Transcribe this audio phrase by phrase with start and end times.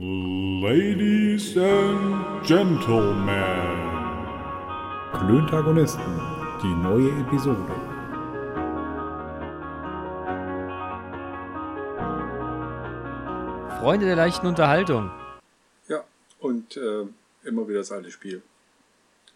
[0.00, 3.32] Ladies and Gentlemen.
[5.12, 6.20] Klöntagonisten,
[6.62, 7.74] die neue Episode.
[13.80, 15.10] Freunde der leichten Unterhaltung.
[15.88, 16.04] Ja,
[16.38, 17.04] und äh,
[17.42, 18.40] immer wieder das alte Spiel.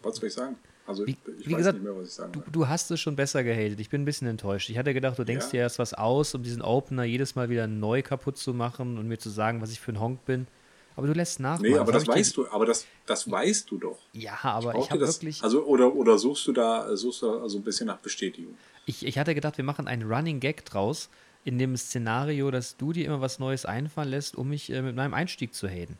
[0.01, 0.55] Was soll ich sagen?
[0.85, 2.99] Also, Wie, ich wie weiß gesagt, nicht mehr, was ich sagen du, du hast es
[2.99, 3.79] schon besser gehatet.
[3.79, 4.69] Ich bin ein bisschen enttäuscht.
[4.69, 5.51] Ich hatte gedacht, du denkst Ja.
[5.51, 9.07] dir erst was aus, um diesen Opener jedes Mal wieder neu kaputt zu machen und
[9.07, 10.47] mir zu sagen, was ich für ein Honk bin.
[10.95, 11.59] Aber du lässt nach.
[11.59, 11.79] Nee, Mann.
[11.79, 13.97] aber das ich weißt du, aber das, das weißt du doch.
[14.11, 15.41] Ja, aber ich ihr habe das, wirklich.
[15.41, 18.53] Also, oder, oder suchst du da, suchst du da so ein bisschen nach Bestätigung?
[18.85, 21.09] Ich, ich hatte gedacht, wir machen einen Running Gag draus,
[21.45, 24.95] in dem Szenario, dass du dir immer was Neues einfallen lässt, um mich äh, mit
[24.95, 25.97] meinem Einstieg zu haten.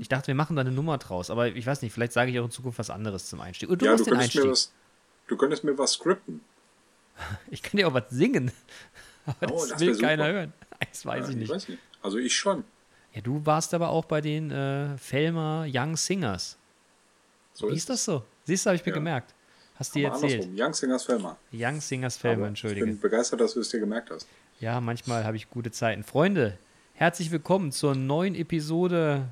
[0.00, 2.38] Ich dachte, wir machen da eine Nummer draus, aber ich weiß nicht, vielleicht sage ich
[2.40, 3.68] auch in Zukunft was anderes zum Einstieg.
[3.68, 4.44] Und du ja, du den könntest, Einstieg.
[4.44, 4.72] mir was,
[5.28, 6.40] du könntest mir was skripten.
[7.50, 8.50] Ich kann dir auch was singen.
[9.26, 10.52] Aber Oh, das, das will keiner hören.
[10.90, 11.48] Das weiß Ja, ich nicht.
[11.50, 11.80] weiß nicht.
[12.02, 12.64] Also ich schon.
[13.14, 16.58] Ja, du warst aber auch bei den äh, Felmer Young Singers.
[17.54, 18.24] So Wie ist das so?
[18.44, 18.94] Siehst du, habe ich mir Ja.
[18.98, 19.32] gemerkt.
[19.76, 20.42] Hast du dir erzählt.
[20.42, 20.54] andersrum.
[20.58, 21.36] Young Singers Felmer.
[21.52, 22.84] Young Singers Felmer, entschuldige.
[22.86, 24.26] Ich bin begeistert, dass du es dir gemerkt hast.
[24.60, 26.02] Ja, manchmal habe ich gute Zeiten.
[26.04, 26.58] Freunde,
[26.94, 29.28] herzlich willkommen zur neuen Episode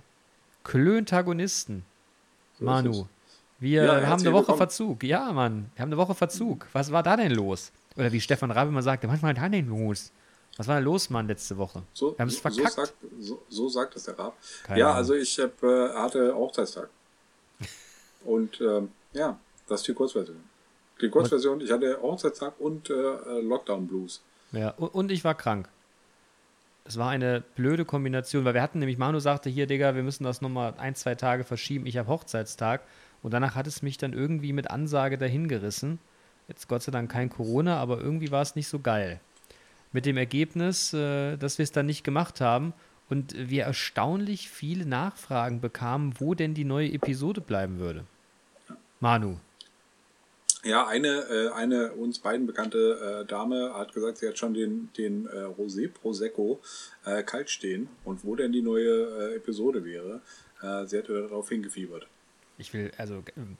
[0.64, 1.84] Klöntagonisten.
[2.58, 3.06] So Manu,
[3.58, 4.58] wir Ja, haben eine Woche willkommen.
[4.58, 5.04] Verzug.
[5.04, 6.66] Ja, Mann, wir haben eine Woche Verzug.
[6.72, 7.72] Was war da denn los?
[7.96, 10.12] Oder wie Stefan Rabe immer sagte, was war da denn los?
[10.56, 11.82] Was war da los, Mann, letzte Woche?
[11.94, 12.72] So, wir haben es so, verkackt.
[12.72, 14.36] sagt, so, so sagt es der Rab.
[14.64, 14.96] Keine ja, Ahnung.
[14.98, 16.88] also ich hab, äh, hatte Hochzeitstag.
[18.24, 20.36] Und ähm, ja, das ist die Kurzversion.
[21.00, 24.20] Die Kurzversion, ich hatte Hochzeitstag und äh, äh, Lockdown Blues.
[24.52, 25.68] Ja, und ich war krank.
[26.84, 30.24] Das war eine blöde Kombination, weil wir hatten nämlich, Manu sagte hier, Digga, wir müssen
[30.24, 31.86] das nochmal ein, zwei Tage verschieben.
[31.86, 32.82] Ich habe Hochzeitstag.
[33.22, 36.00] Und danach hat es mich dann irgendwie mit Ansage dahin gerissen.
[36.48, 39.20] Jetzt Gott sei Dank kein Corona, aber irgendwie war es nicht so geil.
[39.92, 42.72] Mit dem Ergebnis, äh, dass wir es dann nicht gemacht haben
[43.08, 48.04] und wir erstaunlich viele Nachfragen bekamen, wo denn die neue Episode bleiben würde.
[49.00, 49.36] Manu,
[50.64, 54.90] Ja, eine, äh, eine uns beiden bekannte äh, Dame hat gesagt, sie hat schon den,
[54.96, 56.60] den äh, Rosé Prosecco
[57.26, 60.20] kalt stehen und wo denn die neue Episode wäre.
[60.86, 62.06] Sie hatte darauf hingefiebert.
[62.58, 63.56] Ich will, also, ähm,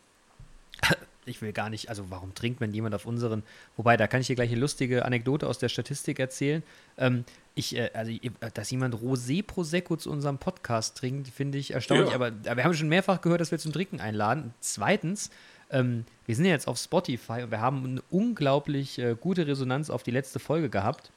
[1.26, 3.42] ich will gar nicht, also warum trinkt man jemand auf unseren,
[3.76, 6.62] wobei, da kann ich dir gleich eine lustige Anekdote aus der Statistik erzählen.
[6.98, 7.24] Ähm,
[7.56, 8.12] ich, äh, also,
[8.54, 12.14] dass jemand Rosé Prosecco zu unserem Podcast trinkt, finde ich erstaunlich, Ja.
[12.14, 14.54] aber, aber wir haben schon mehrfach gehört, dass wir zum Trinken einladen.
[14.60, 15.30] Zweitens,
[15.72, 19.90] ähm, wir sind ja jetzt auf Spotify und wir haben eine unglaublich äh, gute Resonanz
[19.90, 21.10] auf die letzte Folge gehabt.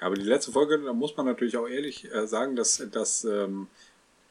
[0.00, 3.24] Ja, aber die letzte Folge, da muss man natürlich auch ehrlich äh, sagen, dass das
[3.24, 3.66] ähm,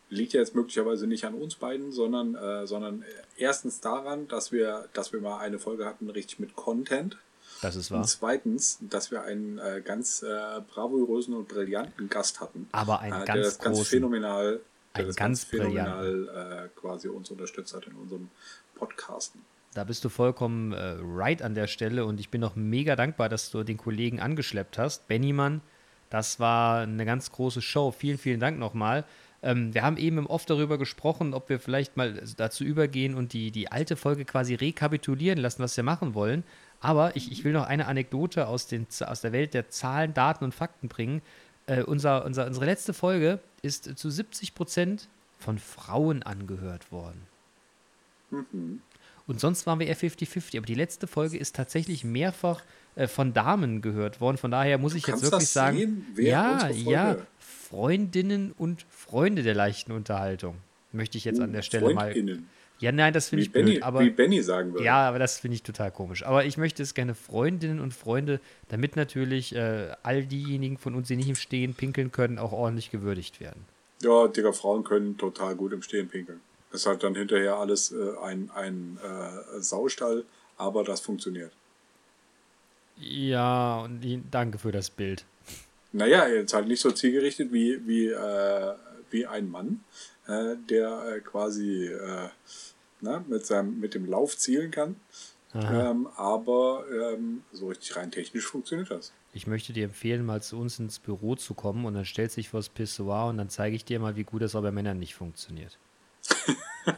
[0.10, 3.04] liegt ja jetzt möglicherweise nicht an uns beiden, sondern, äh, sondern
[3.38, 7.18] erstens daran, dass wir, dass wir mal eine Folge hatten, richtig mit Content.
[7.62, 8.06] Das ist Und wahr.
[8.06, 12.68] zweitens, dass wir einen äh, ganz äh, bravourösen und brillanten Gast hatten.
[12.72, 13.90] Aber einen äh, ganz der das ganz großen.
[13.90, 14.60] phänomenal,
[14.96, 18.30] der das ganz ganz phänomenal äh, quasi uns unterstützt hat in unserem
[18.76, 19.42] Podcasten.
[19.78, 23.30] Da bist du vollkommen äh, right an der Stelle und ich bin auch mega dankbar,
[23.30, 25.08] dass du den Kollegen angeschleppt hast.
[25.08, 25.62] Bennymann,
[26.10, 27.92] das war eine ganz große Show.
[27.92, 29.06] Vielen, vielen Dank nochmal.
[29.44, 33.52] Ähm, wir haben eben Off darüber gesprochen, ob wir vielleicht mal dazu übergehen und die,
[33.52, 36.44] die alte Folge quasi rekapitulieren lassen, was wir machen wollen.
[36.80, 40.44] Aber ich, ich will noch eine Anekdote aus, den, aus der Welt der Zahlen, Daten
[40.44, 41.22] und Fakten bringen.
[41.68, 47.22] Äh, unser, unser, unsere letzte Folge ist zu 70 Prozent von Frauen angehört worden.
[49.28, 50.58] Und sonst waren wir eher 50-50.
[50.58, 52.64] Aber die letzte Folge ist tatsächlich mehrfach
[52.96, 54.38] äh, von Damen gehört worden.
[54.38, 59.44] Von daher muss ich jetzt wirklich das sagen, sehen, wer ja, ja, Freundinnen und Freunde
[59.44, 60.56] der leichten Unterhaltung.
[60.94, 62.16] Möchte ich jetzt an der Stelle mal.
[62.80, 63.84] Ja, nein, das finde ich Benny, blöd.
[63.84, 64.86] Aber wie Benny sagen würde.
[64.86, 66.24] ja, aber das finde ich total komisch.
[66.24, 68.40] Aber ich möchte es gerne Freundinnen und Freunde,
[68.70, 72.92] damit natürlich äh, all diejenigen von uns, die nicht im Stehen pinkeln können, auch ordentlich
[72.92, 73.66] gewürdigt werden.
[74.04, 76.40] Ja, Digga, Frauen können total gut im Stehen pinkeln.
[76.72, 80.26] Ist halt dann hinterher alles äh, ein, ein äh, Saustall,
[80.58, 81.52] aber das funktioniert.
[82.98, 84.02] Ja, und
[84.32, 85.26] danke für das Bild.
[85.94, 88.74] Naja, jetzt halt nicht so zielgerichtet wie, wie, äh,
[89.12, 89.84] wie ein Mann,
[90.28, 92.30] äh, der äh, quasi äh,
[93.02, 94.96] na, mit, seinem, mit dem Lauf zielen kann.
[95.56, 99.12] Ähm, aber ähm, so richtig rein technisch funktioniert das.
[99.34, 102.42] Ich möchte dir empfehlen, mal zu uns ins Büro zu kommen und dann stellst du
[102.42, 105.00] dich vors Pissoir und dann zeige ich dir mal, wie gut das auch bei Männern
[105.00, 105.78] nicht funktioniert.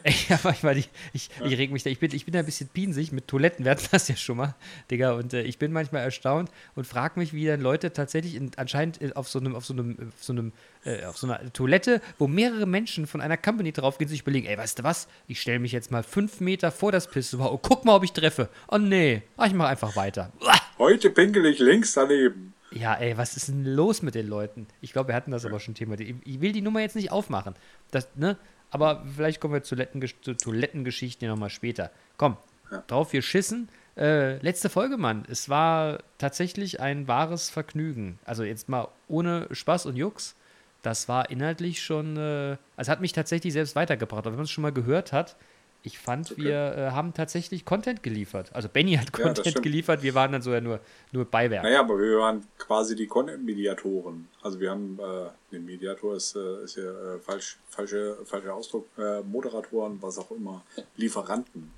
[0.04, 2.46] Ich, aber ich, ich, ich, ich reg mich da, ich bin, ich bin da ein
[2.46, 4.54] bisschen pinsig mit Toiletten, wir hatten das ja schon mal,
[4.90, 8.50] Digga, und äh, ich bin manchmal erstaunt und frage mich, wie dann Leute tatsächlich in,
[8.56, 10.52] anscheinend in- auf so einem, auf so einem, auf so einem,
[10.84, 14.56] äh, auf so einer Toilette, wo mehrere Menschen von einer Company draufgehen, sich überlegen, ey,
[14.56, 17.84] weißt du was, ich stelle mich jetzt mal fünf Meter vor das Pissoir und guck
[17.84, 18.48] mal, ob ich treffe.
[18.68, 20.32] Oh nee, ah, ich mache einfach weiter.
[20.78, 22.54] Heute pinkel ich links daneben.
[22.72, 24.68] Ja, ey, was ist denn los mit den Leuten?
[24.80, 25.48] Ich glaube, wir hatten das ja.
[25.48, 25.96] aber schon Thema.
[25.98, 27.54] Ich will die Nummer jetzt nicht aufmachen.
[27.90, 28.36] Das, ne?
[28.70, 29.76] Aber vielleicht kommen wir zu,
[30.20, 31.90] zu Toilettengeschichten nochmal später.
[32.16, 32.36] Komm,
[32.70, 32.82] ja.
[32.86, 33.68] drauf wir schissen.
[33.96, 35.24] Äh, letzte Folge, Mann.
[35.28, 38.18] Es war tatsächlich ein wahres Vergnügen.
[38.24, 40.36] Also jetzt mal ohne Spaß und Jux.
[40.82, 44.20] Das war inhaltlich schon, äh, also hat mich tatsächlich selbst weitergebracht.
[44.20, 45.36] Aber wenn man es schon mal gehört hat,
[45.82, 46.42] ich fand, okay.
[46.42, 48.50] wir äh, haben tatsächlich Content geliefert.
[48.54, 50.80] Also Benny hat Content ja, geliefert, wir waren dann so ja nur,
[51.12, 51.62] nur Beiwerk.
[51.62, 54.28] Naja, aber wir waren quasi die Content-Mediatoren.
[54.42, 58.86] Also wir haben, äh, den Mediator ist, äh, ist ja äh, falsch, falsche, falscher Ausdruck,
[58.98, 60.62] äh, Moderatoren, was auch immer,
[60.96, 61.70] Lieferanten.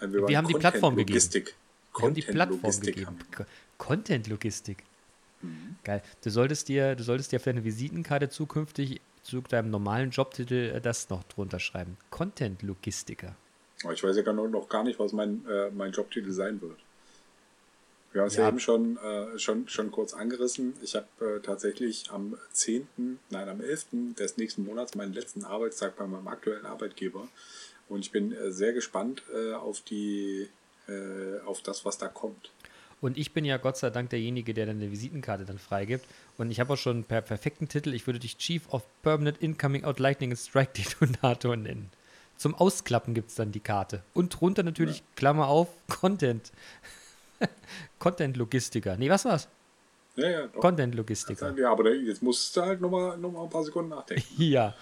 [0.00, 1.18] Äh, wir, wir haben die Plattform gegeben.
[1.18, 3.18] Wir haben die Plattform gegeben.
[3.78, 4.84] Content-Logistik.
[5.40, 5.76] Mhm.
[5.84, 6.02] Geil.
[6.22, 10.80] Du solltest dir, du solltest dir auf deine Visitenkarte zukünftig zu deinem normalen Jobtitel äh,
[10.80, 11.96] das noch drunter schreiben.
[12.10, 13.36] Content-Logistiker.
[13.92, 16.78] Ich weiß ja noch gar nicht, was mein, äh, mein Jobtitel sein wird.
[18.12, 18.44] Wir haben es ja.
[18.44, 20.74] ja, eben schon, äh, schon, schon kurz angerissen.
[20.82, 23.86] Ich habe äh, tatsächlich am 10., nein, am 11.
[24.18, 27.28] des nächsten Monats meinen letzten Arbeitstag bei meinem aktuellen Arbeitgeber.
[27.88, 30.48] Und ich bin äh, sehr gespannt äh, auf, die,
[31.44, 32.50] auf das, was da kommt.
[33.00, 36.04] Und ich bin ja Gott sei Dank derjenige, der dann eine Visitenkarte dann freigibt.
[36.36, 37.94] Und ich habe auch schon einen per perfekten Titel.
[37.94, 41.90] Ich würde dich Chief of Permanent Incoming Out Lightning and Strike Detonator nennen.
[42.36, 44.02] Zum Ausklappen gibt es dann die Karte.
[44.14, 45.04] Und drunter natürlich, ja.
[45.16, 46.52] Klammer auf, Content.
[47.98, 48.96] Content-Logistiker.
[48.96, 49.48] Nee, was war's?
[50.16, 51.56] Ja, ja, Content-Logistiker.
[51.56, 54.24] Ja, aber jetzt musst du halt nochmal noch mal ein paar Sekunden nachdenken.
[54.38, 54.74] ja.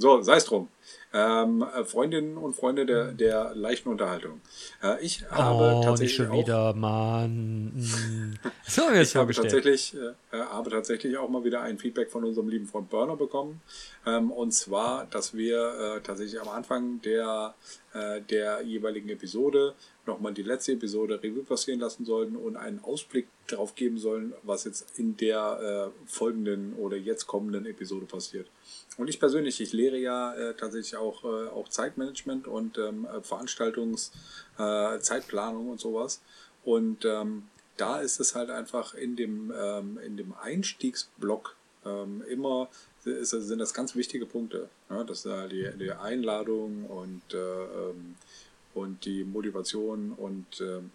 [0.00, 0.68] So, sei es drum.
[1.12, 4.40] Ähm, äh, Freundinnen und Freunde der, der leichten Unterhaltung.
[4.80, 6.14] Äh, ich habe oh, tatsächlich.
[6.14, 7.72] Schon wieder, Mann.
[7.74, 8.38] Mm.
[8.64, 12.24] So wir es habe tatsächlich, äh, äh, habe tatsächlich auch mal wieder ein Feedback von
[12.24, 13.60] unserem lieben Freund Burner bekommen.
[14.06, 17.54] Ähm, und zwar, dass wir äh, tatsächlich am Anfang der,
[17.92, 19.74] äh, der jeweiligen Episode
[20.08, 24.64] nochmal die letzte Episode Revue passieren lassen sollten und einen Ausblick darauf geben sollen, was
[24.64, 28.48] jetzt in der folgenden oder jetzt kommenden Episode passiert.
[28.98, 33.20] Und ich persönlich, ich lehre ja äh, tatsächlich auch, äh, auch Zeitmanagement und ähm, äh,
[33.22, 36.20] Veranstaltungszeitplanung äh, und sowas.
[36.64, 37.44] Und ähm,
[37.76, 41.54] da ist es halt einfach in dem, ähm, in dem Einstiegsblock
[41.86, 42.68] ähm, immer
[43.04, 44.68] ist, sind das ganz wichtige Punkte.
[44.90, 45.04] Ja?
[45.04, 48.16] Das ist die, die Einladung und, äh, ähm,
[48.78, 50.90] und die Motivation und ähm,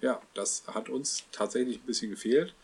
[0.00, 2.54] ja, das hat uns tatsächlich ein bisschen gefehlt.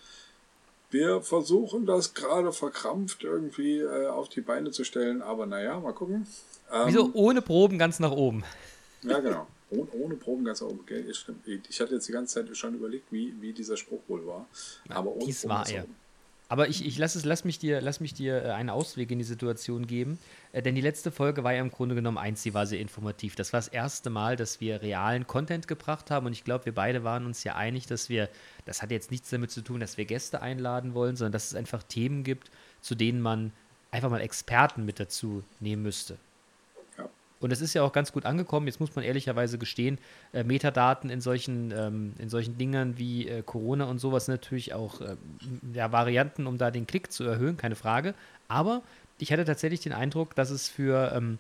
[0.91, 5.93] Wir versuchen das gerade verkrampft irgendwie äh, auf die Beine zu stellen, aber naja, mal
[5.93, 6.27] gucken.
[6.73, 8.45] Ähm, Wieso ohne Proben ganz nach oben?
[9.03, 9.47] Ja, genau.
[9.71, 10.81] Ohne, ohne Proben ganz nach oben.
[10.81, 14.47] Okay, ich hatte jetzt die ganze Zeit schon überlegt, wie, wie dieser Spruch wohl war.
[14.89, 15.85] Aber ohne Dies Proben war er.
[15.85, 15.97] Oben.
[16.51, 19.19] Aber ich, ich lass, es, lass, mich dir, lass mich dir äh, einen Ausweg in
[19.19, 20.19] die Situation geben.
[20.53, 23.37] Äh, denn die letzte Folge war ja im Grunde genommen eins, die war sehr informativ.
[23.37, 26.27] Das war das erste Mal, dass wir realen Content gebracht haben.
[26.27, 28.29] Und ich glaube, wir beide waren uns ja einig, dass wir,
[28.65, 31.55] das hat jetzt nichts damit zu tun, dass wir Gäste einladen wollen, sondern dass es
[31.55, 32.51] einfach Themen gibt,
[32.81, 33.53] zu denen man
[33.93, 36.19] einfach mal Experten mit dazu nehmen müsste.
[37.41, 38.67] Und es ist ja auch ganz gut angekommen.
[38.67, 39.99] Jetzt muss man ehrlicherweise gestehen,
[40.33, 45.01] äh, Metadaten in solchen, ähm, in solchen Dingern wie äh, Corona und sowas natürlich auch
[45.01, 45.17] äh,
[45.73, 48.15] ja, Varianten, um da den Klick zu erhöhen, keine Frage.
[48.49, 48.83] Aber
[49.19, 51.39] ich hatte tatsächlich den Eindruck, dass es für, ähm,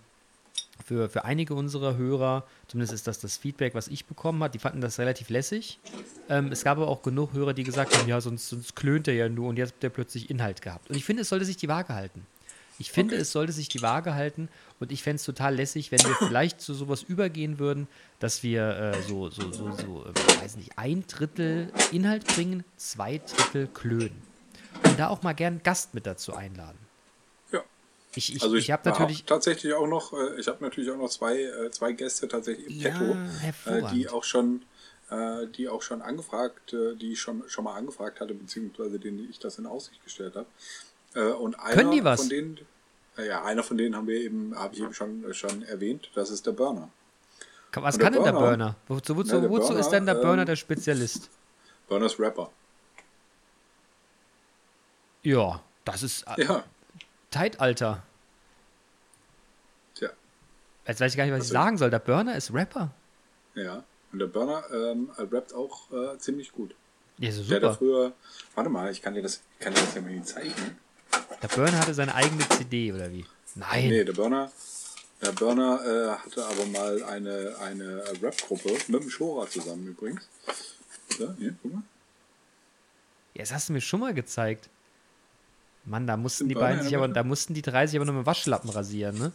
[0.85, 4.58] für, für einige unserer Hörer, zumindest ist das das Feedback, was ich bekommen habe, die
[4.58, 5.79] fanden das relativ lässig.
[6.31, 9.14] Ähm, es gab aber auch genug Hörer, die gesagt haben, ja, sonst, sonst klönt er
[9.14, 10.88] ja nur und jetzt habt ihr plötzlich Inhalt gehabt.
[10.88, 12.26] Und ich finde, es sollte sich die Waage halten.
[12.80, 13.22] Ich finde, okay.
[13.22, 14.48] es sollte sich die Waage halten
[14.80, 17.87] und ich fände es total lässig, wenn wir vielleicht zu sowas übergehen würden,
[18.20, 23.18] dass wir äh, so, so, so, so äh, weiß nicht, ein Drittel Inhalt bringen, zwei
[23.18, 24.22] Drittel klönen.
[24.82, 26.78] Und da auch mal gern Gast mit dazu einladen.
[27.52, 27.62] Ja.
[28.14, 30.96] Ich, ich, also ich, ich habe natürlich tatsächlich auch noch, äh, ich habe natürlich auch
[30.96, 34.62] noch zwei, äh, zwei Gäste tatsächlich im ja, Petto, äh, die auch schon
[35.56, 39.58] die auch schon angefragt, die ich schon, schon mal angefragt hatte, beziehungsweise denen ich das
[39.58, 41.34] in Aussicht gestellt habe.
[41.34, 42.20] Und einer Können die was?
[42.20, 42.60] Von denen,
[43.17, 46.47] ja, einer von denen haben wir eben, habe ich eben schon, schon erwähnt, das ist
[46.47, 46.90] der Burner.
[47.73, 48.76] Was kann denn der Burner?
[48.88, 51.31] Wozu, wozu, ja, wozu Burner, ist denn der Burner ähm, der Spezialist?
[51.88, 52.50] Burner ist Rapper.
[55.23, 56.64] Ja, das ist äh, ja.
[57.31, 58.02] Zeitalter.
[59.95, 60.11] Tja.
[60.87, 61.90] Jetzt weiß ich gar nicht, was, was ich sagen soll.
[61.90, 62.90] Der Burner ist Rapper.
[63.55, 66.75] Ja, und der Burner ähm, rappt auch äh, ziemlich gut.
[67.19, 67.61] Ja, so super.
[67.61, 68.12] Der hat früher,
[68.55, 70.79] warte mal, ich kann dir das, kann dir das ja mal zeigen.
[71.42, 73.25] Der Burner hatte seine eigene CD, oder wie?
[73.54, 73.88] Nein.
[73.88, 74.50] Nee, der Burner,
[75.23, 80.28] der Burner äh, hatte aber mal eine, eine Rap-Gruppe mit dem Schora zusammen übrigens.
[81.18, 81.82] Ja, hier, guck mal.
[83.35, 84.68] Ja, das hast du mir schon mal gezeigt.
[85.85, 88.26] Mann, da mussten die beiden sich aber, da mussten die drei sich aber noch mit
[88.26, 89.32] Waschlappen rasieren, ne?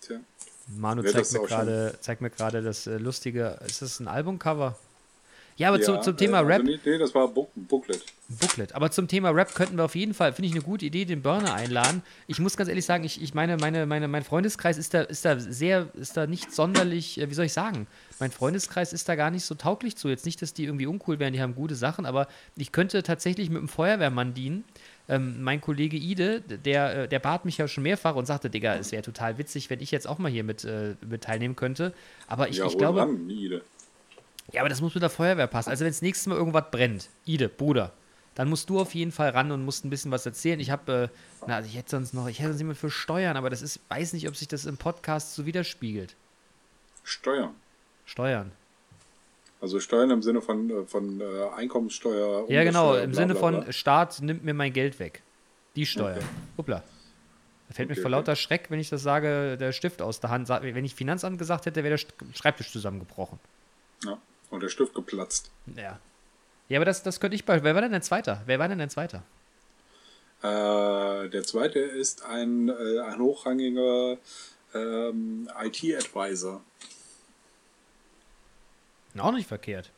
[0.00, 0.18] Tja.
[0.66, 4.76] Manu zeigt mir, grade, zeigt mir gerade das äh, lustige, ist das ein Albumcover?
[5.56, 6.60] Ja, aber zum, zum Thema äh, Rap.
[6.60, 8.04] Also nee, nee, das war Book, Booklet.
[8.28, 8.74] Booklet.
[8.74, 11.22] Aber zum Thema Rap könnten wir auf jeden Fall, finde ich eine gute Idee, den
[11.22, 12.02] Burner einladen.
[12.26, 15.24] Ich muss ganz ehrlich sagen, ich, ich meine, meine, meine, mein Freundeskreis ist da, ist
[15.24, 17.86] da sehr, ist da nicht sonderlich, äh, wie soll ich sagen,
[18.18, 20.08] mein Freundeskreis ist da gar nicht so tauglich zu.
[20.08, 23.48] Jetzt nicht, dass die irgendwie uncool wären, die haben gute Sachen, aber ich könnte tatsächlich
[23.48, 24.64] mit einem Feuerwehrmann dienen.
[25.06, 28.74] Ähm, mein Kollege Ide, der, äh, der bat mich ja schon mehrfach und sagte, Digga,
[28.76, 31.92] es wäre total witzig, wenn ich jetzt auch mal hier mit, äh, mit teilnehmen könnte.
[32.26, 33.00] Aber ich, ja, ich glaube.
[33.00, 33.62] ran, Ide.
[34.52, 35.70] Ja, aber das muss mit der Feuerwehr passen.
[35.70, 37.92] Also wenn das nächste Mal irgendwas brennt, Ide, Bruder,
[38.34, 40.60] dann musst du auf jeden Fall ran und musst ein bisschen was erzählen.
[40.60, 43.50] Ich habe, äh, na, ich hätte sonst noch, ich hätte sonst jemand für Steuern, aber
[43.50, 46.14] das ist, weiß nicht, ob sich das im Podcast so widerspiegelt.
[47.04, 47.54] Steuern.
[48.06, 48.52] Steuern.
[49.60, 51.24] Also Steuern im Sinne von, äh, von äh,
[51.56, 52.50] Einkommenssteuer.
[52.50, 53.72] Ja, genau, im bla, Sinne bla, von bla.
[53.72, 55.22] Staat nimmt mir mein Geld weg.
[55.76, 56.16] Die Steuer.
[56.16, 56.26] Okay.
[56.58, 56.82] Hoppla.
[57.68, 58.16] Da fällt mir Okay, vor okay.
[58.18, 60.48] lauter Schreck, wenn ich das sage, der Stift aus der Hand.
[60.48, 63.38] Wenn ich Finanzamt gesagt hätte, wäre der Schreibtisch zusammengebrochen.
[64.04, 64.18] Ja.
[64.50, 65.50] Und der Stift geplatzt.
[65.76, 65.98] Ja.
[66.68, 67.62] Ja, aber das, das könnte ich bei.
[67.62, 68.42] Wer war denn der Zweiter?
[68.46, 69.22] Wer war denn der Zweiter?
[70.42, 74.18] Äh, der zweite ist ein, äh, ein hochrangiger
[74.74, 76.62] ähm, IT-Advisor.
[79.18, 79.90] Auch nicht verkehrt.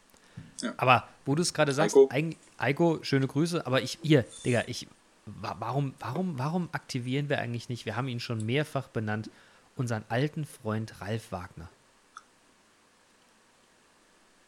[0.60, 0.74] Ja.
[0.76, 2.34] Aber wo du es gerade sagst, Eiko.
[2.58, 2.98] Eiko.
[3.02, 4.86] Schöne Grüße, aber ich, hier, Digga, ich,
[5.26, 9.30] wa- warum, warum, warum aktivieren wir eigentlich nicht, wir haben ihn schon mehrfach benannt,
[9.76, 11.68] unseren alten Freund Ralf Wagner.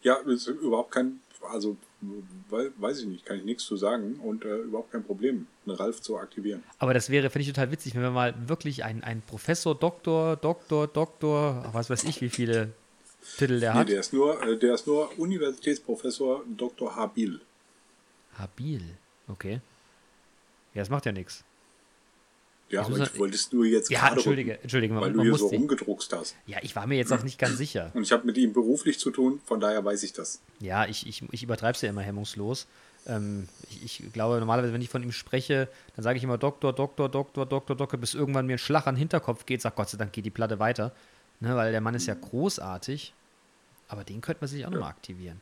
[0.03, 1.77] Ja, ist überhaupt kein, also
[2.51, 5.77] wei- weiß ich nicht, kann ich nichts zu sagen und äh, überhaupt kein Problem, einen
[5.77, 6.63] Ralf zu aktivieren.
[6.79, 10.37] Aber das wäre, finde ich total witzig, wenn wir mal wirklich einen, einen Professor, Doktor,
[10.37, 12.73] Doktor, Doktor, was weiß ich, wie viele
[13.37, 13.89] Titel der Nee, hat.
[13.89, 16.95] der ist nur, äh, der ist nur Universitätsprofessor Dr.
[16.95, 17.41] Habil.
[18.39, 18.83] Habil,
[19.27, 19.61] okay.
[20.75, 21.43] Ja, das macht ja nichts.
[22.71, 25.13] Ja, aber ich man- wollte es nur jetzt Ja, gerade entschuldige, rücken, entschuldige, man- weil
[25.13, 26.37] du man hier so rumgedruckst hast.
[26.47, 27.91] Ja, ich war mir jetzt auch nicht ganz sicher.
[27.95, 30.41] Und ich habe mit ihm beruflich zu tun, von daher weiß ich das.
[30.61, 32.67] Ja, ich, ich, ich übertreibe es ja immer hemmungslos.
[33.07, 36.75] Ähm, ich, ich glaube, normalerweise, wenn ich von ihm spreche, dann sage ich immer Doktor,
[36.75, 39.89] Doktor, Doktor, Doktor, Doktor, bis irgendwann mir ein Schlag an den Hinterkopf geht, sagt Gott
[39.89, 40.93] sei Dank geht die Platte weiter.
[41.41, 43.15] Ne, weil der Mann ist ja großartig.
[43.87, 45.41] Aber den könnte man sich auch nochmal aktivieren.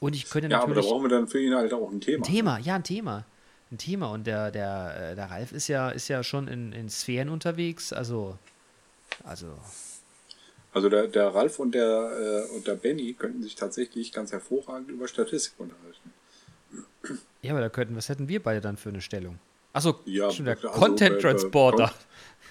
[0.00, 0.88] Und ich könnte Ja, aber da natürlich.
[0.90, 2.24] brauchen wir dann für ihn halt auch ein Thema.
[2.24, 3.24] Ein Thema, ja, ein Thema.
[3.72, 4.12] Ein Thema.
[4.12, 7.92] Und der, der, äh, der Ralf ist ja, ist ja schon in, in Sphären unterwegs.
[7.92, 8.36] Also,
[9.24, 9.46] also,
[10.74, 14.90] Also der, der Ralf und der, äh, und der Benny könnten sich tatsächlich ganz hervorragend
[14.90, 16.12] über Statistik unterhalten.
[17.40, 19.38] ja, aber da könnten, was hätten wir beide dann für eine Stellung?
[19.72, 21.92] Achso, Ja, stimmt, der also, Content äh, äh, Transporter.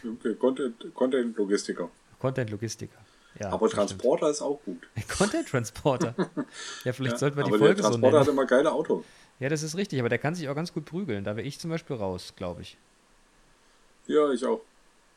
[0.04, 1.92] Okay, Content, Content Logistiker.
[2.18, 2.98] Content Logistiker.
[3.42, 3.90] Ja, aber das stimmt.
[3.90, 4.88] Transporter ist auch gut.
[5.18, 6.16] Content Transporter.
[6.84, 8.36] Ja, vielleicht Ja, sollten wir die Folge der so Transporter hat nennen.
[8.38, 9.06] immer geile Autos.
[9.40, 11.24] Ja, das ist richtig, aber der kann sich auch ganz gut prügeln.
[11.24, 12.78] Da wäre ich zum Beispiel raus, glaube ich.
[14.08, 14.62] Ja, ich auch.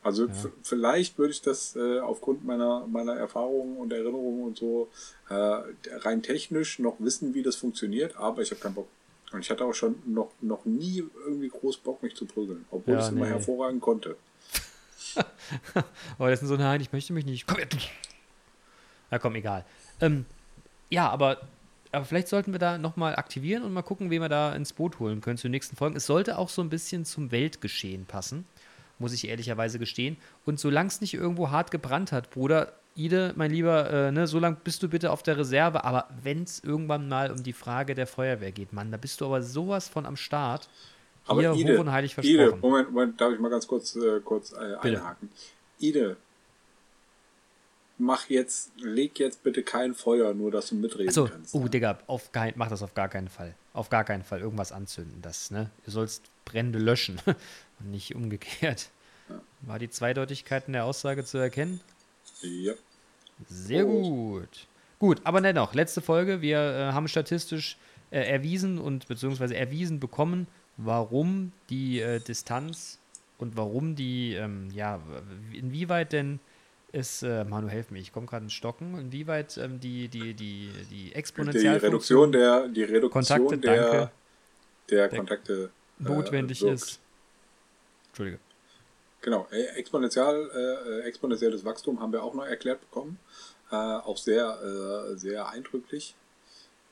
[0.03, 4.89] Also f- vielleicht würde ich das äh, aufgrund meiner, meiner Erfahrungen und Erinnerungen und so
[5.29, 8.87] äh, rein technisch noch wissen, wie das funktioniert, aber ich habe keinen Bock.
[9.31, 12.93] Und ich hatte auch schon noch, noch nie irgendwie groß Bock, mich zu prügeln, obwohl
[12.93, 13.31] Ja, ich es immer nee.
[13.31, 14.15] hervorragend konnte.
[16.17, 17.47] Aber das sind so, nein, ich möchte mich nicht.
[17.47, 17.67] Komm her.
[19.11, 19.65] Na komm, egal.
[20.01, 20.25] Ähm,
[20.89, 21.39] ja, aber,
[21.91, 24.99] aber vielleicht sollten wir da nochmal aktivieren und mal gucken, wen wir da ins Boot
[24.99, 25.95] holen können zu den nächsten Folgen.
[25.95, 28.45] Es sollte auch so ein bisschen zum Weltgeschehen passen,
[28.99, 30.17] muss ich ehrlicherweise gestehen.
[30.45, 34.39] Und solange es nicht irgendwo hart gebrannt hat, Bruder, Ide, mein Lieber, äh, ne, so
[34.39, 35.83] lange bist du bitte auf der Reserve.
[35.83, 39.25] Aber wenn es irgendwann mal um die Frage der Feuerwehr geht, Mann, da bist du
[39.25, 40.69] aber sowas von am Start.
[41.27, 42.61] Aber Hier Ide, hoch und heilig Ide, versprochen.
[42.61, 45.29] Moment, Moment, darf ich mal ganz kurz, äh, kurz äh, einhaken?
[45.79, 46.15] Ide,
[47.97, 51.53] mach jetzt, leg jetzt bitte kein Feuer, nur dass du mitreden Achso, kannst.
[51.53, 51.69] oh ne?
[51.69, 53.55] Digga, auf kein, mach das auf gar keinen Fall.
[53.73, 55.21] Auf gar keinen Fall irgendwas anzünden.
[55.21, 55.69] Das, ne?
[55.85, 57.21] Du sollst Brände löschen
[57.79, 58.89] und nicht umgekehrt.
[59.61, 61.81] War die Zweideutigkeit in der Aussage zu erkennen?
[62.41, 62.73] Ja.
[63.49, 64.67] Sehr gut.
[64.99, 66.41] Gut, aber dennoch, letzte Folge.
[66.41, 67.77] Wir äh, haben statistisch
[68.11, 70.47] äh, erwiesen und beziehungsweise erwiesen bekommen,
[70.77, 72.99] warum die äh, Distanz
[73.37, 75.01] und warum die, ähm, ja,
[75.51, 76.39] inwieweit denn
[76.95, 80.71] es, äh, Manu, helf mir, ich komme gerade ins Stocken, inwieweit ähm, die, die, die,
[80.89, 84.11] die Exponentialfunktion Reduktion der, die Reduktion Kontakte, der, danke.
[84.89, 86.73] der Der Kontakte äh, notwendig wirkt.
[86.75, 86.99] ist.
[88.07, 88.39] Entschuldige.
[89.21, 93.19] Genau, äh, exponentiell, äh, äh, exponentielles Wachstum haben wir auch noch erklärt bekommen.
[93.71, 96.15] Äh, auch sehr, äh, sehr eindrücklich.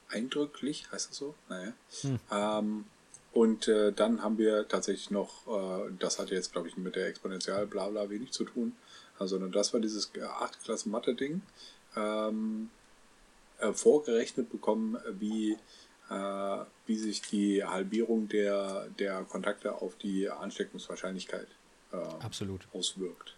[0.09, 1.33] Eindrücklich, heißt das so?
[1.47, 1.71] Naja.
[2.01, 2.19] Hm.
[2.29, 2.85] Ähm,
[3.31, 7.07] und äh, dann haben wir tatsächlich noch, äh, das hat jetzt, glaube ich, mit der
[7.07, 8.92] Exponential Blabla wenig zu tun, äh,
[9.27, 10.63] sondern das war dieses 8.
[10.63, 11.41] Klasse Mathe-Ding,
[11.95, 12.69] ähm,
[13.59, 15.57] äh, vorgerechnet bekommen, wie,
[16.09, 21.47] äh, wie sich die Halbierung der, der Kontakte auf die Ansteckungswahrscheinlichkeit
[21.91, 22.67] äh, Absolut.
[22.73, 23.35] auswirkt.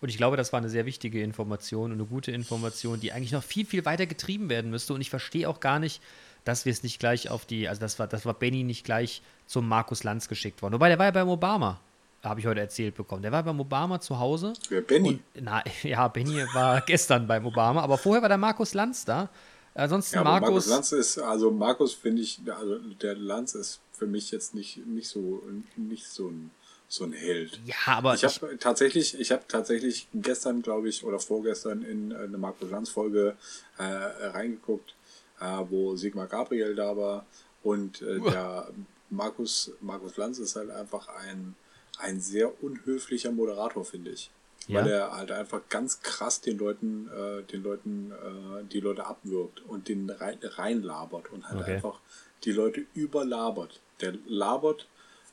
[0.00, 3.32] Und ich glaube, das war eine sehr wichtige Information und eine gute Information, die eigentlich
[3.32, 4.92] noch viel, viel weiter getrieben werden müsste.
[4.92, 6.02] Und ich verstehe auch gar nicht,
[6.44, 9.22] dass wir es nicht gleich auf die, also das war, das war Benny nicht gleich
[9.46, 10.74] zum Markus Lanz geschickt worden.
[10.74, 11.80] Wobei der war ja beim Obama,
[12.24, 13.22] habe ich heute erzählt bekommen.
[13.22, 14.54] Der war beim Obama zu Hause.
[14.68, 15.08] Wer Benny?
[15.08, 19.28] Und, na, ja, Benny war gestern beim Obama, aber vorher war der Markus Lanz da.
[19.74, 20.48] Ansonsten ja, Markus.
[20.48, 24.86] Markus Lanz ist, also Markus finde ich, also der Lanz ist für mich jetzt nicht,
[24.86, 25.42] nicht so,
[25.76, 26.50] nicht so ein,
[26.86, 27.60] so ein Held.
[27.64, 28.14] Ja, aber.
[28.14, 32.88] Ich habe tatsächlich, ich habe tatsächlich gestern, glaube ich, oder vorgestern in eine Markus Lanz
[32.88, 33.36] Folge
[33.78, 34.94] äh, reingeguckt,
[35.40, 37.26] äh, wo Sigmar Gabriel da war
[37.64, 38.68] und äh, der
[39.10, 41.56] Markus, Markus Lanz ist halt einfach ein,
[41.98, 44.30] ein sehr unhöflicher Moderator, finde ich.
[44.66, 44.80] Ja.
[44.80, 49.62] Weil er halt einfach ganz krass den Leuten, äh, den Leuten, äh, die Leute abwirkt
[49.68, 51.74] und den rein, reinlabert und halt okay.
[51.74, 52.00] einfach
[52.44, 53.80] die Leute überlabert.
[54.00, 54.86] Der labert,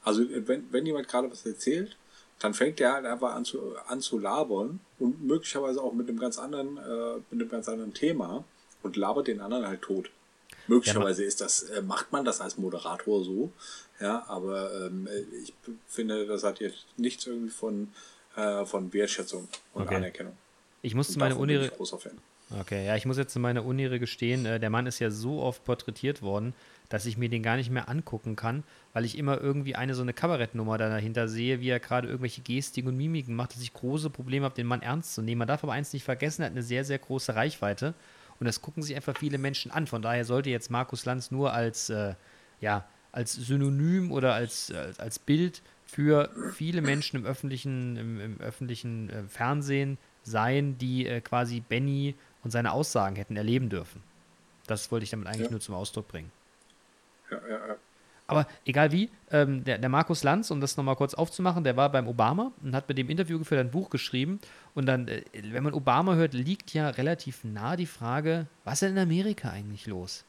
[0.03, 1.95] also wenn, wenn jemand gerade was erzählt,
[2.39, 6.19] dann fängt der halt einfach an zu, an zu labern und möglicherweise auch mit einem
[6.19, 8.43] ganz anderen, äh, mit einem ganz anderen Thema
[8.83, 10.09] und labert den anderen halt tot.
[10.71, 13.51] Möglicherweise ist das, äh, macht man das als Moderator so,
[13.99, 15.05] ja, aber ähm,
[15.43, 15.53] ich
[15.87, 17.89] finde, das hat jetzt nichts irgendwie von,
[18.37, 19.95] äh, von Wertschätzung und okay.
[19.95, 20.37] Anerkennung.
[20.81, 21.69] Ich musste meine Unehre.
[22.59, 25.63] Okay, ja, ich muss jetzt meine Unehre gestehen, äh, der Mann ist ja so oft
[25.65, 26.53] porträtiert worden,
[26.87, 28.63] dass ich mir den gar nicht mehr angucken kann,
[28.93, 32.89] weil ich immer irgendwie eine so eine Kabarettnummer dahinter sehe, wie er gerade irgendwelche Gestiken
[32.89, 35.39] und Mimiken macht, dass ich große Probleme habe, den Mann ernst zu nehmen.
[35.39, 37.93] Man darf aber eins nicht vergessen, er hat eine sehr, sehr große Reichweite
[38.41, 39.85] und das gucken sich einfach viele Menschen an.
[39.85, 42.15] Von daher sollte jetzt Markus Lanz nur als, äh,
[42.59, 48.41] ja, als Synonym oder als, als, als Bild für viele Menschen im öffentlichen, im, im
[48.41, 54.01] öffentlichen äh, Fernsehen sein, die äh, quasi Benny und seine Aussagen hätten erleben dürfen.
[54.65, 55.51] Das wollte ich damit eigentlich ja.
[55.51, 56.31] nur zum Ausdruck bringen.
[57.29, 57.75] Ja, ja, ja.
[58.31, 61.91] Aber egal wie, ähm, der, der, Markus Lanz, um das nochmal kurz aufzumachen, der war
[61.91, 64.39] beim Obama und hat mit dem Interview geführt, ein Buch geschrieben.
[64.73, 68.83] Und dann, äh, wenn man Obama hört, liegt ja relativ nah die Frage, was ist
[68.83, 70.23] denn in Amerika eigentlich los?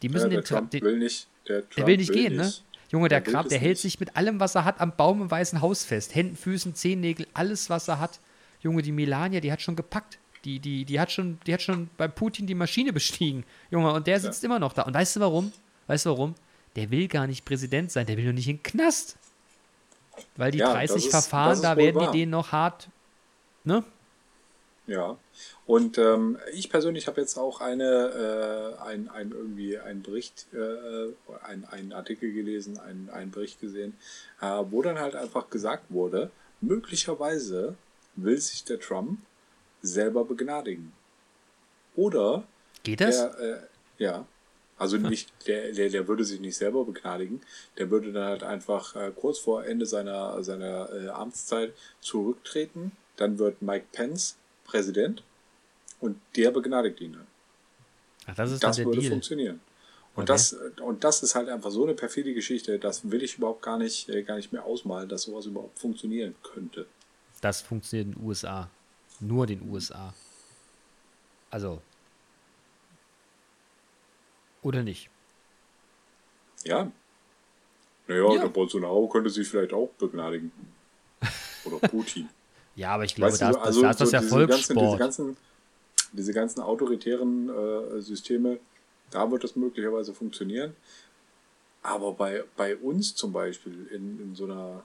[0.00, 1.28] Die müssen ja, den Trump den, will nicht.
[1.46, 2.44] Der, der will nicht will gehen, ne?
[2.44, 2.62] nicht.
[2.62, 2.80] ne?
[2.90, 3.82] Junge, der, der Krab, der hält nicht.
[3.82, 6.14] sich mit allem, was er hat, am Baum im Weißen Haus fest.
[6.14, 8.18] Händen, Füßen, Zehennägel, alles, was er hat.
[8.62, 10.18] Junge, die Melania, die hat schon gepackt.
[10.44, 13.44] Die, die, die, hat schon, die hat schon bei Putin die Maschine bestiegen.
[13.70, 14.46] Junge, und der sitzt ja.
[14.46, 14.82] immer noch da.
[14.82, 15.52] Und weißt du warum?
[15.86, 16.34] Weißt du warum?
[16.78, 19.16] Der will gar nicht Präsident sein, der will nur nicht in den Knast.
[20.36, 22.12] Weil die ja, 30 ist, Verfahren, da werden wahr.
[22.12, 22.88] die den noch hart,
[23.64, 23.82] ne?
[24.86, 25.18] Ja.
[25.66, 31.08] Und ähm, ich persönlich habe jetzt auch eine, äh, ein, ein, irgendwie einen Bericht, äh,
[31.44, 33.96] ein, einen Artikel gelesen, einen, einen Bericht gesehen,
[34.40, 37.74] äh, wo dann halt einfach gesagt wurde, möglicherweise
[38.14, 39.18] will sich der Trump
[39.82, 40.92] selber begnadigen.
[41.96, 42.44] Oder
[42.84, 43.16] Geht das?
[43.16, 43.58] Der, äh,
[43.98, 44.26] ja.
[44.78, 47.40] Also nicht, der, der, der würde sich nicht selber begnadigen,
[47.78, 52.92] der würde dann halt einfach äh, kurz vor Ende seiner, seiner äh, Amtszeit zurücktreten.
[53.16, 55.24] Dann wird Mike Pence Präsident
[56.00, 57.26] und der begnadigt ihn dann.
[58.26, 59.10] Ach, das ist das dann würde Deal.
[59.10, 59.60] funktionieren.
[60.14, 60.32] Und, okay.
[60.32, 63.78] das, und das ist halt einfach so eine perfide Geschichte, das will ich überhaupt gar
[63.78, 66.86] nicht, äh, gar nicht mehr ausmalen, dass sowas überhaupt funktionieren könnte.
[67.40, 68.68] Das funktioniert in den USA.
[69.20, 70.14] Nur den USA.
[71.50, 71.80] Also.
[74.68, 75.08] Oder nicht?
[76.64, 76.92] Ja.
[78.06, 78.40] Naja, ja.
[78.42, 80.52] der Bolsonaro könnte sich vielleicht auch begnadigen.
[81.64, 82.28] Oder Putin.
[82.76, 84.86] ja, aber ich glaube, weißt du, das, also, das, das so ist ja Volkssport.
[84.86, 85.36] Diese ganzen,
[86.12, 88.58] diese ganzen autoritären äh, Systeme,
[89.10, 90.76] da wird das möglicherweise funktionieren.
[91.82, 94.82] Aber bei, bei uns zum Beispiel in, in so, einer,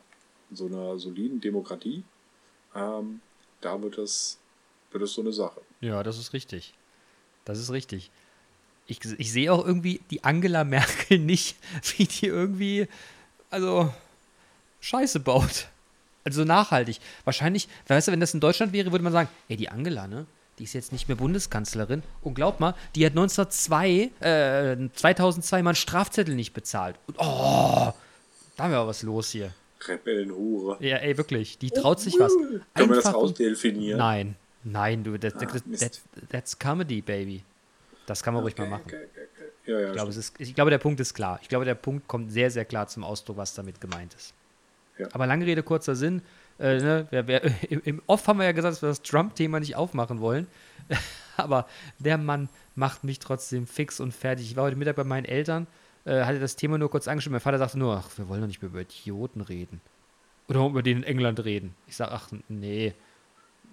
[0.50, 2.06] in so einer soliden Demokratie,
[2.74, 3.20] ähm,
[3.60, 4.38] da wird das,
[4.92, 5.60] wird das so eine Sache.
[5.82, 6.74] Ja, das ist richtig.
[7.44, 8.12] Das ist richtig.
[8.88, 11.56] Ich, ich sehe auch irgendwie die Angela Merkel nicht,
[11.98, 12.88] wie die irgendwie,
[13.50, 13.94] also,
[14.82, 15.68] Scheiße baut.
[16.26, 17.00] Also nachhaltig.
[17.26, 20.26] Wahrscheinlich, weißt du, wenn das in Deutschland wäre, würde man sagen, ey, die Angela, ne?
[20.60, 22.04] Die ist jetzt nicht mehr Bundeskanzlerin.
[22.22, 26.96] Und glaub mal, die hat 1902, äh, 2002 mal einen Strafzettel nicht bezahlt.
[27.08, 27.94] Und, oh,
[28.56, 29.52] da haben wir aber was los hier.
[29.88, 30.78] Rebellenhure.
[30.80, 31.58] Ja, ey, wirklich.
[31.58, 32.32] Die traut sich was.
[32.74, 33.98] Können wir das rausdelfinieren?
[33.98, 34.36] Nein.
[34.64, 37.44] Nein, du, that, that, that, that's Comedy, baby.
[38.06, 38.84] Das kann man okay, ruhig mal machen.
[38.86, 41.40] Okay, okay, ja, ja, ich, glaube, ist, ich, glaube, der Punkt ist klar.
[41.42, 44.34] Ich glaube, der Punkt kommt sehr, sehr klar zum Ausdruck, was damit gemeint ist.
[44.98, 45.08] Ja.
[45.14, 46.22] Aber lange Rede, kurzer Sinn.
[46.60, 49.60] Äh, ne, wer, wer, im, Im Off haben wir ja gesagt, dass wir das Trump-Thema
[49.60, 50.48] nicht aufmachen wollen.
[51.38, 51.68] Aber
[52.00, 54.52] der Mann macht mich trotzdem fix und fertig.
[54.52, 55.68] Ich war heute Mittag bei meinen Eltern,
[56.06, 57.32] äh, hatte das Thema nur kurz angeschaut.
[57.32, 59.82] Mein Vater sagte nur, ach, wir wollen doch nicht mehr über Idioten reden.
[60.48, 61.74] Oder über den in England reden.
[61.88, 62.94] Ich sage, ach, nee,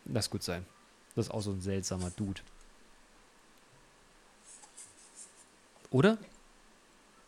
[0.06, 0.64] lass gut sein.
[1.16, 2.40] Das ist auch so ein seltsamer Dude.
[5.90, 6.18] Oder?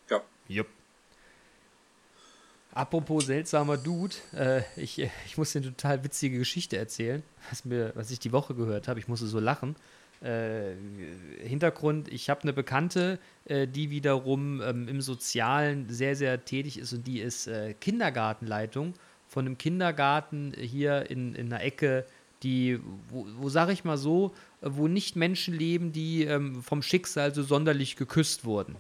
[0.09, 0.21] Ja.
[0.49, 0.69] Jupp.
[2.75, 7.93] Apropos seltsamer Dude, äh, ich, ich muss dir eine total witzige Geschichte erzählen, was, mir,
[7.95, 8.99] was ich die Woche gehört habe.
[8.99, 9.77] Ich musste so lachen.
[10.23, 10.75] äh,
[11.41, 16.93] Hintergrund, ich habe eine Bekannte, äh, die wiederum ähm, im Sozialen sehr, sehr tätig ist
[16.93, 18.95] und die ist äh, Kindergartenleitung
[19.29, 22.07] von einem Kindergarten hier in, in einer Ecke,
[22.43, 27.35] die, wo, wo sage ich mal so, wo nicht Menschen leben, die ähm, vom Schicksal
[27.35, 28.77] so sonderlich geküsst wurden.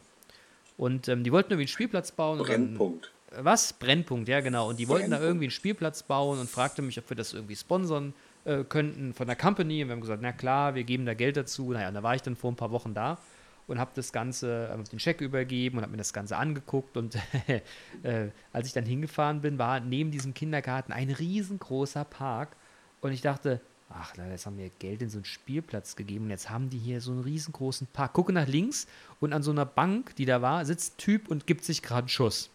[0.77, 2.39] Und ähm, die wollten irgendwie einen Spielplatz bauen.
[2.39, 3.13] Brennpunkt.
[3.31, 3.73] Dann, was?
[3.73, 4.69] Brennpunkt, ja, genau.
[4.69, 7.57] Und die wollten da irgendwie einen Spielplatz bauen und fragte mich, ob wir das irgendwie
[7.57, 8.15] sponsern
[8.45, 9.83] äh, könnten von der Company.
[9.83, 11.73] Und wir haben gesagt, na klar, wir geben da Geld dazu.
[11.73, 13.19] Naja, und da war ich dann vor ein paar Wochen da
[13.67, 16.97] und habe das Ganze, äh, den Scheck übergeben und habe mir das Ganze angeguckt.
[16.97, 17.17] Und
[18.03, 22.57] äh, als ich dann hingefahren bin, war neben diesem Kindergarten ein riesengroßer Park.
[23.01, 23.61] Und ich dachte,
[23.95, 27.01] ach, jetzt haben wir Geld in so einen Spielplatz gegeben und jetzt haben die hier
[27.01, 28.13] so einen riesengroßen Park.
[28.13, 28.87] Gucke nach links
[29.21, 32.01] und an so einer Bank, die da war, sitzt ein Typ und gibt sich gerade
[32.01, 32.51] einen Schuss.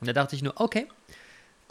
[0.00, 0.86] Und da dachte ich nur, okay,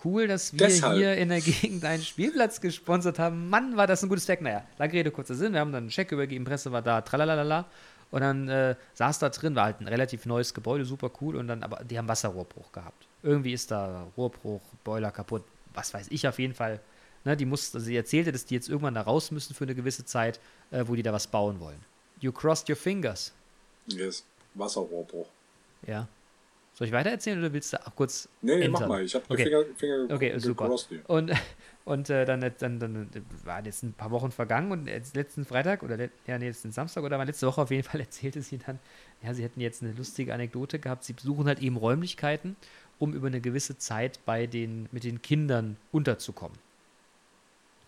[0.04, 0.96] cool, dass wir Deshalb.
[0.98, 3.50] hier in der Gegend einen Spielplatz gesponsert haben.
[3.50, 4.42] Mann, war das ein gutes Zweck.
[4.42, 5.54] Naja, lange Rede, kurzer Sinn.
[5.54, 7.66] Wir haben dann einen Check übergeben, Presse war da, tralalala.
[8.12, 11.36] Und dann äh, saß da drin, war halt ein relativ neues Gebäude, super cool.
[11.36, 13.08] Und dann, aber die haben Wasserrohrbruch gehabt.
[13.24, 15.44] Irgendwie ist da Rohrbruch, Boiler kaputt,
[15.74, 16.80] was weiß ich auf jeden Fall.
[17.26, 19.74] Ne, die musste, also sie erzählte, dass die jetzt irgendwann da raus müssen für eine
[19.76, 20.40] gewisse Zeit,
[20.72, 21.80] äh, wo die da was bauen wollen.
[22.22, 23.34] You crossed your fingers.
[23.88, 25.28] Yes, Wasserrohrbruch.
[25.88, 26.08] Ja.
[26.76, 28.28] Soll ich weiter erzählen oder willst du auch kurz.
[28.42, 29.02] Nee, nee mach mal.
[29.02, 29.46] Ich habe okay.
[29.46, 30.70] Finger, Finger okay, super.
[31.08, 31.32] Und,
[31.86, 33.10] und äh, dann, dann, dann,
[33.46, 37.24] waren jetzt ein paar Wochen vergangen und letzten Freitag oder ja, nee, letzten Samstag oder
[37.24, 38.80] letzte Woche auf jeden Fall erzählte sie dann,
[39.24, 41.06] ja, sie hätten jetzt eine lustige Anekdote gehabt.
[41.06, 42.58] Sie besuchen halt eben Räumlichkeiten,
[43.00, 46.65] um über eine gewisse Zeit bei den, mit den Kindern unterzukommen.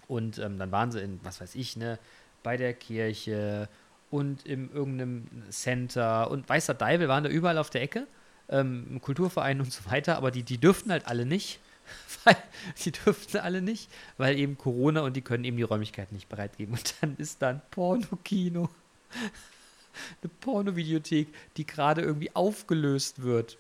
[0.07, 1.99] Und ähm, dann waren sie in, was weiß ich, ne,
[2.43, 3.67] bei der Kirche
[4.09, 8.07] und in irgendeinem Center und weißer Deibel waren da überall auf der Ecke
[8.49, 11.59] ähm, Kulturvereinen und so weiter, aber die, die dürften halt alle nicht.
[12.25, 12.35] Weil,
[12.83, 16.73] die dürften alle nicht, weil eben Corona und die können eben die Räumlichkeiten nicht bereitgeben.
[16.73, 18.67] Und dann ist da ein Pornokino,
[20.21, 23.57] eine Pornovideothek, die gerade irgendwie aufgelöst wird.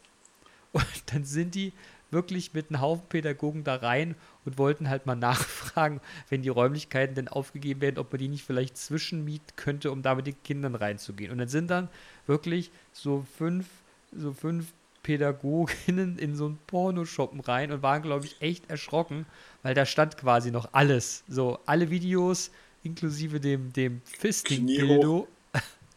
[0.73, 1.71] Und dann sind die
[2.11, 4.15] wirklich mit einem Haufen Pädagogen da rein
[4.47, 8.45] und wollten halt mal nachfragen, wenn die Räumlichkeiten denn aufgegeben werden, ob man die nicht
[8.45, 11.31] vielleicht zwischenmieten könnte, um da mit den Kindern reinzugehen.
[11.31, 11.89] Und dann sind dann
[12.25, 13.67] wirklich so fünf,
[14.11, 19.25] so fünf Pädagoginnen in so einen Pornoshoppen rein und waren, glaube ich, echt erschrocken,
[19.63, 21.23] weil da stand quasi noch alles.
[21.27, 22.51] So, alle Videos,
[22.83, 25.27] inklusive dem, dem Fisting-Dildo.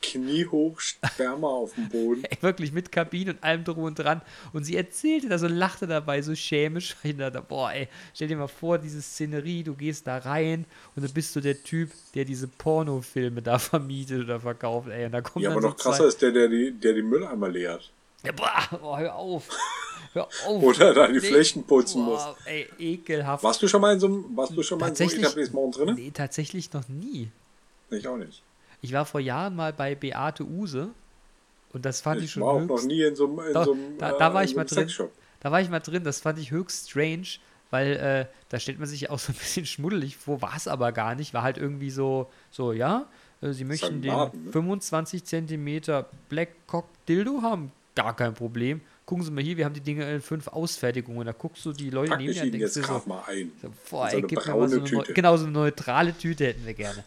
[0.02, 2.24] Kniehoch Sperma auf dem Boden.
[2.30, 4.22] Ey, wirklich mit Kabine und allem drum und dran.
[4.52, 6.96] Und sie erzählte das und lachte dabei so schämisch.
[7.10, 11.04] Ich dachte, boah, ey, stell dir mal vor, diese Szenerie, du gehst da rein und
[11.04, 15.06] dann bist du der Typ, der diese Pornofilme da vermietet oder verkauft, ey.
[15.06, 17.48] Und da kommt ja, aber noch so krasser ist der, der die, der die Mülleimer
[17.48, 17.90] leert.
[18.24, 19.48] Ja, boah, boah, hör auf.
[20.12, 20.62] Hör auf.
[20.62, 22.46] Oder da die nee, Flächen putzen boah, muss.
[22.46, 23.42] Ey, ekelhaft.
[23.42, 25.76] Warst du schon mal in so einem, warst du schon mal in so einem Etablissement
[25.76, 25.94] drin?
[25.94, 27.30] Nee, tatsächlich noch nie.
[27.90, 28.42] Ich auch nicht.
[28.82, 30.90] Ich war vor Jahren mal bei Beate Use
[31.72, 33.64] und das fand ich, ich schon war auch noch nie in so einem, in Doch,
[33.64, 34.78] so einem, da, da war äh, ich so mal drin.
[34.78, 35.12] Sexshop.
[35.40, 37.26] Da war ich mal drin, das fand ich höchst strange,
[37.70, 40.92] weil äh, da stellt man sich auch so ein bisschen schmuddelig vor, war es aber
[40.92, 43.06] gar nicht, war halt irgendwie so, so, ja,
[43.40, 44.52] äh, sie möchten den Laden, ne?
[44.52, 48.80] 25 cm Black Cock Dildo haben, gar kein Problem.
[49.06, 51.26] Gucken Sie mal hier, wir haben die Dinge in fünf Ausfertigungen.
[51.26, 53.50] Da guckst du die Leute Pack neben dir und denkst dir so, mal ein.
[53.60, 56.64] So, boah, so ey, gib mir mal so eine, genau, so eine neutrale Tüte hätten
[56.64, 57.02] wir gerne.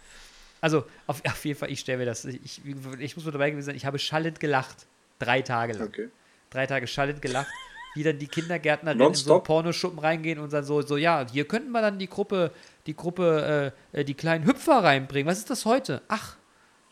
[0.64, 2.62] Also, auf, auf jeden Fall, ich stelle mir das, ich,
[3.00, 4.88] ich muss mal dabei gewesen sein, ich habe schallend gelacht.
[5.20, 5.90] Drei Tage lang.
[5.90, 6.10] Okay.
[6.50, 7.50] Drei Tage schallend gelacht.
[7.96, 11.48] wie dann die Kindergärtnerinnen in so einen Pornoschuppen reingehen und dann so, so, ja, hier
[11.48, 12.52] könnten wir dann die Gruppe,
[12.88, 15.30] die Gruppe, äh, äh die kleinen Hüpfer reinbringen.
[15.30, 16.02] Was ist das heute?
[16.08, 16.38] Ach,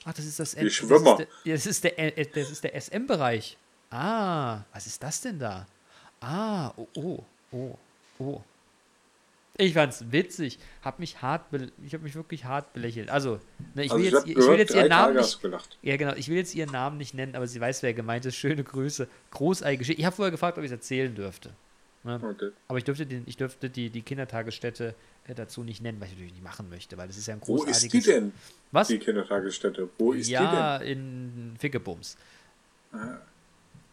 [0.05, 1.17] ach, das ist das, die Schwimmer.
[1.45, 3.57] Das ist der, äh, das ist der SM-Bereich.
[3.89, 5.65] Ah, was ist das denn da?
[6.19, 7.77] Ah, oh, oh, oh,
[8.19, 8.41] oh.
[9.61, 11.45] Ich fand's witzig, hab mich hart,
[11.85, 13.09] ich habe mich wirklich hart belächelt.
[13.09, 13.39] Also,
[13.75, 15.39] ne, ich, will also ich, jetzt, ich will jetzt ihren Namen nicht,
[15.83, 18.35] ja genau, ich will jetzt ihren Namen nicht nennen, aber sie weiß, wer gemeint ist.
[18.35, 19.99] Schöne Grüße, großartige Geschichte.
[19.99, 21.51] Ich habe vorher gefragt, ob ich es erzählen dürfte.
[22.03, 22.19] Ne?
[22.23, 22.49] Okay.
[22.67, 24.95] Aber ich dürfte, den, ich dürfte die, die Kindertagesstätte
[25.27, 27.41] äh, dazu nicht nennen, weil ich natürlich nicht machen möchte, weil das ist ja ein
[27.41, 27.93] großartiges...
[27.93, 28.33] Wo ist die denn?
[28.71, 28.87] Was?
[28.87, 29.89] Die Kindertagesstätte.
[29.99, 30.55] Wo ist ja, die denn?
[30.55, 32.17] Ja, in Fickebums.
[32.91, 33.19] Ah.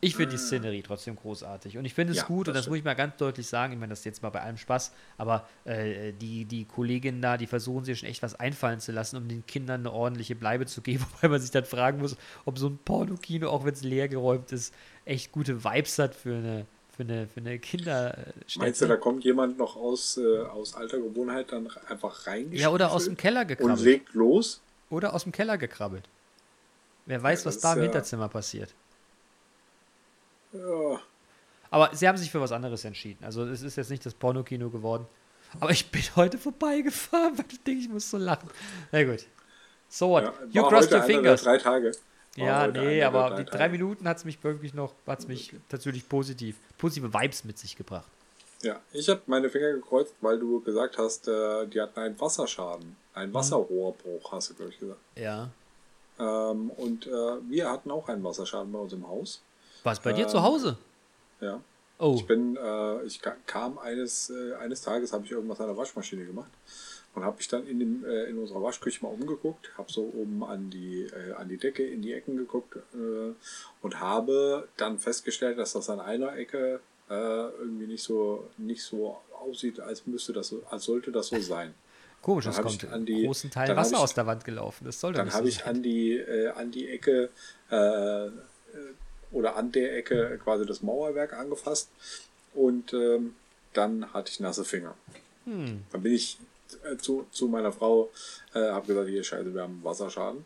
[0.00, 0.44] Ich finde die ah.
[0.44, 2.70] Szenerie trotzdem großartig und ich finde es ja, gut das und das stimmt.
[2.70, 3.72] muss ich mal ganz deutlich sagen.
[3.72, 7.36] Ich meine, das ist jetzt mal bei allem Spaß, aber äh, die, die Kolleginnen da,
[7.36, 10.66] die versuchen sich schon echt was einfallen zu lassen, um den Kindern eine ordentliche Bleibe
[10.66, 13.82] zu geben, wobei man sich dann fragen muss, ob so ein Pornokino, auch wenn es
[13.82, 14.72] leer geräumt ist,
[15.04, 18.34] echt gute Vibes hat für eine, für eine, für eine Kinderstätte.
[18.56, 22.60] Meinst du, da kommt jemand noch aus, äh, aus alter Gewohnheit dann einfach reingeschickt?
[22.60, 23.78] Ja, oder aus dem Keller gekrabbelt.
[23.78, 24.60] Und legt los?
[24.90, 26.08] Oder aus dem Keller gekrabbelt.
[27.06, 28.74] Wer weiß, ja, was da im ja Hinterzimmer passiert.
[30.52, 31.00] Ja.
[31.70, 33.24] Aber sie haben sich für was anderes entschieden.
[33.24, 35.06] Also es ist jetzt nicht das Pornokino geworden.
[35.60, 38.48] Aber ich bin heute vorbeigefahren, weil ich denke, ich muss so lachen.
[38.92, 39.26] Na gut.
[39.88, 40.24] So what?
[40.24, 41.42] Ja, you war cross heute your fingers.
[41.42, 41.92] drei Tage.
[42.36, 43.72] War Ja, nee, aber drei die drei Tage.
[43.72, 47.76] Minuten hat es mich wirklich noch, hat es mich tatsächlich positiv, positive Vibes mit sich
[47.76, 48.08] gebracht.
[48.62, 52.96] Ja, ich habe meine Finger gekreuzt, weil du gesagt hast, äh, die hatten einen Wasserschaden.
[53.14, 55.00] Einen Wasserrohrbruch, hast du, glaube ich, gesagt.
[55.16, 55.48] Ja.
[56.18, 57.10] Ähm, und äh,
[57.48, 59.40] wir hatten auch einen Wasserschaden bei uns im Haus.
[59.88, 60.76] Was bei dir Ähm, zu Hause?
[61.40, 61.60] Ja.
[62.00, 65.66] Oh, Ich bin, äh, ich ka- kam eines, äh, eines Tages, habe ich irgendwas an
[65.66, 66.50] der Waschmaschine gemacht
[67.14, 70.44] und habe mich dann in, dem, äh, in unserer Waschküche mal umgeguckt, habe so oben
[70.44, 73.32] an die, äh, an die Decke, in die Ecken geguckt äh,
[73.82, 79.16] und habe dann festgestellt, dass das an einer Ecke äh, irgendwie nicht so, nicht so
[79.44, 81.74] aussieht, als müsste das so, als sollte das so sein.
[82.22, 84.84] komisch, hab kommt an die- großen Teil Wasser ich- aus der Wand gelaufen.
[84.84, 85.76] Das sollte Dann nicht habe ich sein.
[85.76, 87.30] an die, äh, an die Ecke
[87.70, 88.26] äh,
[89.30, 91.90] oder an der Ecke quasi das Mauerwerk angefasst
[92.54, 93.34] und ähm,
[93.72, 94.94] dann hatte ich nasse Finger.
[95.44, 95.84] Hm.
[95.92, 96.38] Dann bin ich
[96.84, 98.10] äh, zu, zu meiner Frau,
[98.54, 100.44] äh, habe gesagt, hier scheiße, wir haben Wasserschaden.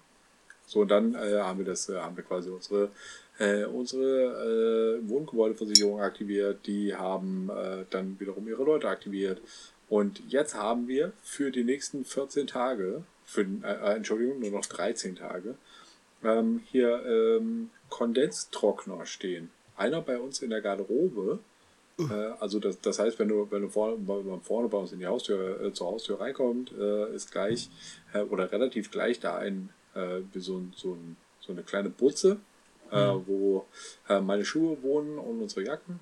[0.66, 2.90] So, und dann äh, haben wir das, äh, haben wir quasi unsere,
[3.38, 9.40] äh, unsere äh, Wohngebäudeversicherung aktiviert, die haben äh, dann wiederum ihre Leute aktiviert.
[9.88, 14.66] Und jetzt haben wir für die nächsten 14 Tage, für, äh, äh, Entschuldigung, nur noch
[14.66, 15.56] 13 Tage,
[16.24, 19.50] ähm, hier ähm, Kondenstrockner stehen.
[19.76, 21.40] Einer bei uns in der Garderobe.
[21.98, 22.04] Äh,
[22.40, 24.98] also das, das heißt, wenn du, wenn du vorne, wenn man vorne bei uns in
[24.98, 27.68] die Haustür, äh, zur Haustür reinkommt, äh, ist gleich
[28.14, 31.90] äh, oder relativ gleich da ein äh, wie so, ein, so, ein, so eine kleine
[31.90, 32.38] Butze,
[32.90, 33.66] äh, wo
[34.08, 36.00] meine Schuhe wohnen und unsere Jacken.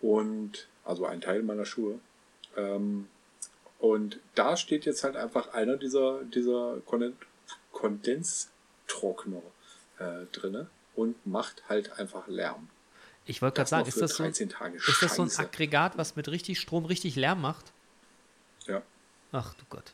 [0.00, 2.00] Und also ein Teil meiner Schuhe.
[2.56, 3.06] Ähm,
[3.78, 7.16] und da steht jetzt halt einfach einer dieser, dieser Konden
[7.70, 9.42] Kondenstrockner
[10.02, 12.68] äh, drinne und macht halt einfach Lärm.
[13.24, 14.76] Ich wollte gerade sagen, ist das, so, 13 Tage.
[14.76, 15.30] ist das so ein.
[15.36, 17.72] Aggregat, was mit richtig Strom richtig Lärm macht?
[18.66, 18.82] Ja.
[19.30, 19.92] Ach du Gott.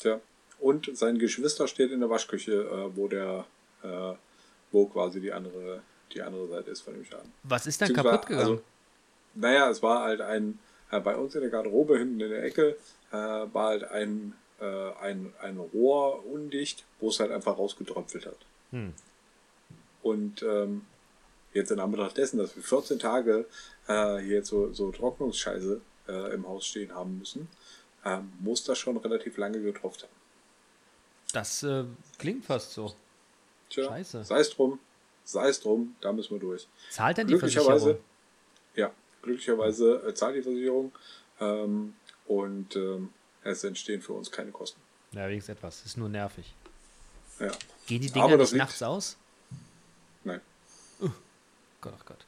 [0.00, 0.20] Tja.
[0.58, 3.44] Und sein Geschwister steht in der Waschküche, äh, wo der,
[3.82, 4.14] äh,
[4.72, 7.32] wo quasi die andere, die andere Seite ist von dem Schaden.
[7.42, 8.50] Was ist denn Beziehungsweise, kaputt gegangen?
[8.50, 8.62] Also,
[9.34, 10.58] naja, es war halt ein,
[10.90, 12.76] äh, bei uns in der Garderobe hinten in der Ecke,
[13.10, 18.38] äh, war halt ein, äh, ein, ein Rohr undicht, wo es halt einfach rausgetröpfelt hat.
[18.70, 18.94] Hm.
[20.02, 20.86] Und ähm,
[21.52, 23.46] jetzt in Anbetracht dessen, dass wir 14 Tage
[23.88, 27.48] äh, hier jetzt so, so Trocknungsscheiße äh, im Haus stehen haben müssen,
[28.04, 30.12] äh, muss das schon relativ lange getropft haben.
[31.32, 31.84] das äh,
[32.18, 32.94] klingt fast so.
[33.70, 34.24] Tja, Scheiße.
[34.24, 34.78] sei es drum,
[35.24, 36.68] sei es drum, da müssen wir durch.
[36.90, 38.04] Zahlt denn die Glücklicherweise, Versicherung?
[38.76, 38.90] ja,
[39.22, 40.92] glücklicherweise äh, zahlt die Versicherung
[41.40, 41.94] ähm,
[42.26, 43.10] und ähm,
[43.44, 44.80] es entstehen für uns keine Kosten.
[45.12, 45.84] Ja, wenigstens etwas.
[45.84, 46.52] Ist nur nervig.
[47.38, 47.50] Ja,
[47.86, 49.16] Gehen die Dinger nicht nachts aus?
[50.24, 50.40] nein.
[51.80, 52.24] Gott, ach Gott.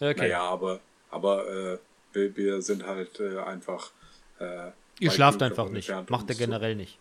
[0.00, 0.14] Okay.
[0.18, 1.78] Naja, aber, aber äh,
[2.12, 3.90] wir, wir sind halt äh, einfach.
[4.38, 5.88] Äh, Ihr schlaft genug einfach nicht.
[6.10, 6.98] Macht er es zu- generell nicht.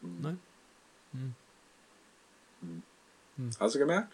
[0.00, 0.38] Nein?
[3.58, 4.12] Hast du gemerkt?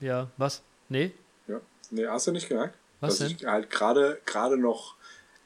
[0.00, 0.62] Ja, was?
[0.88, 1.12] Nee?
[1.46, 1.60] Ja.
[1.90, 2.76] Nee, hast du nicht gemerkt?
[3.00, 3.36] Was Dass denn?
[3.36, 4.94] ich halt gerade gerade noch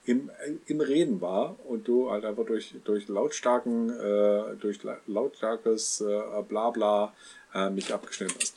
[0.05, 0.31] im,
[0.67, 6.43] im Reden war und du halt einfach durch, durch lautstarken, äh, durch la- lautstarkes äh,
[6.49, 7.13] Blabla
[7.55, 8.55] äh, mich abgeschnitten hast.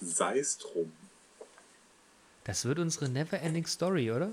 [0.00, 0.92] Sei es drum.
[2.44, 4.32] Das wird unsere Never-Ending Story, oder?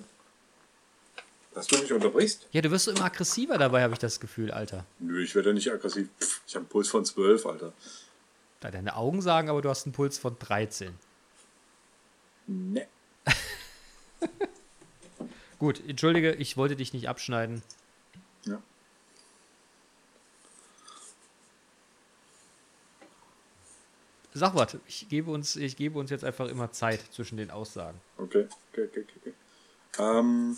[1.54, 2.48] Dass du mich unterbrichst?
[2.52, 4.86] Ja, du wirst so immer aggressiver dabei, habe ich das Gefühl, Alter.
[5.00, 6.08] Nö, ich werde nicht aggressiv.
[6.20, 7.74] Pff, ich habe einen Puls von 12, Alter.
[8.62, 10.94] Da deine Augen sagen, aber du hast einen Puls von 13.
[12.48, 12.88] Ne.
[15.60, 17.62] Gut, entschuldige, ich wollte dich nicht abschneiden.
[18.46, 18.62] Ja.
[24.34, 28.00] Sag was, ich gebe uns, ich gebe uns jetzt einfach immer Zeit zwischen den Aussagen.
[28.18, 29.34] Okay, okay, okay, okay.
[29.98, 30.56] Ähm,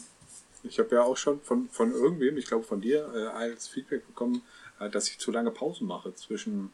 [0.62, 4.06] ich habe ja auch schon von, von irgendwem, ich glaube von dir, äh, als Feedback
[4.06, 4.44] bekommen,
[4.80, 6.72] äh, dass ich zu lange Pausen mache zwischen,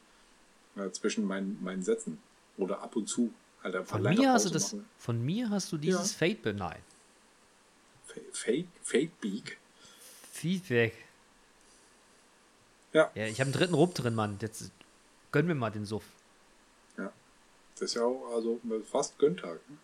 [0.75, 2.19] äh, zwischen meinen, meinen Sätzen.
[2.57, 3.31] Oder ab und zu.
[3.63, 4.85] Halt Von mir hast du das, machen.
[4.97, 6.81] von mir hast du dieses Fate beneid.
[8.17, 9.57] Fa- Fake, Fake Beak.
[10.31, 10.93] Feedback.
[12.93, 13.11] Ja.
[13.15, 14.37] Ja, ich habe einen dritten Rupp drin, Mann.
[14.41, 14.71] Jetzt
[15.31, 16.03] gönn mir mal den Suff.
[16.97, 17.11] ja.
[17.73, 19.59] Das ist ja auch also fast Gönntag.
[19.69, 19.77] Ne?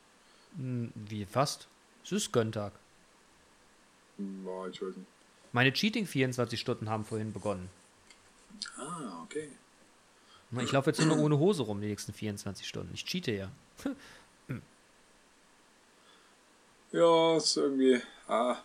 [0.57, 1.67] Hm, Wie fast?
[2.03, 2.73] Es ist Gönntag.
[4.17, 5.07] Boah, ich weiß nicht.
[5.51, 7.69] Meine Cheating 24 Stunden haben vorhin begonnen.
[8.77, 9.49] Ah, okay.
[10.59, 12.93] Ich laufe jetzt nur ohne Hose rum die nächsten 24 Stunden.
[12.93, 13.51] Ich cheate ja.
[16.93, 18.55] Ja, ist irgendwie, ah,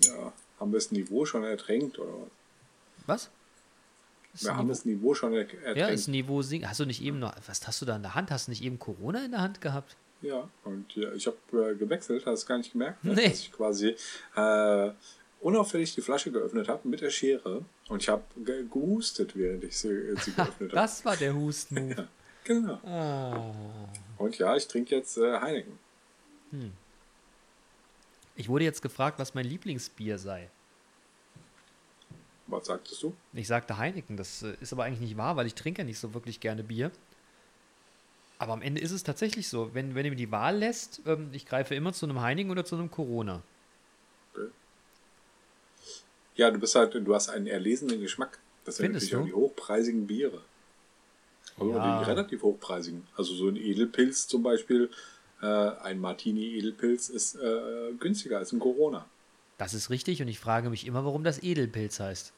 [0.00, 2.12] ja, haben wir das Niveau schon ertränkt oder
[3.06, 3.30] was?
[4.32, 4.44] Was?
[4.44, 5.76] Wir haben Niveau- das Niveau schon er ertränkt.
[5.78, 6.68] ja, ist Niveau sinken.
[6.68, 7.32] Hast du nicht eben noch.
[7.46, 8.30] Was hast du da in der Hand?
[8.32, 9.96] Hast du nicht eben Corona in der Hand gehabt?
[10.22, 11.36] Ja, und ja, ich habe
[11.70, 13.14] äh, gewechselt, hast du gar nicht gemerkt, ne?
[13.14, 13.28] Nee.
[13.28, 13.94] dass ich quasi
[14.34, 14.90] äh,
[15.40, 19.76] unauffällig die Flasche geöffnet habe mit der Schere und ich habe ge gehustet, während ich
[19.78, 20.80] sie, äh, sie geöffnet habe.
[20.80, 21.94] Das war der Husten-Move.
[22.46, 22.74] Ja, genau.
[22.84, 23.54] Ah.
[24.18, 25.78] Und ja, ich trinke jetzt äh, Heineken.
[28.36, 30.50] Ich wurde jetzt gefragt, was mein Lieblingsbier sei.
[32.46, 33.14] Was sagtest du?
[33.32, 35.98] Ich sagte Heineken, das äh, ist aber eigentlich nicht wahr, weil ich trinke ja nicht
[35.98, 36.90] so wirklich gerne Bier.
[38.38, 41.30] Aber am Ende ist es tatsächlich so, wenn, wenn ihr mir die Wahl lässt, ähm,
[41.32, 43.42] ich greife immer zu einem Heineken oder zu einem Corona.
[46.36, 48.40] Ja, du bist halt, du hast einen erlesenen Geschmack.
[48.64, 49.46] Das sind Findest natürlich auch du?
[49.46, 50.42] die hochpreisigen Biere.
[51.56, 51.98] Also Ja.
[52.04, 53.06] die relativ hochpreisigen.
[53.16, 54.90] Also so ein Edelpilz zum Beispiel,
[55.46, 59.06] ein Martini Edelpilz ist äh, günstiger als ein Corona.
[59.58, 62.32] Das ist richtig und ich frage mich immer, warum das Edelpilz heißt.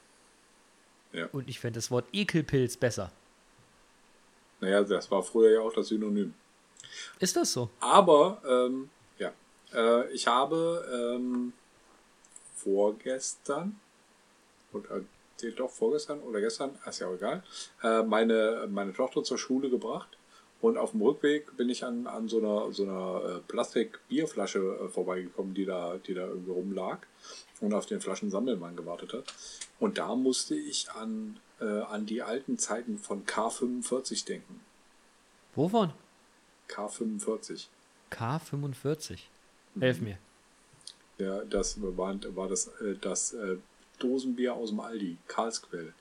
[1.12, 1.28] Ja.
[1.32, 3.10] Und ich fände das Wort Ekelpilz besser.
[4.60, 6.34] Naja, das war früher ja auch das Synonym.
[7.18, 7.70] Ist das so?
[7.80, 9.32] Aber, ähm, ja,
[9.74, 11.52] äh, ich habe ähm,
[12.54, 13.78] vorgestern,
[14.72, 15.02] oder
[15.56, 17.42] doch vorgestern oder gestern, ist ja auch egal,
[17.82, 20.15] äh, meine, meine Tochter zur Schule gebracht.
[20.66, 24.88] Und auf dem Rückweg bin ich an, an so einer, so einer äh, Plastik-Bierflasche äh,
[24.88, 27.06] vorbeigekommen, die da, die da irgendwie rumlag
[27.60, 29.32] und auf den Flaschensammelmann gewartet hat.
[29.78, 34.60] Und da musste ich an, äh, an die alten Zeiten von K45 denken.
[35.54, 35.92] Wovon?
[36.68, 37.68] K45.
[38.10, 39.18] K45.
[39.76, 39.80] Mhm.
[39.80, 40.18] Helf mir.
[41.18, 43.58] Ja, das war, war das, äh, das äh,
[44.00, 45.94] Dosenbier aus dem Aldi, Karlsquell.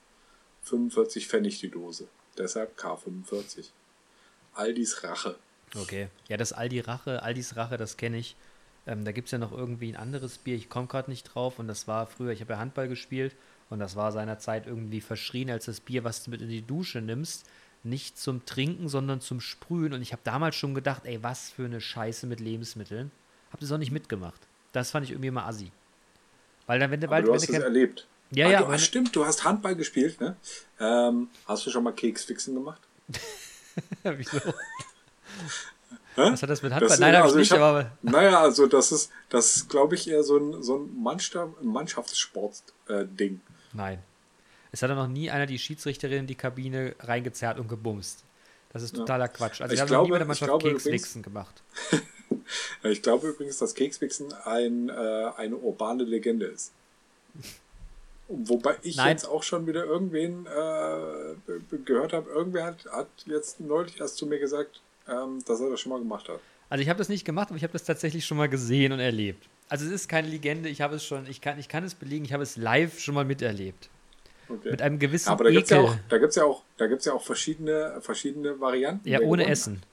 [0.63, 2.08] 45 Pfennig die Dose.
[2.36, 3.69] Deshalb K45.
[4.56, 5.36] Aldis Rache.
[5.76, 6.08] Okay.
[6.28, 8.36] Ja, das Aldi Rache, Aldis Rache, das kenne ich.
[8.88, 11.60] Ähm, da gibt es ja noch irgendwie ein anderes Bier, ich komme gerade nicht drauf.
[11.60, 13.36] Und das war früher, ich habe ja Handball gespielt
[13.70, 17.02] und das war seinerzeit irgendwie verschrien als das Bier, was du mit in die Dusche
[17.02, 17.46] nimmst.
[17.84, 19.94] Nicht zum Trinken, sondern zum Sprühen.
[19.94, 23.12] Und ich habe damals schon gedacht, ey, was für eine Scheiße mit Lebensmitteln.
[23.52, 24.41] Hab das auch nicht mitgemacht.
[24.72, 25.72] Das fand ich irgendwie immer assi.
[26.65, 28.08] Weil dann, wenn du, weil, du hast es erlebt.
[28.32, 30.36] Ja, ah, ja, du, aber- stimmt, du hast Handball gespielt, ne?
[30.80, 32.82] Ähm, hast du schon mal Keksfixen gemacht?
[34.18, 34.38] Wieso?
[36.15, 36.32] Hä?
[36.32, 36.89] Was hat das mit Handball?
[36.89, 39.96] Das- Nein, habe ich also nicht, hab- aber Naja, also das ist, das ist, glaube
[39.96, 43.41] ich, eher so ein, so ein Mannschaft, Mannschaftssport-Ding.
[43.74, 44.00] nein.
[44.72, 48.24] Es hat noch nie einer die Schiedsrichterin in die Kabine reingezerrt und gebumst.
[48.74, 49.62] Das ist totaler Quatsch.
[49.62, 51.63] Also Ich ich habe noch nie glaube- mit der Mannschaft Kekswichsen gemacht.
[52.84, 56.72] ich glaube übrigens, dass Keksfixen ein, äh, eine urbane Legende ist.
[58.27, 59.09] Wobei ich Nein.
[59.09, 64.25] jetzt auch schon wieder irgendwen äh, gehört habe, irgendwer hat, hat jetzt neulich erst zu
[64.25, 66.39] mir gesagt, ähm, dass er das schon mal gemacht hat.
[66.69, 68.99] Also ich habe das nicht gemacht, aber ich habe das tatsächlich schon mal gesehen und
[68.99, 69.47] erlebt.
[69.69, 72.25] Also es ist keine Legende, ich habe es schon, ich kann, ich kann es belegen,
[72.25, 73.89] ich habe es live schon mal miterlebt.
[74.47, 74.71] Okay.
[74.71, 77.05] Mit einem gewissen Aber da gibt es ja auch, da gibt's ja auch, da gibt's
[77.05, 79.07] ja auch verschiedene, verschiedene Varianten.
[79.07, 79.83] Ja, ohne gewonnen Essen.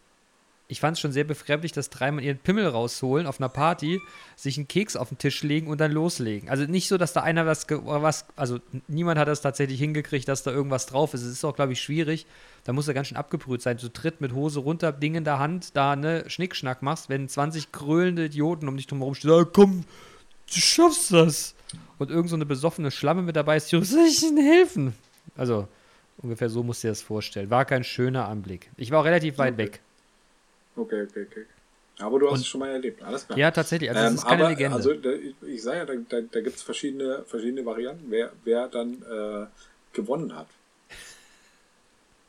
[0.73, 4.01] Ich fand es schon sehr befremdlich, dass dreimal ihren Pimmel rausholen auf einer Party,
[4.37, 6.49] sich einen Keks auf den Tisch legen und dann loslegen.
[6.49, 8.59] Also nicht so, dass da einer was, was also
[8.89, 11.21] niemand hat das tatsächlich hingekriegt, dass da irgendwas drauf ist.
[11.21, 12.25] Es ist auch, glaube ich, schwierig.
[12.65, 13.77] Da muss er ganz schön abgebrüht sein.
[13.77, 17.71] Du tritt mit Hose runter, Ding in der Hand, da ne Schnickschnack machst, wenn 20
[17.71, 19.85] krölende Idioten um dich drumherum stehen, ah, komm,
[20.47, 21.55] du schaffst das.
[21.99, 24.95] Und irgend so eine besoffene Schlamme mit dabei ist, "Jo, soll ich Ihnen helfen?
[25.37, 25.69] Also
[26.17, 27.51] ungefähr so musst du dir das vorstellen.
[27.51, 28.71] War kein schöner Anblick.
[28.79, 29.65] Ich war auch relativ weit Okay.
[29.65, 29.81] weg.
[30.77, 31.47] Okay, okay, okay.
[31.99, 33.39] Aber du hast Und- es schon mal erlebt, alles klar.
[33.39, 33.91] Ja, tatsächlich.
[33.91, 34.77] Also, das Ähm, ist keine aber, Legende.
[34.77, 38.33] Also, da, ich, ich sage ja, da, da, da gibt es verschiedene, verschiedene Varianten, wer,
[38.45, 39.47] wer dann äh,
[39.93, 40.47] gewonnen hat.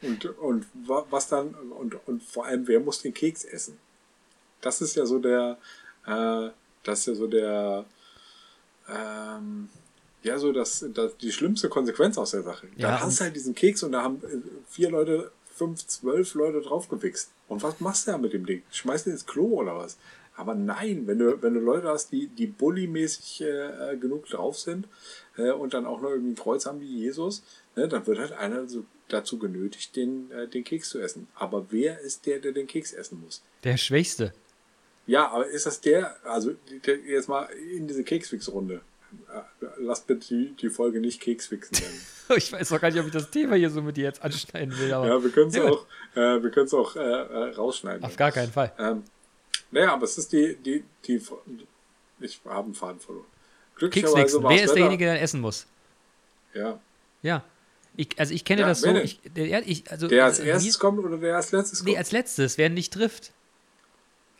[0.02, 3.78] Und, und wa- was dann, und, und vor allem, wer muss den Keks essen?
[4.60, 5.58] Das ist ja so der,
[6.06, 6.50] äh,
[6.84, 7.86] das ist ja so der,
[8.90, 9.70] ähm,
[10.24, 12.68] ja, so das, das, die schlimmste Konsequenz aus der Sache.
[12.76, 16.34] Ja, da hast du halt diesen Keks und da haben äh, vier Leute, fünf, zwölf
[16.34, 17.30] Leute draufgewichst.
[17.48, 18.64] Und was machst du da mit dem Ding?
[18.72, 19.98] Schmeißt du ins Klo oder was?
[20.36, 24.88] Aber nein, wenn du, wenn du Leute hast, die, die bullymäßig äh, genug drauf sind
[25.38, 27.44] äh, und dann auch noch irgendwie ein Kreuz haben wie Jesus,
[27.76, 31.28] ne, dann wird halt einer so dazu genötigt, den, äh, den Keks zu essen.
[31.36, 33.44] Aber wer ist der, der den Keks essen muss?
[33.64, 34.34] Der Schwächste.
[35.06, 37.44] Ja, aber ist das der, also der, jetzt mal
[37.76, 38.82] in diese Keksfix-Runde.
[39.34, 42.02] Äh, Lasst bitte die, die Folge nicht Keksfixen nennen.
[42.38, 44.78] Ich weiß auch gar nicht, ob ich das Thema hier so mit dir jetzt anschneiden
[44.80, 48.04] will, aber ja, wir können es auch, äh, wir können's auch äh, äh, rausschneiden.
[48.04, 48.72] auf gar keinen Fall.
[48.80, 49.04] Ähm,
[49.72, 51.22] naja, aber es ist die, die, die,
[52.22, 53.26] ich habe einen Faden verloren.
[53.78, 54.42] Kekswichsen.
[54.44, 55.66] Wer ist Wetter- derjenige, der essen muss?
[56.54, 56.80] Ja.
[57.24, 57.44] Ja.
[57.98, 58.88] Ich, also ich kenne Ja, das so.
[58.94, 59.04] wer?
[59.04, 61.90] Ich, der, ich, also, Der als äh, erstes kommt oder der als letztes kommt?
[61.92, 63.34] Nee, als letztes, wer nicht trifft.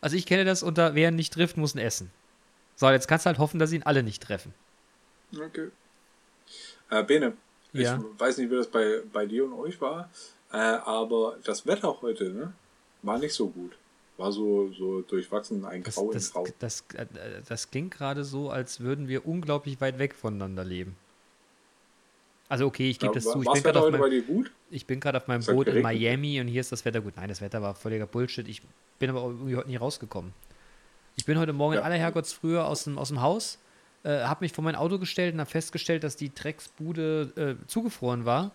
[0.00, 2.10] Also ich kenne das unter, wer nicht trifft, muss ein essen.
[2.76, 4.54] So, jetzt kannst du halt hoffen, dass ihn alle nicht treffen.
[5.38, 5.70] Okay.
[6.90, 7.36] Äh, Bene,
[7.72, 7.96] Ja.
[7.96, 10.10] ich weiß nicht, wie das bei, bei dir und euch war,
[10.52, 12.52] äh, aber das Wetter heute ne,
[13.02, 13.72] war nicht so gut.
[14.16, 16.46] war so, so durchwachsen, ein Das, Grau in das, Grau.
[16.60, 17.06] das, äh,
[17.48, 20.96] das klingt gerade so, als würden wir unglaublich weit weg voneinander leben.
[22.48, 23.42] Also okay, ich gebe Ja, das zu.
[23.42, 24.52] Ich bin gerade Wetter auf, heute bei mein, dir gut?
[24.70, 25.82] ich bin gerade auf meinem Boot in.
[25.82, 27.14] Miami und hier ist das Wetter gut.
[27.16, 28.46] Nein, das Wetter war völliger Bullshit.
[28.46, 28.62] Ich
[29.00, 30.32] bin aber irgendwie heute nie rausgekommen.
[31.16, 31.84] Ich bin heute Morgen in Ja.
[31.84, 33.58] aller Herrgottsfrühe aus dem, aus dem Haus,
[34.04, 38.24] äh, habe mich vor mein Auto gestellt und habe festgestellt, dass die Drecksbude äh, zugefroren
[38.24, 38.52] war.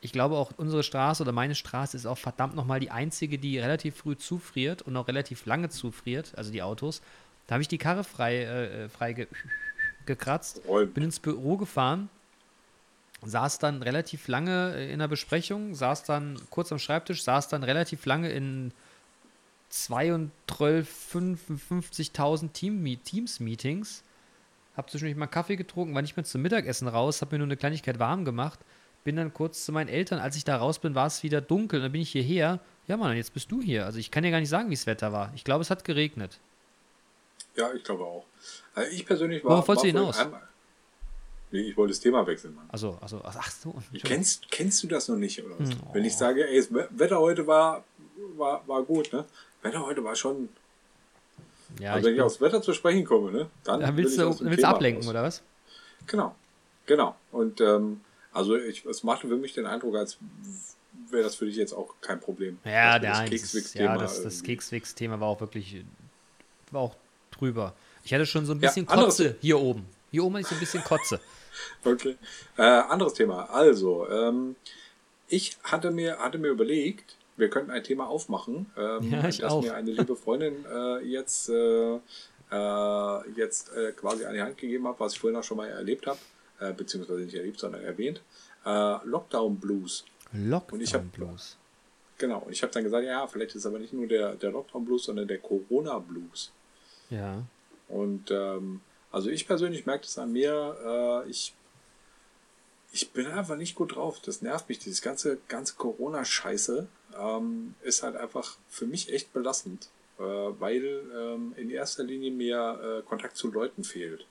[0.00, 3.58] Ich glaube auch unsere Straße oder meine Straße ist auch verdammt nochmal die einzige, die
[3.58, 7.02] relativ früh zufriert und auch relativ lange zufriert, also die Autos.
[7.46, 9.28] Da habe ich die Karre frei, äh, frei ge
[10.04, 10.62] gekratzt,
[10.94, 12.08] bin ins Büro gefahren,
[13.24, 17.62] saß dann relativ lange äh, in der Besprechung, saß dann kurz am Schreibtisch, saß dann
[17.62, 18.72] relativ lange in
[19.68, 24.02] 32, 55.000 Team Teams-Meetings,
[24.76, 27.56] habe zwischendurch mal Kaffee getrunken, war nicht mehr zum Mittagessen raus, habe mir nur eine
[27.56, 28.60] Kleinigkeit warm gemacht,
[29.04, 31.80] bin dann kurz zu meinen Eltern, als ich da raus bin, war es wieder dunkel,
[31.80, 32.60] und dann bin ich hierher.
[32.88, 33.84] Ja, Mann, jetzt bist du hier.
[33.84, 35.32] Also ich kann dir gar nicht sagen, wie das Wetter war.
[35.34, 36.38] Ich glaube, es hat geregnet.
[37.56, 38.24] Ja, ich glaube auch.
[38.74, 39.52] Also ich persönlich war.
[39.52, 40.18] Worauf wolltest du hinaus?
[40.18, 40.42] Einmal,
[41.50, 42.64] nee, ich wollte das Thema wechseln, Mann.
[42.70, 43.74] Also, also, ach so.
[44.02, 45.70] Kennst, kennst du das noch nicht, oder was?
[45.70, 46.18] Hm, Wenn ich oh.
[46.18, 47.84] sage, ey, das We- Wetter heute war,
[48.36, 49.24] war, war gut, ne?
[49.62, 50.48] Wetter heute war schon.
[51.80, 53.50] Ja, also wenn ich aufs Wetter zu sprechen komme, ne?
[53.64, 55.10] Dann, dann will willst du willst Thema ablenken, raus.
[55.10, 55.42] oder was?
[56.06, 56.34] Genau.
[56.86, 57.16] Genau.
[57.30, 58.00] Und ähm,
[58.32, 60.18] also ich, es machte für mich den Eindruck, als
[61.10, 62.58] wäre das für dich jetzt auch kein Problem.
[62.64, 65.84] Ja, nein, das, ist, ja, das, das Kekswix-Thema war auch wirklich
[66.70, 66.96] war auch
[67.30, 67.74] drüber.
[68.04, 69.86] Ich hatte schon so ein Ja, bisschen anderes- Kotze hier oben.
[70.10, 71.20] Hier oben hatte ich so ein bisschen Kotze.
[71.84, 72.16] Okay.
[72.56, 73.44] Äh, anderes Thema.
[73.50, 74.56] Also, ähm,
[75.28, 79.62] ich hatte mir, hatte mir überlegt, wir könnten ein Thema aufmachen, ähm, Ja, das auch.
[79.62, 81.96] mir eine liebe Freundin äh, jetzt, äh,
[82.50, 85.68] äh, jetzt äh, quasi an die Hand gegeben hat, was ich vorhin auch schon mal
[85.68, 86.18] erlebt habe,
[86.60, 88.22] äh, beziehungsweise nicht erlebt, sondern erwähnt.
[88.64, 90.04] Äh, Lockdown Blues.
[90.32, 91.56] Lockdown Und ich hab- Blues.
[92.18, 92.38] Genau.
[92.46, 94.84] Und ich habe dann gesagt, ja, vielleicht ist es aber nicht nur der, der Lockdown
[94.84, 96.52] Blues, sondern der Corona Blues.
[97.10, 97.42] Ja.
[97.88, 98.80] Und ähm,
[99.10, 101.52] also ich persönlich merke das an mir, ich,
[102.92, 104.20] ich bin einfach nicht gut drauf.
[104.24, 104.78] Das nervt mich.
[104.78, 106.86] Dieses ganze, ganze Corona-Scheiße
[107.18, 109.88] ähm, ist halt einfach für mich echt belastend,
[110.18, 114.26] äh, weil ähm, in erster Linie mir äh, Kontakt zu Leuten fehlt.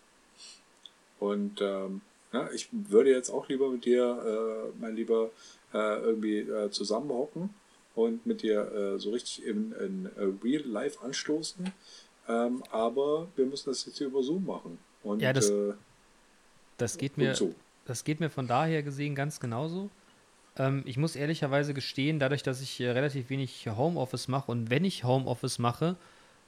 [1.19, 2.01] Und ähm,
[2.33, 5.29] ja, ich würde jetzt auch lieber mit dir, äh, mein Lieber,
[5.73, 7.49] äh, irgendwie äh, zusammenhocken
[7.95, 10.09] und mit dir äh, so richtig in, in
[10.43, 11.71] Real Life anstoßen.
[12.27, 14.79] Ähm, aber wir müssen das jetzt hier über Zoom machen.
[15.03, 15.51] Und, Ja, das-
[16.77, 17.53] Das geht mir, so.
[17.85, 19.89] das geht mir von daher gesehen ganz genauso.
[20.57, 24.85] Ähm, ich muss ehrlicherweise gestehen, dadurch, dass ich äh, relativ wenig Homeoffice mache und wenn
[24.85, 25.95] ich Homeoffice mache,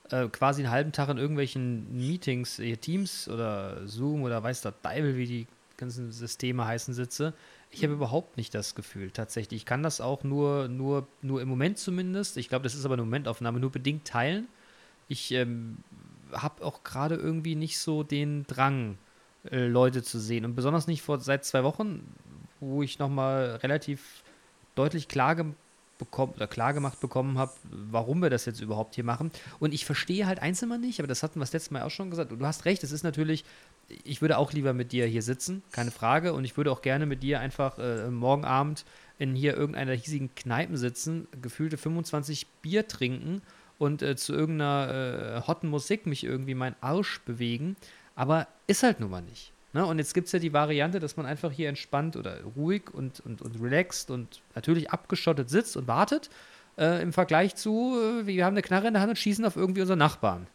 [0.09, 4.73] äh, quasi einen halben Tag in irgendwelchen Meetings, äh, Teams oder Zoom oder weiß der
[4.81, 5.47] Teufel, wie die
[5.77, 7.33] ganzen Systeme heißen, sitze,
[7.71, 9.61] ich habe überhaupt nicht das Gefühl, tatsächlich.
[9.61, 12.93] Ich kann das auch nur, nur, nur im Moment zumindest, ich glaube, das ist aber
[12.93, 14.47] eine Momentaufnahme, nur bedingt teilen.
[15.07, 15.77] Ich ähm,
[16.31, 18.97] habe auch gerade irgendwie nicht so den Drang,
[19.51, 20.45] äh, Leute zu sehen.
[20.45, 22.07] Und besonders nicht vor seit zwei Wochen,
[22.69, 24.23] wo ich nochmal relativ
[24.75, 25.35] deutlich klar,
[25.97, 29.31] bekommen, oder klar gemacht bekommen habe, warum wir das jetzt überhaupt hier machen.
[29.59, 31.91] Und ich verstehe halt eins immer nicht, aber das hatten wir das letzte Mal auch
[31.91, 32.31] schon gesagt.
[32.31, 33.45] Und du hast recht, es ist natürlich,
[34.03, 36.33] ich würde auch lieber mit dir hier sitzen, keine Frage.
[36.33, 38.85] Und ich würde auch gerne mit dir einfach äh, morgen Abend
[39.19, 43.41] in hier irgendeiner hiesigen Kneipen sitzen, gefühlte 25 Bier trinken
[43.77, 47.75] und äh, zu irgendeiner äh, hotten Musik mich irgendwie meinen Arsch bewegen.
[48.15, 49.52] Aber ist halt nun mal nicht.
[49.73, 49.85] Ne?
[49.85, 53.19] Und jetzt gibt es ja die Variante, dass man einfach hier entspannt oder ruhig und,
[53.25, 56.29] und, und relaxed und natürlich abgeschottet sitzt und wartet.
[56.77, 59.55] Äh, Im Vergleich zu, äh, wir haben eine Knarre in der Hand und schießen auf
[59.55, 60.47] irgendwie unsere Nachbarn.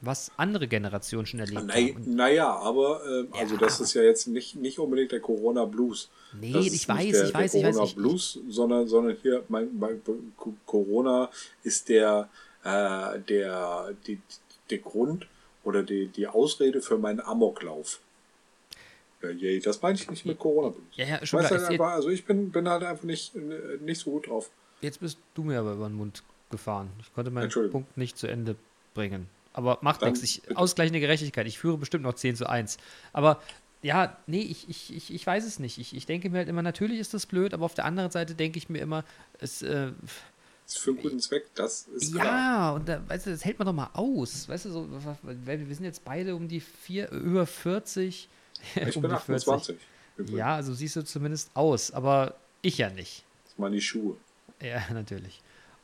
[0.00, 2.14] Was andere Generationen schon erlebt Na, haben.
[2.14, 3.60] Naja, aber ähm, also Ja.
[3.60, 6.10] das ist ja jetzt nicht, nicht unbedingt der Corona Blues.
[6.38, 7.74] nee, ich weiß, der, ich weiß, der ich weiß.
[7.76, 10.02] Corona Ich, ich, Blues, sondern, sondern hier mein, mein,
[10.36, 11.30] Co- Corona
[11.62, 12.28] ist der,
[12.64, 14.20] äh, der, die,
[14.68, 15.26] der Grund
[15.62, 18.00] oder die, die Ausrede für meinen Amoklauf.
[19.24, 20.84] Ja, yay, das meine ich nicht mit Corona Blues.
[20.96, 21.60] Ja, ja, Ich schon weiß klar.
[21.60, 23.34] halt Jetzt- einfach, also ich bin, bin halt einfach nicht,
[23.80, 24.50] nicht so gut drauf.
[24.80, 26.90] jetzt bist du mir aber über den Mund gefahren.
[27.00, 27.50] Ich konnte meinen.
[27.70, 28.56] Punkt nicht zu Ende
[28.94, 29.28] bringen.
[29.52, 30.22] Aber macht Dann nichts.
[30.24, 31.46] Ich, ausgleichende Gerechtigkeit.
[31.46, 32.76] Ich führe bestimmt noch 10 zu 1.
[33.12, 33.40] Aber
[33.82, 35.78] ja, nee, ich, ich, ich, ich weiß es nicht.
[35.78, 38.34] Ich, ich denke mir halt immer, natürlich ist das blöd, aber auf der anderen Seite
[38.34, 39.04] denke ich mir immer,
[39.38, 39.92] es, äh,
[40.66, 42.74] ist für einen guten Zweck, das ist ja, klar.
[42.74, 44.48] und da, weißt du, das hält man doch mal aus.
[44.48, 44.88] Weißt du, so,
[45.22, 48.28] wir sind jetzt beide um die vier, über 40.
[48.74, 49.76] Ich um bin die 28.
[50.16, 50.38] übrigens.
[50.38, 53.24] Ja, also siehst du zumindest aus, aber ich ja nicht.
[53.44, 54.16] Das waren die Schuhe.
[54.60, 55.40] Ja, natürlich.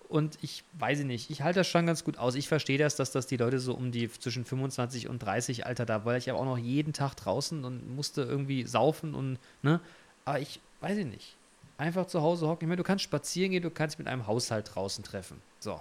[0.09, 2.35] Und ich weiß nicht, ich halte das schon ganz gut aus.
[2.35, 5.87] Ich verstehe das, dass das die Leute so um die zwischen 25 und 30 Alter
[5.87, 9.81] da, weil ich aber auch noch jeden Tag draußen und musste irgendwie saufen und, ne?
[10.25, 11.37] Aber ich weiß ich nicht.
[11.79, 12.65] Einfach zu Hause hocken.
[12.65, 15.41] Ich meine, du kannst spazieren gehen, du kannst mit einem Haushalt draußen treffen.
[15.61, 15.81] So.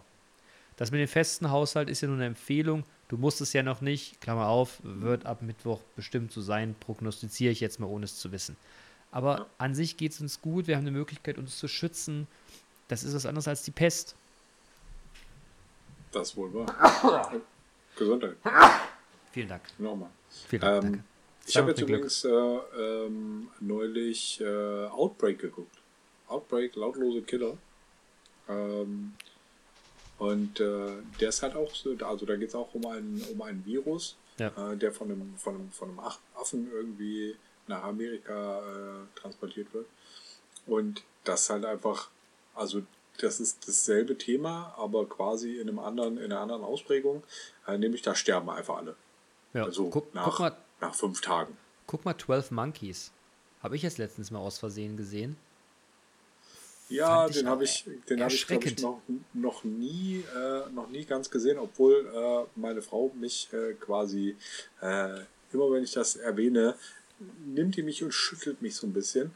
[0.79, 2.85] Das mit dem festen Haushalt ist ja nur eine Empfehlung.
[3.09, 7.51] Du musst es ja noch nicht, Klammer auf, wird ab Mittwoch bestimmt so sein, prognostiziere
[7.51, 8.55] ich jetzt mal, ohne es zu wissen.
[9.11, 12.27] Aber an sich geht es uns gut, wir haben eine Möglichkeit, uns zu schützen.
[12.87, 14.15] Das ist was anderes als die Pest.
[16.13, 17.29] Das wohl wahr.
[17.97, 18.37] Gesundheit.
[19.33, 19.63] Vielen Dank.
[19.79, 20.11] Nochmal.
[20.47, 20.75] Vielen Dank.
[20.75, 21.03] Ähm, danke.
[21.45, 25.75] ich habe jetzt übrigens äh, ähm, neulich äh, Outbreak geguckt.
[26.29, 27.57] Outbreak, lautlose Killer.
[28.47, 29.11] Ähm,
[30.19, 33.41] und äh, der ist halt auch so, also da geht es auch um einen, um
[33.41, 34.47] einen Virus, Ja.
[34.71, 35.99] äh, der von einem, von einem, von einem
[36.35, 37.35] Affen irgendwie
[37.67, 39.87] nach Amerika äh, transportiert wird.
[40.67, 42.09] Und das halt einfach,
[42.55, 42.81] also
[43.19, 47.23] das ist dasselbe Thema, aber quasi in einem anderen, in einer anderen Ausprägung,
[47.67, 48.95] äh, nämlich da sterben einfach alle.
[49.53, 49.63] Ja.
[49.65, 51.57] Also guck, nach, guck, mal, nach fünf Tagen.
[51.87, 53.11] guck mal 12 Monkeys.
[53.61, 55.35] Habe ich jetzt letztens mal aus Versehen gesehen.
[56.89, 59.01] Ja, den habe ich, den habe ich, ich noch,
[59.33, 64.35] noch nie, äh, noch nie ganz gesehen, obwohl äh, meine Frau mich äh, quasi
[64.81, 65.19] äh,
[65.53, 66.75] immer, wenn ich das erwähne,
[67.45, 69.31] nimmt die mich und schüttelt mich so ein bisschen,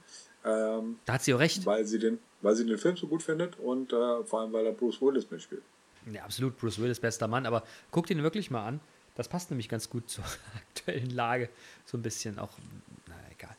[0.45, 1.65] ähm, Da hat sie auch recht.
[1.65, 4.65] weil sie den, weil sie den Film so gut findet und äh, vor allem weil
[4.65, 5.61] da Bruce Willis mitspielt.
[6.11, 8.79] Ja, absolut, Bruce Willis, bester Mann, aber guck den wirklich mal an.
[9.15, 10.23] Das passt nämlich ganz gut zur
[10.55, 11.49] aktuellen Lage.
[11.85, 12.51] So ein bisschen auch,
[13.07, 13.55] na egal.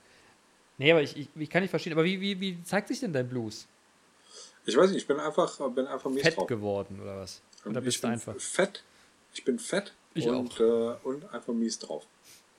[0.78, 1.92] Nee, aber ich, ich, ich kann nicht verstehen.
[1.92, 3.68] Aber wie, wie, wie zeigt sich denn dein Blues?
[4.66, 6.46] Ich weiß nicht, ich bin einfach, bin einfach mies Fett drauf.
[6.46, 7.40] geworden oder was?
[7.64, 8.38] Oder ich bist du bin einfach?
[8.38, 8.82] fett.
[9.34, 12.06] Ich bin fett Ich und, äh, und einfach mies drauf.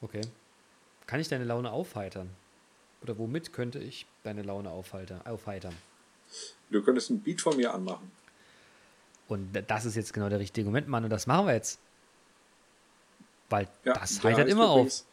[0.01, 0.22] Okay.
[1.08, 2.30] Kann ich deine Laune aufheitern?
[3.01, 5.22] Oder womit könnte ich deine Laune aufheitern?
[6.70, 8.12] Du könntest ein Beat von mir anmachen.
[9.28, 11.03] Und das ist jetzt genau der richtige Moment, Mann.
[11.03, 11.80] Und das machen wir jetzt.
[13.49, 15.03] Weil Ja, das heitert immer auf.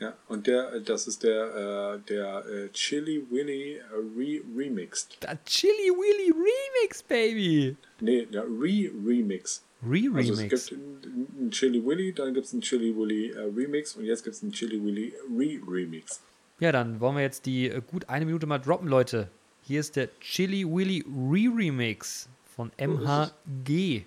[0.00, 3.82] Ja, und der, das ist der, äh, der äh, Chili Willy äh,
[4.16, 5.18] Re Remixed.
[5.20, 7.76] Da Chili Willy Remix, Baby.
[8.00, 9.62] Nee, der Re-Remix.
[9.82, 10.30] Re-Remix.
[10.30, 10.82] Also es gibt
[11.12, 14.42] einen Chili Willy, dann gibt es einen Chili Willy äh, Remix und jetzt gibt es
[14.42, 16.20] einen Chili Willy Re-Remix.
[16.58, 19.28] Ja, dann wollen wir jetzt die äh, gut eine Minute mal droppen, Leute.
[19.62, 24.02] Hier ist der Chili Willy Re-Remix von MHG.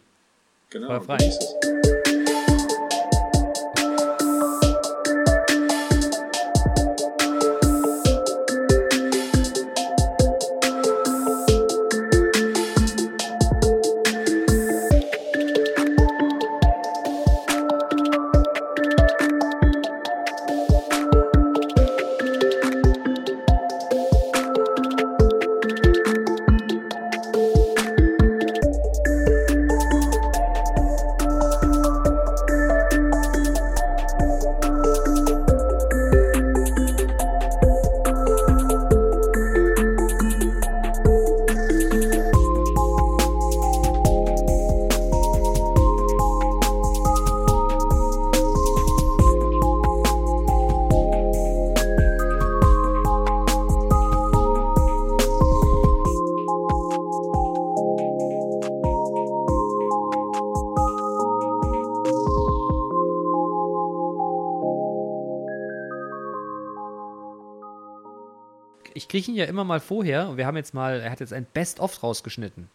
[0.69, 1.17] Genau, frei.
[69.37, 72.69] Ja immer mal vorher und wir haben jetzt mal, er hat jetzt ein Best-of rausgeschnitten.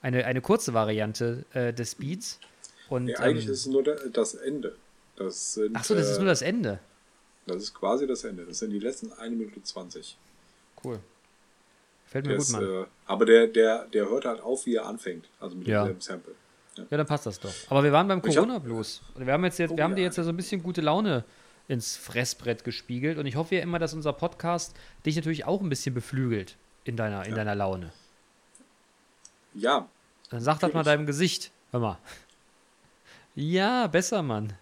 [0.00, 2.38] Eine, eine kurze Variante äh, des Beats.
[2.88, 4.76] Und, Nee, eigentlich ähm, ist es nur das Ende.
[5.16, 6.78] Das sind, ach so, das ist äh, nur das Ende.
[7.46, 8.44] das ist quasi das Ende.
[8.46, 10.16] Das sind die letzten 1 Minute 20.
[10.84, 10.98] Cool.
[12.06, 12.82] Fällt mir Das, gut, Mann.
[12.82, 15.26] äh, aber der, der, der hört halt auf, wie er anfängt.
[15.40, 15.86] Also mit Ja.
[15.86, 16.34] dem Sample.
[16.76, 16.84] Ja.
[16.90, 17.52] Ja, dann passt das doch.
[17.68, 19.02] Aber wir waren beim Corona-Blues.
[19.14, 20.06] Und wir haben jetzt, jetzt Oh, wir haben dir ja.
[20.06, 21.24] jetzt ja so ein bisschen gute Laune
[21.68, 23.18] ins Fressbrett gespiegelt.
[23.18, 24.74] Und ich hoffe ja immer, dass unser Podcast
[25.06, 27.36] dich natürlich auch ein bisschen beflügelt in deiner, in Ja.
[27.36, 27.92] deiner Laune.
[29.54, 29.88] Ja,
[30.30, 31.50] Dann sag das mal deinem Gesicht.
[31.70, 31.98] Hör mal.
[33.34, 34.52] Ja, besser, Mann.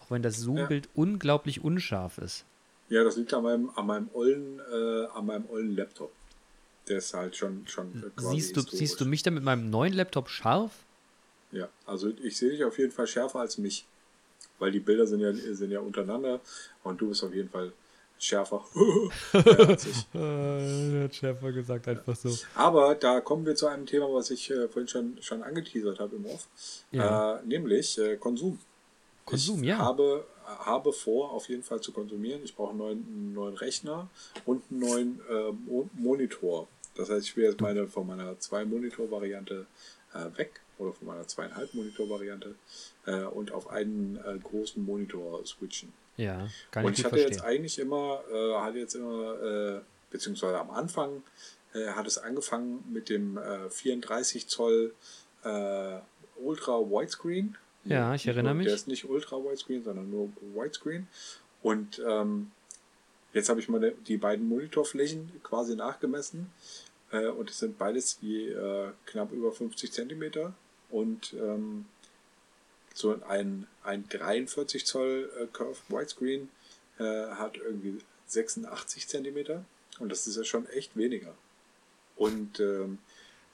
[0.00, 2.44] Auch wenn das Zoom-Bild unglaublich unscharf ist.
[2.88, 6.12] ja, das liegt an meinem, an meinem ollen, äh, an meinem ollen Laptop.
[6.88, 8.78] Der ist halt schon, schon quasi Siehst du, historisch.
[8.78, 10.72] siehst du mich da mit meinem neuen Laptop scharf?
[11.52, 13.86] Ja, also ich sehe dich auf jeden Fall schärfer als mich.
[14.62, 16.40] Weil die Bilder sind ja, sind ja untereinander
[16.84, 17.72] und du bist auf jeden Fall
[18.16, 18.64] schärfer.
[19.32, 20.06] Ja, als ich.
[20.14, 22.30] Äh, hat Schärfer gesagt, einfach so.
[22.54, 26.14] Aber da kommen wir zu einem Thema, was ich äh, vorhin schon, schon angeteasert habe
[26.14, 26.46] im Off.
[26.92, 27.38] Ja.
[27.38, 28.60] Äh, nämlich äh, Konsum.
[29.24, 29.78] Konsum, ich ja.
[29.78, 32.42] Habe, habe vor, auf jeden Fall zu konsumieren.
[32.44, 34.08] Ich brauche einen neuen, neuen Rechner
[34.46, 36.68] und einen neuen äh, Mo Monitor.
[36.94, 39.66] Das heißt, ich will jetzt meine von meiner 2-Monitor-Variante
[40.14, 42.54] äh, weg oder von meiner 2,5-Monitor-Variante
[43.06, 45.92] äh, und auf einen äh, großen Monitor switchen.
[46.16, 47.48] Ja, kann und ich hatte jetzt verstehen.
[47.48, 51.22] eigentlich immer, äh, hatte jetzt immer, äh, beziehungsweise am Anfang
[51.74, 54.94] äh, hat es angefangen mit dem äh, 34 Zoll
[55.44, 55.98] äh,
[56.36, 57.56] Ultra Widescreen.
[57.84, 58.66] Ja, ich erinnere mich.
[58.66, 61.08] Der ist nicht Ultra Widescreen, sondern nur Widescreen.
[61.62, 62.50] Und ähm,
[63.32, 66.52] jetzt habe ich mal die beiden Monitorflächen quasi nachgemessen.
[67.12, 70.54] Äh, und es sind beides je äh, knapp über 50 Zentimeter.
[70.90, 71.86] Und ähm,
[72.94, 76.48] so ein, ein 43 Zoll äh, Curved Widescreen
[76.98, 79.64] äh, hat irgendwie 86 Zentimeter.
[79.98, 81.34] Und das ist ja schon echt weniger.
[82.16, 82.98] Und ähm,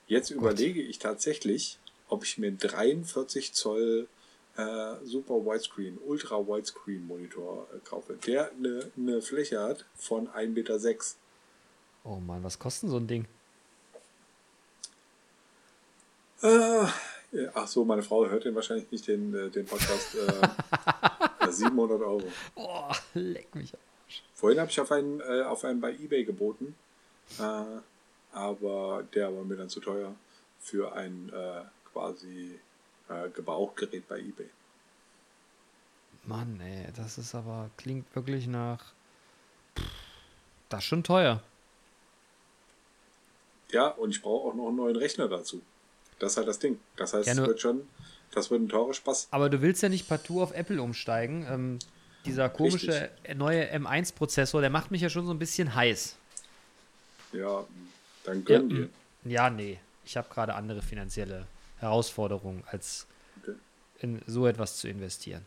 [0.07, 0.39] jetzt Gott.
[0.39, 1.79] überlege ich tatsächlich,
[2.09, 4.09] ob ich mir 43 Zoll
[4.57, 10.49] äh, Super Widescreen, Ultra Widescreen Monitor äh, kaufe, der eine ne Fläche hat von 1,6
[10.49, 10.79] Meter.
[12.05, 13.25] Oh Mann, was kostet so ein Ding?
[13.25, 13.27] Äh,
[16.43, 20.15] ach so, meine Frau hört den wahrscheinlich nicht, den, äh, den Podcast.
[20.15, 20.49] Äh,
[21.51, 22.23] 700 Euro.
[22.55, 23.73] Boah, leck mich.
[24.35, 26.75] Vorhin habe ich auf einen, äh, auf einen bei Ebay geboten.
[27.39, 27.65] Äh,
[28.33, 30.15] aber der war mir dann zu teuer
[30.61, 31.63] für ein äh,
[31.93, 32.59] quasi
[33.09, 34.49] äh, Gebrauchgerät bei eBay.
[36.25, 38.93] Mann, ey, das ist aber, klingt wirklich nach.
[40.69, 41.43] Das ist schon teuer.
[43.71, 45.63] Ja, und ich brauche auch noch einen neuen Rechner dazu.
[46.19, 46.79] Das ist halt das Ding.
[46.97, 47.89] Das heißt, ja, es wird schon,
[48.33, 49.29] das wird ein teurer Spaß.
[49.31, 51.47] Aber du willst ja nicht partout auf Apple umsteigen.
[51.49, 51.79] Ähm,
[52.25, 53.37] dieser komische Richtig.
[53.37, 56.17] neue M1-Prozessor, der macht mich ja schon so ein bisschen heiß.
[57.33, 57.65] Ja,
[58.25, 58.89] dann gönn ja, dir.
[59.25, 59.79] Ja, nee.
[60.05, 61.47] Ich habe gerade andere finanzielle
[61.79, 63.07] Herausforderungen, als
[63.43, 63.55] okay.
[64.01, 65.45] in so etwas zu investieren.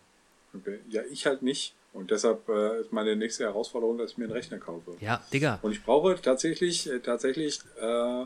[0.53, 0.79] Okay.
[0.89, 1.73] Ja, ich halt nicht.
[1.93, 4.95] Und deshalb äh, ist meine nächste Herausforderung, dass ich mir einen Rechner kaufe.
[5.01, 5.59] Ja, Digga.
[5.61, 8.25] Und ich brauche tatsächlich, äh, tatsächlich äh,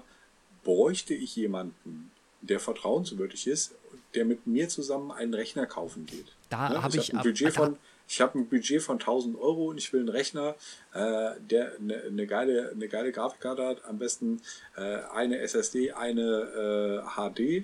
[0.64, 2.12] bräuchte ich jemanden,
[2.48, 3.76] der vertrauenswürdig ist,
[4.14, 6.28] der mit mir zusammen einen Rechner kaufen geht.
[6.50, 7.78] Da ja, habe ich, hab ein Budget von
[8.08, 10.56] ich habe ein Budget von 1000 Euro und ich will einen Rechner,
[10.94, 13.86] äh, der eine ne geile, eine geile Grafikkarte hat.
[13.86, 14.42] Am besten
[14.76, 17.64] äh, eine SSD, eine äh,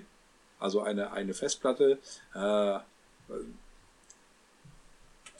[0.58, 1.98] also eine, eine Festplatte.
[2.34, 2.78] Äh,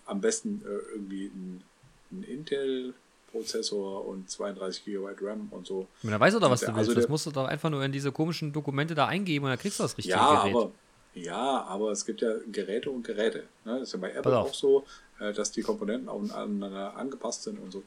[0.07, 1.65] am besten äh, irgendwie ein,
[2.13, 2.95] ein Intel
[3.33, 5.89] Prozessor und 32 GB RAM und so.
[6.03, 6.79] Da weißt du doch, was du willst.
[6.79, 9.59] Also das musst du doch einfach nur in diese komischen Dokumente da eingeben und dann
[9.59, 10.55] kriegst du das richtige ja, Gerät.
[10.55, 10.71] Aber,
[11.15, 13.45] ja, aber es gibt ja Geräte und Geräte.
[13.65, 13.81] Ne?
[13.81, 14.85] Das ist ja bei Apple auch so,
[15.19, 17.83] äh, dass die Komponenten aufeinander angepasst sind und so.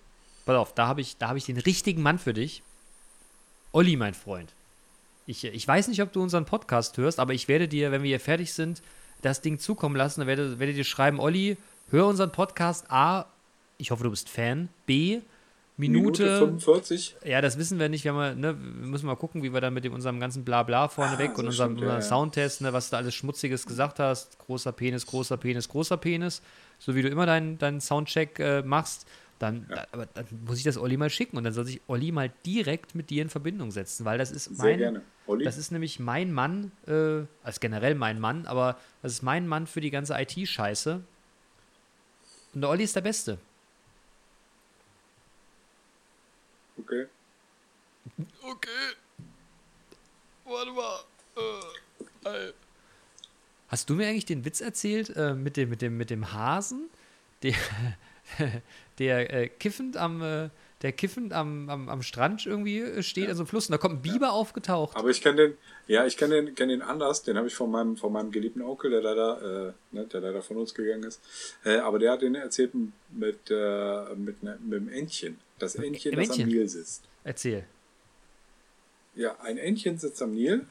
[0.46, 2.62] Pass auf, da habe ich, hab ich den richtigen Mann für dich.
[3.72, 4.54] Olli, mein Freund.
[5.28, 8.10] Ich, ich weiß nicht, ob du unseren Podcast hörst, aber ich werde dir, wenn wir
[8.10, 8.82] hier fertig sind,
[9.22, 10.22] das Ding zukommen lassen.
[10.22, 11.58] Dann werde, werde dir schreiben, Olli,
[11.90, 13.26] hör unseren Podcast A.
[13.78, 14.70] Ich hoffe, du bist Fan.
[14.86, 15.22] B.
[15.78, 17.18] Minute, Minute 45.
[17.26, 18.06] Ja, das wissen wir nicht.
[18.06, 20.88] Wir, haben, ne, wir müssen mal gucken, wie wir dann mit dem, unserem ganzen Blabla
[20.88, 24.40] vorne ah, weg und unserem, unserem ja, Soundtest, ne, was du alles Schmutziges gesagt hast.
[24.40, 26.42] Großer Penis, großer Penis, großer Penis.
[26.80, 29.06] So wie du immer deinen dein Soundcheck äh, machst.
[29.38, 29.86] Dann, ja.
[29.92, 32.96] aber dann muss ich das Olli mal schicken und dann soll sich Olli mal direkt
[32.96, 35.02] mit dir in Verbindung setzen, weil das ist mein, gerne.
[35.28, 35.44] Olli?
[35.44, 39.68] das ist nämlich mein Mann, äh, also generell mein Mann, aber das ist mein Mann
[39.68, 41.02] für die ganze IT-Scheiße.
[42.54, 43.38] Und der Olli ist der Beste.
[46.78, 47.08] Okay.
[48.42, 48.70] Okay.
[50.46, 51.00] Warte mal.
[52.26, 52.52] Äh,
[53.68, 56.90] Hast du mir eigentlich den Witz erzählt äh, mit, dem, mit, dem, mit dem Hasen,
[57.44, 57.56] der,
[59.00, 60.50] der äh, kiffend am, äh,
[60.82, 63.30] der kiffend am, am, am Strand irgendwie äh, steht, ja.
[63.32, 64.32] also Fluss, und da kommt ein Biber ja.
[64.32, 64.96] aufgetaucht.
[64.96, 65.58] Aber ich kenne den,
[65.88, 68.62] ja, ich kenne den, kenn den anders, den habe ich von meinem, von meinem geliebten
[68.62, 71.20] Onkel, der leider, äh, ne, der leider von uns gegangen ist.
[71.64, 72.72] Äh, aber der hat den erzählt
[73.10, 75.40] mit, äh, mit, ne, mit dem Entchen.
[75.60, 76.44] Das Entchen, das Entchen.
[76.44, 77.04] am Nil sitzt.
[77.24, 77.66] Erzähl.
[79.16, 80.66] Ja, ein Entchen sitzt am Nil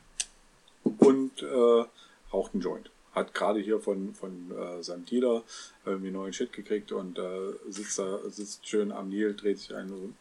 [0.82, 1.84] und äh,
[2.32, 2.90] raucht einen Joint.
[3.12, 5.44] Hat gerade hier von, von äh, seinem Dealer
[5.84, 9.88] irgendwie neuen Shit gekriegt und äh, sitzt da, sitzt schön am Nil, dreht sich ein,
[9.88, 10.12] so,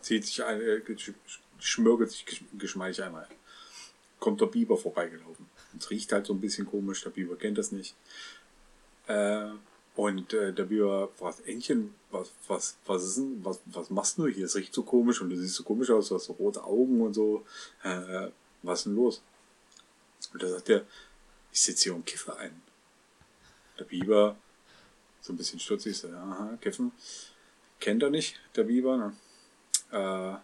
[0.00, 0.80] zieht sich ein, äh,
[1.58, 3.26] schmürgelt sich geschmeidig einmal.
[4.20, 5.46] Kommt der Biber vorbeigelaufen.
[5.78, 7.94] Es riecht halt so ein bisschen komisch, der Biber kennt das nicht.
[9.08, 9.48] Äh,
[9.96, 14.26] und äh, der Biber fragt, Entchen, was, was, was ist denn, was, was machst du
[14.26, 14.44] hier?
[14.44, 17.00] Es riecht so komisch und du siehst so komisch aus, du hast so rote Augen
[17.00, 17.44] und so.
[17.82, 18.28] Äh,
[18.62, 19.22] was ist denn los?
[20.32, 20.84] Und da sagt er,
[21.50, 22.60] ich sitze hier und kiffe ein.
[23.78, 24.36] Der Biber,
[25.22, 26.92] so ein bisschen stutzig, so, aha, kiffen.
[27.80, 29.16] Kennt er nicht, der Biber, ne?
[29.92, 30.36] Äh,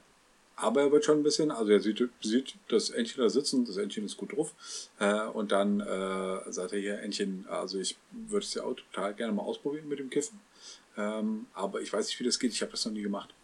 [0.63, 3.77] aber er wird schon ein bisschen, also er sieht, sieht das Entchen da sitzen, das
[3.79, 4.55] Entchen ist gut drauf.
[5.01, 9.13] Äh, und dann äh, sagt er hier, Entchen, also ich würde es ja auch total
[9.15, 10.41] gerne mal ausprobieren mit dem Kiffen.
[10.97, 13.35] Ähm, aber ich weiß nicht, wie das geht, ich habe das noch nie gemacht.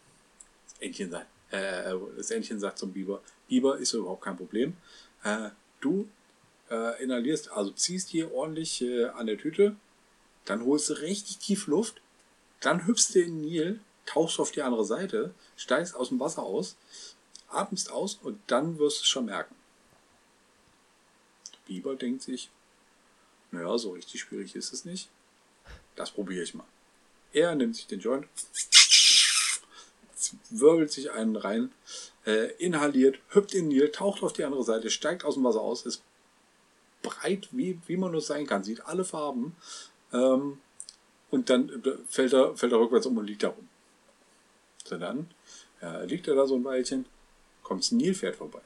[0.71, 4.77] Das Entchen sagt, äh, das Entchen sagt zum Biber, Biber ist überhaupt kein Problem.
[5.25, 5.51] Äh,
[5.81, 6.09] du
[6.71, 9.75] äh, inhalierst, also ziehst hier ordentlich äh, an der Tüte,
[10.45, 12.01] dann holst du richtig tief Luft,
[12.61, 16.43] dann hüpfst du in den Nil, tauchst auf die andere Seite, steigst aus dem Wasser
[16.43, 16.77] aus,
[17.49, 19.55] atmest aus und dann wirst du es schon merken.
[21.67, 22.51] Biber denkt sich,
[23.51, 25.09] naja, so richtig schwierig ist es nicht.
[25.97, 26.67] Das probiere ich mal.
[27.33, 28.27] Er nimmt sich den Joint,
[30.51, 31.73] wirbelt sich einen rein,
[32.25, 35.61] äh, inhaliert, hüpft in den Nil, taucht auf die andere Seite, steigt aus dem Wasser
[35.61, 36.03] aus, ist
[37.03, 39.57] breit, wie, wie man nur sein kann, sieht alle Farben.
[40.13, 40.61] Ähm,
[41.31, 43.69] und dann fällt er, fällt er rückwärts um und liegt da rum.
[44.89, 45.30] So dann
[45.82, 47.07] ja, liegt er da so ein Weilchen,
[47.62, 48.62] kommt das Nilpferd vorbei.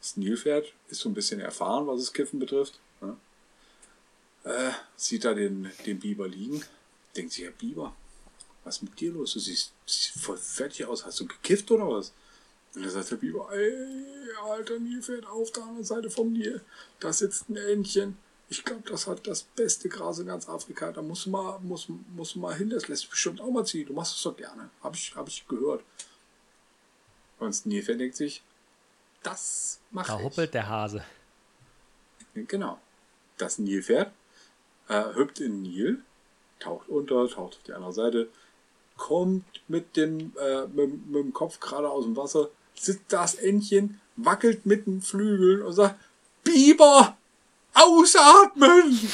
[0.00, 2.78] Das Nilpferd ist so ein bisschen erfahren, was das Kiffen betrifft.
[3.00, 3.16] Ne?
[4.44, 6.62] Äh, sieht da den, den Biber liegen,
[7.16, 7.94] denkt sich, ja Biber,
[8.62, 9.32] was ist mit dir los?
[9.32, 11.04] Du siehst, siehst voll fertig aus.
[11.04, 12.12] Hast du gekifft oder was?
[12.74, 14.04] Und dann sagt der Biber, ey,
[14.42, 16.62] alter Nilpferd, auf der anderen Seite vom Nil,
[17.00, 18.18] da sitzt ein Entchen.
[18.48, 20.92] Ich glaube, das hat das beste Gras in ganz Afrika.
[20.92, 23.86] Da mal, musst, musst du mal hin, das lässt bestimmt auch mal ziehen.
[23.86, 24.70] Du machst es doch gerne.
[24.82, 25.82] Habe ich, hab ich gehört.
[27.38, 28.42] Und das Nilpferd denkt sich,
[29.22, 31.04] das macht Da hoppelt der Hase.
[32.34, 32.78] Genau.
[33.38, 34.12] Das Nilpferd
[34.88, 36.02] äh, hüpft in den Nil,
[36.58, 38.28] taucht unter, taucht auf die andere Seite,
[38.96, 44.00] kommt mit dem, äh, mit, mit dem Kopf gerade aus dem Wasser, sitzt das Entchen,
[44.16, 45.96] wackelt mit den Flügeln und sagt,
[46.44, 47.16] Biber,
[47.74, 48.98] ausatmen!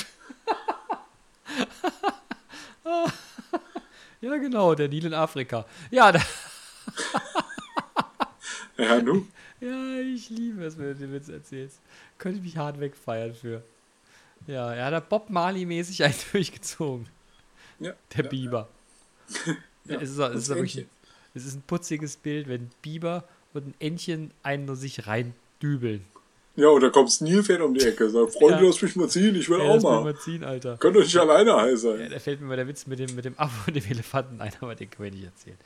[4.22, 5.64] Ja, genau, der Nil in Afrika.
[5.90, 6.20] Ja, da,
[8.76, 9.26] Ja, nu.
[9.60, 11.80] ja ich liebe es, wenn du den Witz erzählst.
[12.18, 13.62] Könnte ich mich hart wegfeiern für.
[14.46, 17.06] Ja, er hat da Bob Marley-mäßig einen durchgezogen.
[17.78, 18.68] Ja, Der ja, Biber.
[19.84, 20.86] Ja, es, ist, es, ist wirklich,
[21.34, 26.04] es ist ein putziges Bild, wenn Biber und ein Entchen einen nur sich reindübeln.
[26.56, 28.10] Ja, und da kommt das Nilpferd um die Ecke.
[28.10, 28.66] Sagt, Freunde, Ja.
[28.68, 30.04] lass mich mal ziehen, ich will Ja, auch das will mal.
[30.04, 30.76] man ziehen, Alter.
[30.78, 32.10] Könnt ihr nicht alleine Ja, sein.
[32.10, 34.52] da fällt mir mal der Witz mit dem, mit dem Affe und dem Elefanten ein,
[34.60, 35.56] aber den können wir nicht erzählen.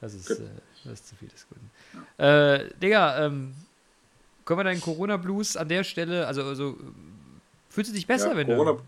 [0.00, 0.38] Das ist, Gut.
[0.40, 0.42] äh,
[0.84, 1.70] das ist zu viel des Guten.
[2.22, 3.54] Äh, Digga, ähm,
[4.44, 6.76] können wir deinen Corona-Blues an der Stelle, also, also
[7.70, 8.80] fühlst du dich besser, Ja, wenn Corona, du.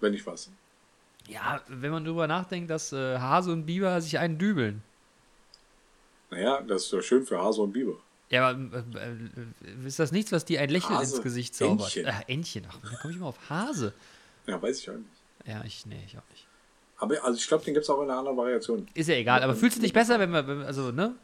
[0.00, 0.48] wenn ich was.
[1.28, 4.82] Ja, wenn man drüber nachdenkt, dass äh, Hase und Biber sich einen dübeln.
[6.30, 7.96] Naja, das ist doch schön für Hase und Biber.
[8.30, 11.96] Ja, aber äh, äh, ist das nichts, was dir ein Lächeln Hase, ins Gesicht zaubert?
[11.96, 12.06] Entchen.
[12.06, 13.92] Äh, Entchen, ach, da komme ich mal auf Hase.
[14.46, 15.08] Ja, weiß ich auch nicht.
[15.46, 16.46] Ja, ich, nee, ich auch nicht.
[16.98, 18.86] Aber also ich glaube, den gibt es auch in einer anderen Variation.
[18.94, 21.14] Ist ja egal, aber fühlst du dich besser, wenn wir, wenn wir also, ne?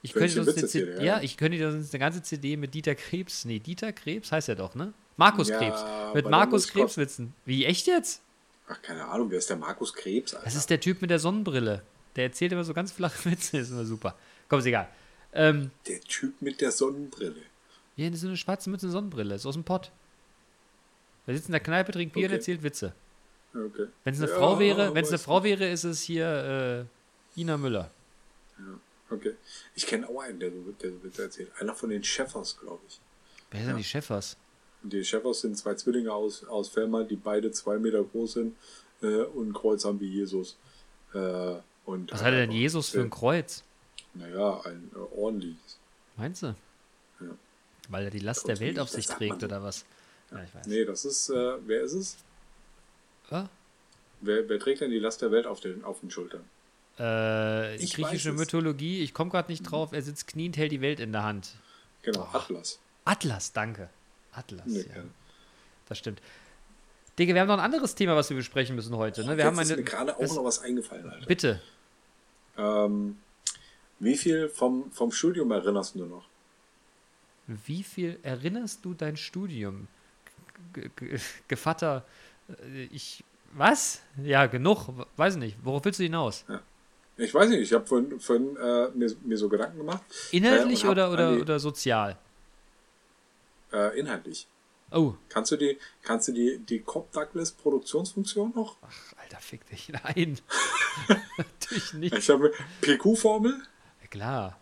[0.00, 1.02] Ich könnte sonst eine CD, ja.
[1.02, 1.22] ja.
[1.22, 4.56] ich könnte dir sonst eine ganze CD mit Dieter Krebs, nee, Dieter Krebs heißt er
[4.56, 4.92] doch, ne?
[5.16, 5.84] Markus Ja, Krebs.
[6.14, 7.34] Mit Markus Krebs Witzen.
[7.44, 8.22] Wie, echt jetzt?
[8.68, 10.34] Ach, keine Ahnung, wer ist der Markus Krebs?
[10.34, 10.44] Alter?
[10.44, 11.82] Das ist der Typ mit der Sonnenbrille.
[12.16, 14.16] Der erzählt immer so ganz flache Witze, ist immer super.
[14.48, 14.88] Komm, ist egal.
[15.32, 17.42] Ähm, der Typ mit der Sonnenbrille.
[17.96, 19.90] hier ist so eine schwarze Mütze, eine Sonnenbrille, ist aus dem Pott.
[21.26, 22.36] Der sitzt in der Kneipe, trinkt Bier und Okay.
[22.36, 22.92] erzählt Witze.
[23.54, 23.86] Okay.
[24.04, 26.86] Wenn es eine Ja, Frau wäre, wenn es eine Frau wäre, ist es hier
[27.36, 27.90] äh, Ina Müller.
[29.10, 29.34] Okay.
[29.74, 31.50] Ich kenne auch einen, der so, der so Witze erzählt.
[31.58, 32.98] Einer von den Schäffers, glaube ich.
[33.50, 34.36] Wer sind die Chefers?
[34.82, 38.56] Und die Schäffers sind zwei Zwillinge aus, aus Fellmann, die beide zwei Meter groß sind
[39.02, 40.56] äh, und ein Kreuz haben wie Jesus.
[41.12, 43.62] Äh, und Was hat denn einfach Jesus für ein Kreuz?
[44.14, 45.78] Naja, ein äh, ordentliches.
[46.16, 46.54] Meinst du?
[47.20, 47.26] Ja.
[47.88, 49.84] Weil er die Last der Welt auf sich trägt oder was?
[50.30, 50.66] Ja, ich weiß.
[50.66, 52.16] Nee, das ist, äh, wer ist es?
[53.30, 53.46] Ah,
[54.20, 56.44] Wer, wer trägt denn die Last der Welt auf den, auf den Schultern?
[56.98, 58.32] Äh, Ich griechische.
[58.32, 59.92] Mythologie, ich komme gerade nicht drauf.
[59.92, 61.54] Er sitzt kniend, hält die Welt in der Hand.
[62.02, 62.78] Genau, Atlas.
[63.04, 63.88] Atlas, danke.
[64.32, 65.02] Atlas, Nee, ja.
[65.88, 66.20] Das stimmt.
[67.18, 69.22] Digga, wir haben noch ein anderes Thema, was wir besprechen müssen heute.
[69.22, 69.28] Ne?
[69.36, 69.76] Wir Jetzt haben ist eine.
[69.78, 71.26] mir gerade auch was- noch was eingefallen, Alter.
[71.26, 71.60] Bitte.
[72.56, 73.18] Ähm,
[74.02, 76.26] wie viel vom, vom Studium erinnerst du noch?
[77.46, 79.88] Wie viel erinnerst du dein Studium?
[80.72, 82.04] G G Gevatter,
[82.48, 83.22] äh, ich.
[83.54, 84.00] Was?
[84.22, 84.88] Ja, genug.
[85.16, 85.56] Weiß nicht.
[85.62, 86.44] Worauf willst du hinaus?
[87.18, 90.02] Ich weiß nicht, ich habe vorhin, vorhin äh, mir, mir so Gedanken gemacht.
[90.30, 92.16] Inhaltlich Äh, oder, oder, die- oder sozial?
[93.72, 94.46] Äh, inhaltlich.
[94.90, 98.76] Oh, Kannst du die, kannst du die, die Cobb Douglas Produktionsfunktion noch?
[98.82, 99.88] ach, Alter, fick dich.
[100.04, 100.38] Nein.
[101.38, 102.14] Natürlich nicht.
[102.16, 103.54] Ich habe PQ-Formel.
[104.12, 104.58] Klar.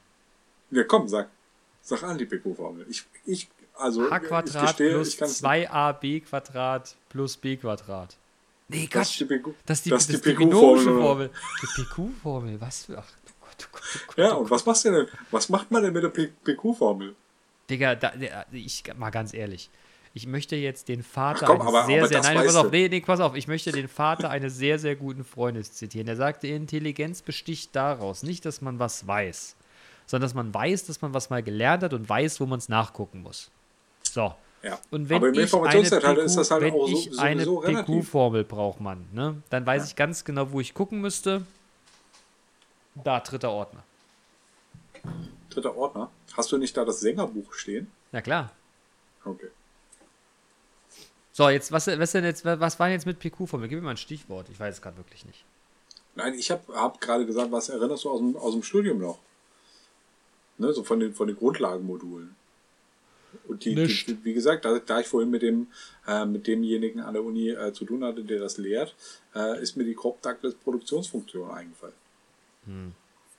[0.70, 1.28] Ja, komm, sag.
[1.82, 2.86] Sag an die PQ-Formel.
[2.88, 8.16] Ich, ich, also, a ich Quadrat gestehe, plus ich kann's- 2ab Quadrat plus b Quadrat.
[8.68, 9.10] Nee, Das Quatsch.
[9.10, 9.54] ist die PQ.
[9.66, 11.02] Das ist die, das das ist die die binomische PQ-Formel.
[11.02, 11.30] Formel.
[11.62, 12.98] Die PQ-Formel, was für.
[12.98, 14.16] Ach, oh Gott, oh Gott, oh Gott.
[14.18, 15.08] Ja, oh und was machst du denn?
[15.32, 17.16] Was macht man denn mit der PQ-Formel?
[17.68, 18.12] Digga, da,
[18.52, 19.68] ich mal ganz ehrlich.
[20.12, 22.70] Ich möchte jetzt den Vater Ach komm, eines aber- sehr, aber sehr, nein, pass auf,
[22.72, 26.08] nee, nee, pass auf, ich möchte den Vater eines sehr, sehr guten Freundes zitieren.
[26.08, 29.54] Er sagte, Intelligenz besticht daraus, nicht, dass man was weiß,
[30.06, 32.68] sondern dass man weiß, dass man was mal gelernt hat und weiß, wo man es
[32.68, 33.50] nachgucken muss.
[34.02, 34.34] So.
[34.62, 34.78] Ja.
[34.90, 35.78] Und wenn aber im ich eine
[36.20, 37.44] ist das halt wenn auch so, ich eine.
[37.44, 39.42] PQ-Formel braucht man, ne?
[39.48, 41.46] Dann weiß ich ganz genau, wo ich gucken müsste.
[42.96, 43.82] Da, dritter Ordner.
[45.48, 46.10] Dritter Ordner.
[46.36, 47.90] Hast du nicht da das Sängerbuch stehen?
[48.12, 48.50] Na klar.
[49.24, 49.46] Okay.
[51.32, 53.68] So, jetzt, was, was, denn jetzt, was war denn jetzt mit PQ von mir?
[53.68, 54.48] Gib mir mal ein Stichwort.
[54.50, 55.44] Ich weiß es gerade wirklich nicht.
[56.16, 59.18] Nein, ich habe hab gerade gesagt, was erinnerst du aus dem, aus dem Studium noch?
[60.58, 62.34] Ne, so von den, von den Grundlagenmodulen.
[63.46, 64.08] Und die, Nicht.
[64.08, 65.68] die, wie gesagt, da, da ich vorhin mit dem
[66.06, 68.94] äh, mit demjenigen an der Uni äh, zu tun hatte, der das lehrt,
[69.34, 71.94] äh, ist mir die Crop Douglas Produktionsfunktion eingefallen.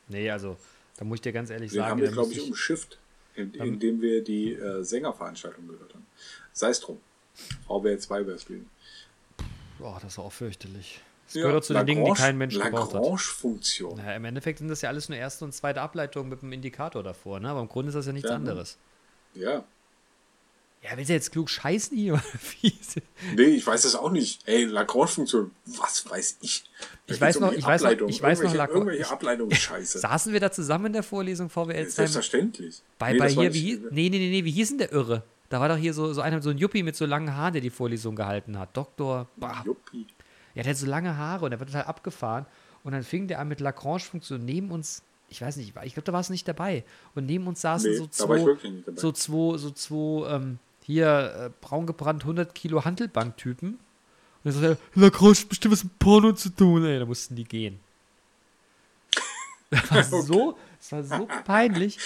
[0.08, 0.58] Nee, also,
[0.98, 2.98] da muss ich dir ganz ehrlich Den sagen, haben wir, glaube ich, umschifft,
[3.36, 6.06] in, indem wir die äh, Sängerveranstaltung gehört haben.
[6.54, 7.00] Sei es drum.
[7.68, 8.70] VWL 2 Wrestling.
[9.80, 11.02] Boah, das war auch fürchterlich.
[11.26, 13.02] Das gehört auch zu den Dingen, die kein Mensch gebraucht hat.
[13.02, 13.98] Lagrange-Funktion.
[13.98, 17.04] Naja, im Endeffekt sind das ja alles nur erste und zweite Ableitungen mit einem Indikator
[17.04, 17.50] davor, ne?
[17.50, 18.36] Aber im Grunde ist das ja nichts Ja.
[18.36, 18.78] anderes.
[19.34, 19.64] Ja.
[20.84, 22.14] Ja, willst du jetzt klug scheißen hier?
[22.16, 22.24] oder
[22.62, 22.74] wie?
[23.38, 24.42] Nee, ich weiß das auch nicht.
[24.48, 26.64] Ey, Lagrange-Funktion, was weiß ich?
[27.08, 30.00] Da Ich weiß geht's noch- ich weiß noch- ich weiß noch Lagrange- irgendwelche Ableitungen scheiße.
[30.00, 31.89] Saßen wir da zusammen in der Vorlesung VWL 2?
[31.92, 32.82] Selbstverständlich.
[33.00, 35.24] Bei, Nee, bei hier, wie nee, nee, nee, wie hieß denn der Irre?
[35.52, 37.62] Da war doch hier so, so einer, so ein Juppie mit so langen Haaren, der
[37.62, 38.70] die Vorlesung gehalten hat.
[38.78, 39.62] Doktor, bah.
[39.66, 40.08] Juppie.
[40.56, 42.45] Ja, der hat so lange Haare und der wird total abgefahren.
[42.86, 45.04] Und dann fing der an mit Lagrange-Funktion neben uns.
[45.28, 46.86] Ich weiß nicht, ich glaube, da warst du nicht dabei.
[47.16, 51.34] Und neben uns saßen Nee, so da war zwei, so zwei, so zwei, ähm, hier
[51.36, 53.72] äh, braun gebrannt 100 Kilo Handelbank-Typen.
[53.72, 53.80] Und
[54.45, 56.97] er sagte, Lagrange hat bestimmt was mit Porno zu tun, ey.
[56.97, 57.82] Da mussten die gehen.
[59.70, 61.97] Das war so, das war so peinlich.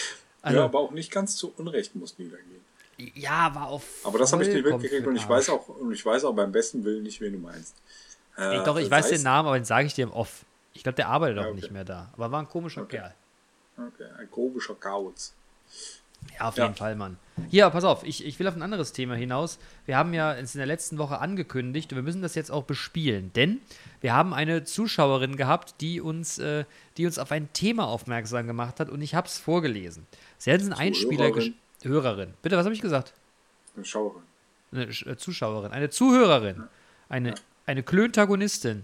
[0.42, 2.65] Also, ja, aber auch nicht ganz zu Unrecht muss niedergehen.
[2.98, 3.84] Ja, war auf.
[4.04, 6.24] Aber das habe ich nicht vollkommen mitgekriegt und ich den weiß auch, und ich weiß
[6.26, 7.76] auch beim besten Willen nicht, wen du meinst.
[8.38, 10.46] Äh, Ich, doch, ich weiß den heißt- Namen, aber den sage ich dir im Off.
[10.74, 11.56] Ich glaube, der arbeitet auch Ja, okay.
[11.62, 12.10] nicht mehr da.
[12.14, 13.14] Aber war ein komischer Kerl.
[13.78, 15.34] Okay, ein komischer Kauz.
[16.40, 16.64] Ja, auf Ja.
[16.66, 17.18] jeden Fall, Mann.
[17.50, 19.60] Hier, pass auf, ich, ich will auf ein anderes Thema hinaus.
[19.86, 22.64] Wir haben ja es in der letzten Woche angekündigt und wir müssen das jetzt auch
[22.64, 23.60] bespielen, denn
[24.02, 26.64] wir haben eine Zuschauerin gehabt, die uns, äh,
[26.98, 30.08] die uns auf ein Thema aufmerksam gemacht hat und ich habe es vorgelesen.
[30.38, 31.54] Sie hat einen Einspieler gesch-
[31.84, 32.34] Hörerin.
[32.42, 33.14] Bitte, was habe ich gesagt?
[33.76, 34.22] Eine Schauerin.
[34.72, 36.64] Eine Sch- äh, Zuschauerin, eine Zuhörerin,
[37.10, 38.84] eine, eine Klöntagonistin.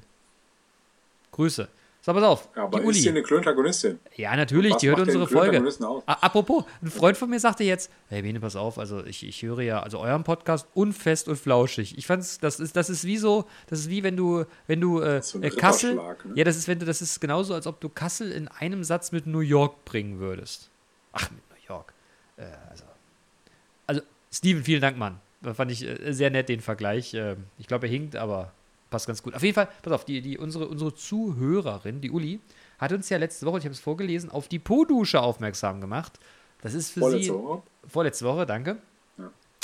[1.31, 1.67] Grüße.
[2.03, 2.49] So, pass auf.
[2.55, 3.09] Ja, aber die ist sie Uli.
[3.09, 3.99] eine Klöntagonistin?
[4.15, 5.63] Ja, natürlich, Was die hört unsere Folge.
[6.07, 9.61] Apropos, ein Freund von mir sagte jetzt, hey Bene, pass auf, also ich, ich höre
[9.61, 11.95] ja, also euren Podcast unfest und flauschig.
[11.99, 14.99] Ich fand's, das ist, das ist wie so, das ist wie wenn du, wenn du
[14.99, 16.15] äh, So äh, Kassel, ne?
[16.33, 19.11] ja, das ist, wenn du, das ist genauso, als ob du Kassel in einem Satz
[19.11, 20.71] mit New York bringen würdest.
[21.11, 21.93] Ach, mit New York.
[22.41, 22.83] Äh, also,
[23.87, 25.19] also, Steven, vielen Dank, Mann.
[25.41, 27.13] Da fand ich äh, sehr nett den Vergleich.
[27.13, 28.51] Äh, ich glaube, er hinkt, aber
[28.89, 29.33] passt ganz gut.
[29.35, 32.39] Auf jeden Fall, pass auf, die, die, unsere, unsere Zuhörerin, die Uli,
[32.79, 36.19] hat uns ja letzte Woche, ich habe es vorgelesen, auf die Po-Dusche aufmerksam gemacht.
[36.61, 37.33] Das ist für Vorletzte sie.
[37.33, 37.63] Woche?
[37.87, 38.77] Vorletzte Woche, danke.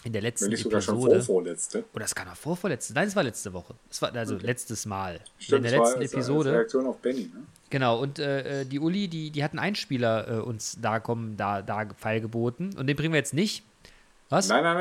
[0.02, 0.06] Ja.
[0.06, 1.16] In der letzten Wenn nicht sogar schon Episode.
[1.24, 1.84] vor vorletzte.
[1.93, 2.93] Oder es kann auch vorvorletzte.
[2.93, 3.74] Nein, es war letzte Woche.
[3.89, 5.20] Es war also letztes Mal.
[5.39, 6.52] Stimmt, in der letzten war Episode.
[6.54, 7.43] Reaktion auf Benny, ne?
[7.70, 11.36] Genau, und äh, äh, die Uli, die, die hat einen Einspieler äh, uns da kommen,
[11.36, 12.76] da, da feilgeboten.
[12.78, 13.64] Und den bringen wir jetzt nicht.
[14.30, 14.48] Was?
[14.48, 14.78] Nein, nein,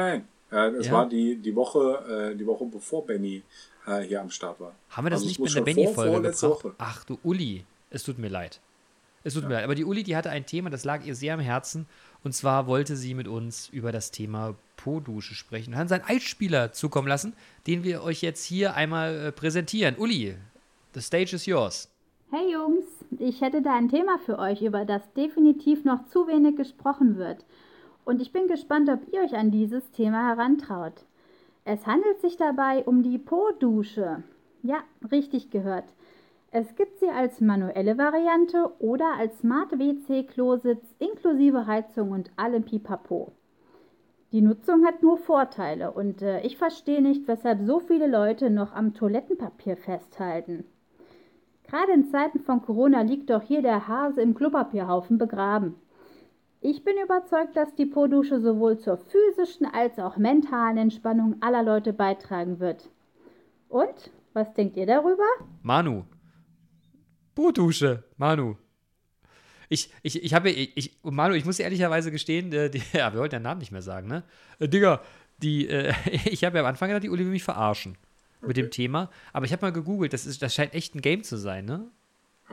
[0.51, 0.73] nein.
[0.75, 0.93] Äh, es Ja?
[0.93, 3.43] war die, die, Woche, äh, die Woche bevor Benny
[3.87, 4.75] äh, hier am Start war.
[4.91, 6.43] Haben wir das Also nicht mit der schon vor- Benny-Folge gebracht?
[6.43, 6.75] Woche.
[6.79, 8.61] Ach du Uli, es tut mir leid.
[9.25, 9.64] Es tut mir leid.
[9.64, 11.87] Aber die Uli, die hatte ein Thema, das lag ihr sehr am Herzen.
[12.25, 15.73] Und zwar wollte sie mit uns über das Thema Po-Dusche sprechen.
[15.73, 17.35] Und hat uns einen Einspieler zukommen lassen,
[17.67, 19.97] den wir euch jetzt hier einmal äh, präsentieren.
[19.97, 20.37] Uli,
[20.95, 21.89] the stage is yours.
[22.31, 22.85] Hey Jungs,
[23.19, 27.45] ich hätte da ein Thema für euch, über das definitiv noch zu wenig gesprochen wird.
[28.05, 31.05] Und ich bin gespannt, ob ihr euch an dieses Thema herantraut.
[31.64, 34.23] Es handelt sich dabei um die Po-Dusche.
[34.62, 35.85] Ja, richtig gehört.
[36.59, 43.33] Es gibt sie als manuelle Variante oder als Smart WC-Klositz inklusive Heizung und allem Pipapo.
[44.33, 48.73] Die Nutzung hat nur Vorteile und äh, ich verstehe nicht, weshalb so viele Leute noch
[48.73, 50.65] am Toilettenpapier festhalten.
[51.65, 55.75] Gerade in Zeiten von Corona liegt doch hier der Hase im Klopapierhaufen begraben.
[56.63, 61.93] Ich bin überzeugt, dass die Po-Dusche sowohl zur physischen als auch mentalen Entspannung aller Leute
[61.93, 62.89] beitragen wird.
[63.69, 65.27] Und, was denkt ihr darüber?
[65.63, 66.05] Manu.
[67.37, 68.57] Po-Dusche, Manu.
[69.68, 73.12] Ich, ich, ich habe, ich, ich, Manu, ich muss dir ehrlicherweise gestehen, äh, die, ja,
[73.12, 74.24] wir wollten den Namen nicht mehr sagen, ne?
[74.59, 75.03] Äh, Digga,
[75.39, 75.93] die, äh,
[76.24, 77.97] ich habe ja am Anfang gedacht, die Uli will mich verarschen
[78.43, 81.24] mit dem Thema, aber ich habe mal gegoogelt, das, ist, das scheint echt ein Game
[81.24, 81.89] zu sein, ne?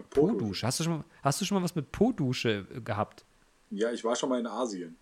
[0.09, 0.65] Po-Dusche.
[0.65, 3.25] Hast du, schon mal, hast du schon mal was mit Po-Dusche äh, gehabt?
[3.69, 4.95] Ja, ich war schon mal in Asien.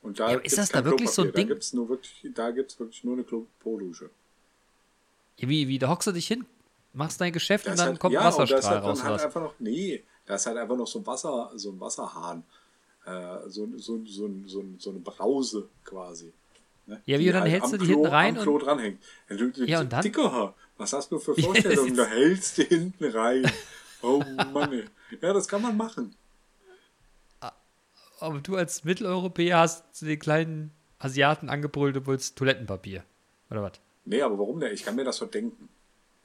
[0.00, 1.32] Und da Ja, ist das da wirklich so ein.
[1.32, 1.48] Ding?
[1.48, 4.08] Da gibt's nur wirklich, da gibt's wirklich nur eine Klo- Po-Dusche.
[5.36, 6.46] Ja, wie, wie, da hockst du dich hin,
[6.92, 9.02] machst dein Geschäft Da und dann halt- kommt ja, Wasserstrahl halt dann raus.
[9.04, 12.44] halt einfach noch, nee, da ist halt einfach noch so ein Wasser, so ein Wasserhahn.
[13.06, 16.32] Äh, so, so, so, so, so eine Brause quasi.
[16.86, 17.00] Ne?
[17.06, 19.02] Ja, wie, und dann hältst am du die Klo, hinten rein Am Klo und- dranhängt.
[19.28, 20.02] Ja, du, du, Ja, und dann?
[20.02, 21.96] Dicker, was hast du für das Vorstellungen?
[21.96, 23.50] da hältst du hinten rein.
[24.02, 24.22] Oh
[24.52, 24.84] Mann, ey.
[25.22, 26.14] Ja, das kann man machen.
[28.20, 33.04] Aber du als Mitteleuropäer hast den kleinen Asiaten angebrülltes Toilettenpapier.
[33.50, 33.72] Oder was?
[34.04, 34.74] Nee, aber warum denn?
[34.74, 35.68] Ich kann mir das doch denken.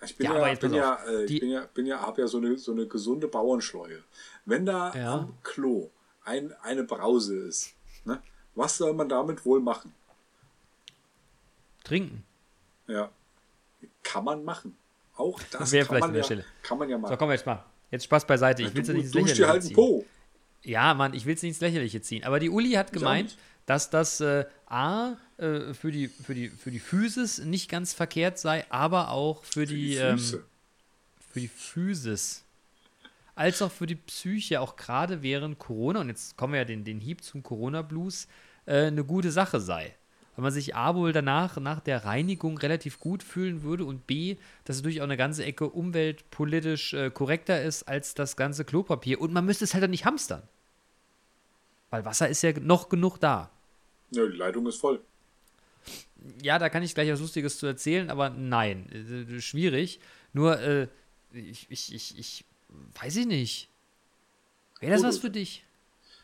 [0.05, 2.37] Ich bin Ja, ja, bin ja, äh, ich bin ja, bin ja, habe ja so
[2.37, 4.03] eine, so eine gesunde Bauernschleue.
[4.45, 5.13] Wenn da Ja.
[5.15, 5.89] am Klo
[6.25, 7.73] ein, eine Brause ist,
[8.05, 8.21] ne,
[8.55, 9.93] was soll man damit wohl machen?
[11.83, 12.23] Trinken.
[12.87, 13.09] Ja,
[14.03, 14.77] kann man machen.
[15.15, 16.45] Auch das Wäre kann vielleicht man, an der ja, Stelle.
[16.63, 17.17] kann man ja So, machen.
[17.17, 17.63] komm jetzt mal.
[17.91, 18.63] Jetzt Spaß beiseite.
[18.63, 19.75] Ich will es ja nicht ins Lächerliche dir halt ziehen.
[19.75, 20.05] Po.
[20.63, 22.23] Ja, Mann, ich will es nicht ins Lächerliche ziehen.
[22.23, 26.71] Aber die Uli hat gemeint, dass das äh, A äh, für, die, für, die, für
[26.71, 32.45] die Physis nicht ganz verkehrt sei, aber auch für, die, Die ähm, für die Physis.
[33.35, 36.83] Als auch für die Psyche, auch gerade während Corona, und jetzt kommen wir ja den,
[36.83, 38.27] den Hieb zum Corona-Blues,
[38.65, 39.95] äh, eine gute Sache sei.
[40.35, 44.37] Weil man sich A wohl danach, nach der Reinigung relativ gut fühlen würde und B,
[44.65, 49.19] dass es durch auch eine ganze Ecke umweltpolitisch äh, korrekter ist als das ganze Klopapier.
[49.19, 50.43] Und man müsste es halt dann nicht hamstern.
[51.89, 53.51] Weil Wasser ist ja noch genug da.
[54.11, 55.01] Ja, die Leitung ist voll.
[56.41, 59.99] Ja, da kann ich gleich was Lustiges zu erzählen, aber nein, äh, schwierig.
[60.31, 60.87] Nur, äh,
[61.33, 62.45] ich, ich, ich, ich,
[63.01, 63.69] weiß ich nicht.
[64.79, 65.63] Wäre das was für dich?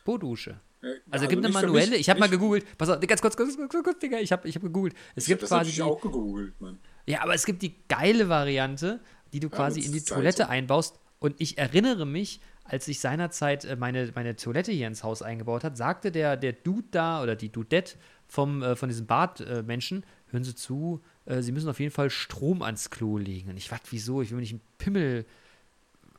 [0.05, 0.59] Po-Dusche.
[0.81, 3.57] Ja, Also, gibt eine manuelle, mich, ich habe mal gegoogelt, pass auf, ganz kurz, kurz,
[3.57, 4.95] kurz, kurz, Digga, ich habe ich hab gegoogelt.
[5.15, 6.79] Es Ich gibt habe das quasi die, auch gegoogelt, Mann.
[7.05, 9.01] ja, aber es gibt die geile Variante,
[9.33, 10.03] die du quasi mit in die.
[10.03, 10.97] Toilette einbaust.
[11.19, 15.65] Und ich erinnere mich, als ich seinerzeit äh, meine, meine Toilette hier ins Haus eingebaut
[15.65, 17.97] hat, sagte der, der Dude da oder die Dudette
[18.29, 22.61] vom, äh, von diesem Badmenschen, hören Sie zu, äh, Sie müssen auf jeden Fall Strom
[22.61, 23.49] ans Klo legen.
[23.49, 24.21] Und ich, was, wieso?
[24.21, 25.25] Ich will mir nicht einen Pimmel.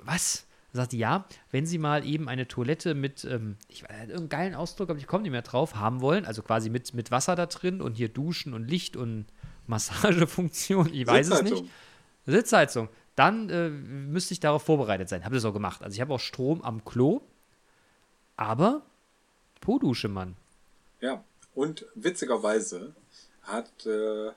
[0.03, 0.47] Was?
[0.73, 4.91] Sagte, ja, wenn Sie mal eben eine Toilette mit, ähm, ich weiß, irgendeinen geilen Ausdruck,
[4.91, 7.81] aber ich komme nicht mehr drauf, haben wollen, also quasi mit, mit Wasser da drin
[7.81, 9.27] und hier Duschen und Licht und
[9.67, 11.57] Massagefunktion, ich weiß es nicht.
[11.57, 11.69] Sitzheizung.
[12.27, 12.89] Sitzheizung.
[13.17, 15.25] Dann äh, müsste ich darauf vorbereitet sein.
[15.25, 15.83] Habe das auch gemacht.
[15.83, 17.21] Also ich habe auch Strom am Klo,
[18.37, 18.83] aber
[19.61, 20.37] Po-Dusche, Mann.
[21.01, 21.25] Ja,
[21.55, 22.95] und witzigerweise
[23.43, 24.31] hat äh,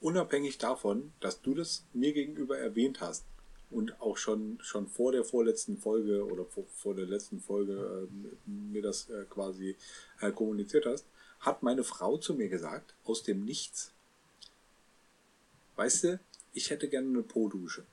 [0.00, 3.24] unabhängig davon, dass du das mir gegenüber erwähnt hast
[3.70, 8.50] und auch schon, schon vor der vorletzten Folge oder vor, vor der letzten Folge äh,
[8.50, 9.76] mir das äh, quasi
[10.20, 11.06] äh, kommuniziert hast,
[11.40, 13.92] hat meine Frau zu mir gesagt, aus dem Nichts,
[15.76, 16.20] weißt du,
[16.54, 17.84] ich hätte gerne eine Po-Dusche.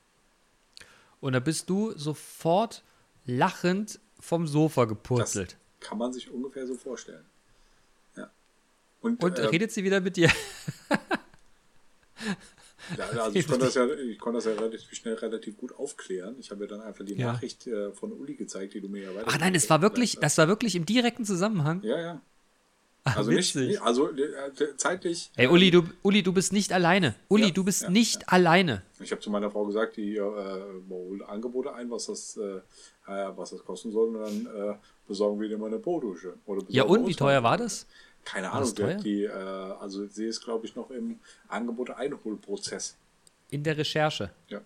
[1.22, 2.84] Und da bist du sofort
[3.26, 5.57] lachend vom Sofa Das gepurzelt.
[5.80, 7.26] kann man sich ungefähr so vorstellen.
[9.05, 9.11] Ja.
[9.11, 10.29] Und, Und ähm, redet sie wieder mit dir?
[12.97, 16.35] Ja, also ich konnte das ja, ich konnte das ja relativ schnell relativ gut aufklären.
[16.39, 17.33] Ich habe ja dann einfach die Ja.
[17.33, 19.27] Nachricht äh, von Uli gezeigt, die du mir ja weiter.
[19.29, 21.81] Ach nein, es war wirklich, das war wirklich im direkten Zusammenhang.
[21.83, 22.21] Ja, ja.
[23.07, 23.67] Ach, Also witzig.
[23.67, 25.29] nicht- also äh, zeitlich.
[25.35, 27.13] Ey, Uli, du, Uli, du bist nicht alleine.
[27.27, 28.81] Uli, Ja, du bist ja, nicht alleine.
[28.99, 30.21] Ich habe zu meiner Frau gesagt, die äh,
[30.89, 32.57] holt Angebote ein, was das, äh,
[33.07, 34.75] äh, was das kosten soll, und dann äh,
[35.07, 36.33] besorgen wir dir mal eine Po-Dusche.
[36.69, 37.85] Ja, und wie teuer war das?
[38.26, 38.76] Keine Ahnung.
[38.76, 38.95] teuer?
[38.95, 42.97] Die, äh, also sie ist, glaube ich, noch im Angebote-Einholprozess.
[43.51, 44.32] In der Recherche.
[44.49, 44.61] Ja.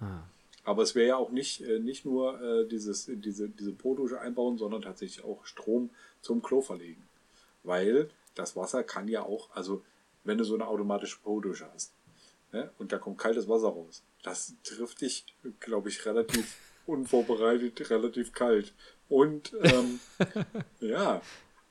[0.00, 0.24] Ah.
[0.64, 4.58] Aber es wäre ja auch nicht, äh, nicht nur äh, dieses, diese, diese Po-Dusche einbauen,
[4.58, 5.90] sondern tatsächlich auch Strom
[6.20, 7.08] zum Klo verlegen.
[7.62, 9.84] Weil das Wasser kann ja auch, also
[10.24, 11.92] wenn du so eine automatische Po-Dusche hast
[12.52, 15.24] ne, und da kommt kaltes Wasser raus, das trifft dich,
[15.60, 16.56] glaube ich, relativ
[16.86, 18.74] unvorbereitet, relativ kalt.
[19.08, 20.00] Und ähm,
[20.80, 21.22] ja,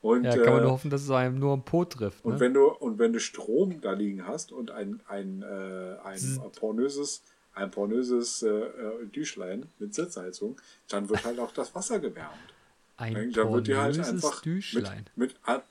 [0.06, 2.24] und, Ja, kann man äh, nur hoffen, dass es einem nur am Po trifft.
[2.24, 2.40] und Ne?
[2.40, 6.20] wenn du und wenn du Strom da liegen hast und ein ein äh, ein
[6.58, 7.22] pornöses
[7.54, 12.34] ein pornöses äh, äh, Düschlein mit Sitzheizung, dann wird halt auch das Wasser gewärmt.
[12.98, 15.06] Ein da wird dir halt pornöses einfach Düschlein.
[15.16, 15.62] mit, mit ah,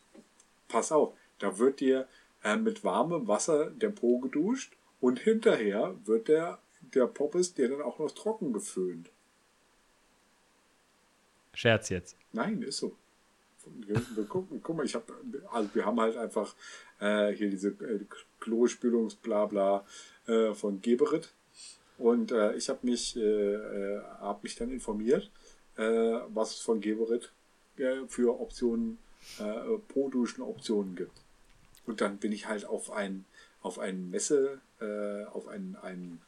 [0.68, 2.08] pass auf, da wird dir
[2.44, 6.60] äh, mit warmem Wasser der Po geduscht und hinterher wird der
[6.94, 9.10] der Poppes dir dann auch noch trocken geföhnt.
[11.54, 12.18] Scherz jetzt.
[12.34, 12.96] Nein, ist so.
[13.66, 15.14] Wir, gucken, guck mal, ich habe,
[15.52, 16.56] also wir haben halt einfach
[17.00, 18.00] äh, hier diese äh,
[18.40, 19.86] Klospülungsblabla
[20.28, 21.34] äh, von Geberit
[21.98, 25.32] und äh, ich habe mich, äh, äh, hab mich dann informiert,
[25.78, 25.84] äh,
[26.34, 27.32] was es von Geberit
[27.78, 28.98] äh, für Optionen,
[29.40, 31.22] äh, Po-Duschen-Optionen gibt.
[31.86, 33.26] Und dann bin ich halt auf ein,
[33.62, 34.60] auf ein Messe,
[35.32, 36.22] auf ein, ein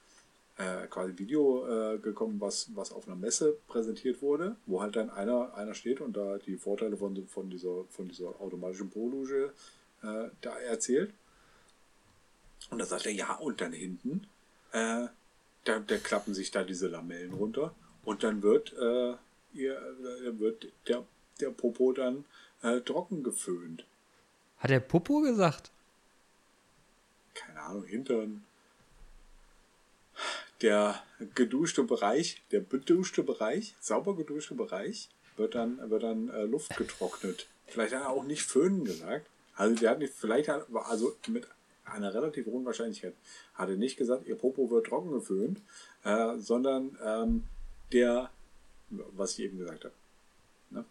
[0.58, 5.10] äh, quasi Video äh, gekommen, was, was auf einer Messe präsentiert wurde, wo halt dann
[5.10, 9.54] einer, einer steht und da die Vorteile von, von, dieser, von dieser automatischen Po-Dusche
[10.04, 11.14] äh, da erzählt.
[12.70, 14.28] Und da sagt er, ja, und dann hinten,
[14.72, 15.08] äh,
[15.64, 19.16] da, da klappen sich da diese Lamellen runter und dann wird, äh,
[19.54, 21.04] ihr, äh, wird der,
[21.40, 22.26] der Popo dann
[22.86, 23.86] trocken geföhnt.
[24.58, 25.70] Hat der Popo gesagt?
[27.38, 28.44] keine Ahnung, Hintern.
[30.62, 31.02] Der
[31.36, 37.48] geduschte Bereich, der beduschte Bereich, sauber geduschte Bereich, wird dann, wird dann äh, Luft getrocknet.
[37.68, 41.48] Vielleicht hat er auch nicht föhnen gesagt, Also der hat nicht, vielleicht, hat, also mit
[41.84, 43.14] einer relativ hohen Wahrscheinlichkeit,
[43.54, 45.62] hat er nicht gesagt, ihr Popo wird trocken geföhnt,
[46.04, 47.44] äh, sondern ähm,
[47.92, 48.30] der,
[48.90, 49.96] was ich eben gesagt habe.
[50.70, 50.86] Ne?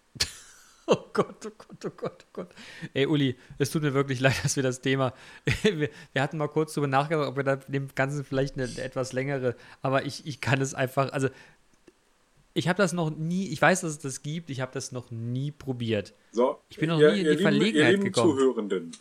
[0.89, 2.49] Oh Gott, oh Gott, oh Gott, oh Gott.
[2.95, 5.13] Ey, Uli, es tut mir wirklich leid, dass wir das Thema.
[5.63, 8.83] wir, wir, hatten mal kurz darüber nachgedacht, ob wir da dem Ganzen vielleicht eine, eine
[8.83, 9.57] etwas längere.
[9.83, 11.13] Aber ich, ich kann es einfach.
[11.13, 11.29] Also,
[12.55, 13.49] ich habe das noch nie.
[13.49, 14.49] Ich weiß, dass es das gibt.
[14.49, 16.15] Ich habe das noch nie probiert.
[16.31, 18.39] So, ich bin noch ihr, nie in die lieben, Verlegenheit ihr lieben gekommen.
[18.39, 18.93] Zuhörenden,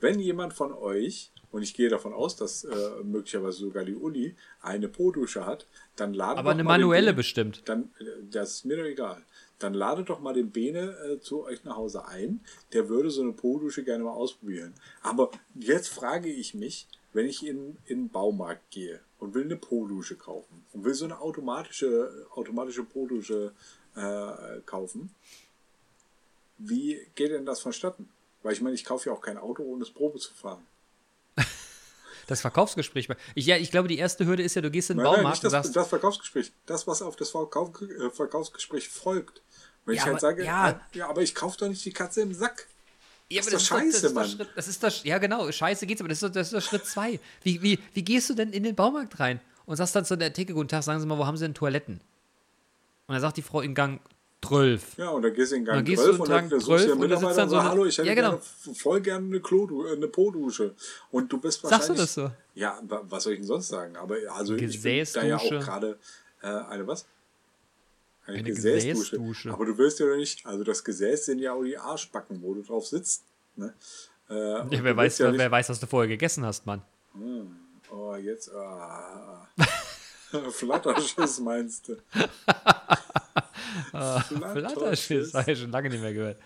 [0.00, 4.36] wenn jemand von euch und ich gehe davon aus, dass äh, möglicherweise sogar die Uli
[4.60, 5.66] eine Po-Dusche hat,
[5.96, 7.62] dann ladet Aber doch eine manuelle bestimmt.
[7.64, 9.24] Dann, äh, das ist mir doch egal.
[9.60, 12.40] Dann ladet doch mal den Bene äh, zu euch nach Hause ein.
[12.72, 14.74] Der würde so eine Po-Dusche gerne mal ausprobieren.
[15.02, 19.56] Aber jetzt frage ich mich, wenn ich in, in den Baumarkt gehe und will eine
[19.56, 23.52] Po-Dusche kaufen und will so eine automatische, automatische Po-Dusche
[23.94, 25.14] äh, kaufen,
[26.58, 28.08] wie geht denn das vonstatten?
[28.42, 30.66] Weil ich meine, ich kaufe ja auch kein Auto, ohne es Probe zu fahren.
[32.26, 33.08] Das Verkaufsgespräch.
[33.34, 35.22] Ich, ja, ich glaube, die erste Hürde ist ja, du gehst in den Nein, nein,
[35.24, 35.74] Baumarkt und das, sagst.
[35.74, 36.52] das Verkaufsgespräch.
[36.64, 39.42] Das, was auf das Verkauf, äh, Verkaufsgespräch folgt.
[39.86, 40.68] Wenn Ja, ich halt aber- sage, ja.
[40.70, 40.80] ja.
[40.94, 42.66] ja, aber ich kaufe doch nicht die Katze im Sack.
[43.28, 44.28] Ja, Das aber ist das doch ist scheiße, das ist Mann.
[44.28, 46.62] Schritt, das ist doch, ja genau, scheiße geht's, aber das ist doch, das ist doch
[46.68, 47.20] Schritt zwei.
[47.42, 50.32] Wie, wie, wie gehst du denn in den Baumarkt rein und sagst dann zu der
[50.32, 52.00] Theke, guten Tag, sagen Sie mal, wo haben Sie denn Toiletten?
[53.06, 54.00] Und dann sagt die Frau in Gang
[54.44, 54.96] 12.
[54.98, 56.84] Ja, und dann gehst du in Gang gehst 12 du und dann, dann suchst 12
[56.86, 58.30] du und sitzt Mitarbeiter dann und so sagst, eine- hallo, ich hätte Ja, genau.
[58.30, 60.74] gerne voll gerne eine, Klo, eine Po-Dusche.
[61.12, 61.86] Und du bist wahrscheinlich...
[61.86, 62.30] Sagst du das so?
[62.54, 63.96] Ja, wa- was soll ich denn sonst sagen?
[63.96, 65.98] Aber also ich bin da ja auch gerade
[66.42, 67.04] äh, eine was?
[68.30, 69.52] Eine Gesäßdusche.
[69.52, 70.44] Aber du willst ja doch nicht...
[70.46, 73.24] Also das Gesäß sind ja auch die Arschbacken, wo du drauf sitzt.
[73.56, 73.74] Ne?
[74.28, 76.82] Äh, Ja, wer, weiß, ja wer, wer weiß, was du vorher gegessen hast, Mann.
[77.90, 78.50] Oh, jetzt.
[78.54, 79.48] Ah.
[80.52, 81.96] Flatterschiss meinst du?
[83.90, 86.38] Flatterschiss, habe ich schon lange nicht mehr gehört.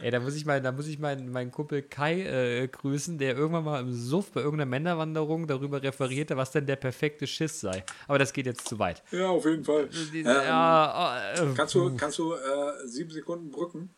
[0.00, 3.36] Ey, da muss ich, mal, da muss ich meinen, meinen Kumpel Kai äh, grüßen, der
[3.36, 7.82] irgendwann mal im Suff bei irgendeiner Männerwanderung darüber referierte, was denn der perfekte Schiss sei.
[8.06, 9.02] Aber das geht jetzt zu weit.
[9.10, 9.88] Ja, auf jeden Fall.
[10.14, 13.90] Ähm, ja, äh, Kannst du, kannst du äh, sieben Sekunden brücken?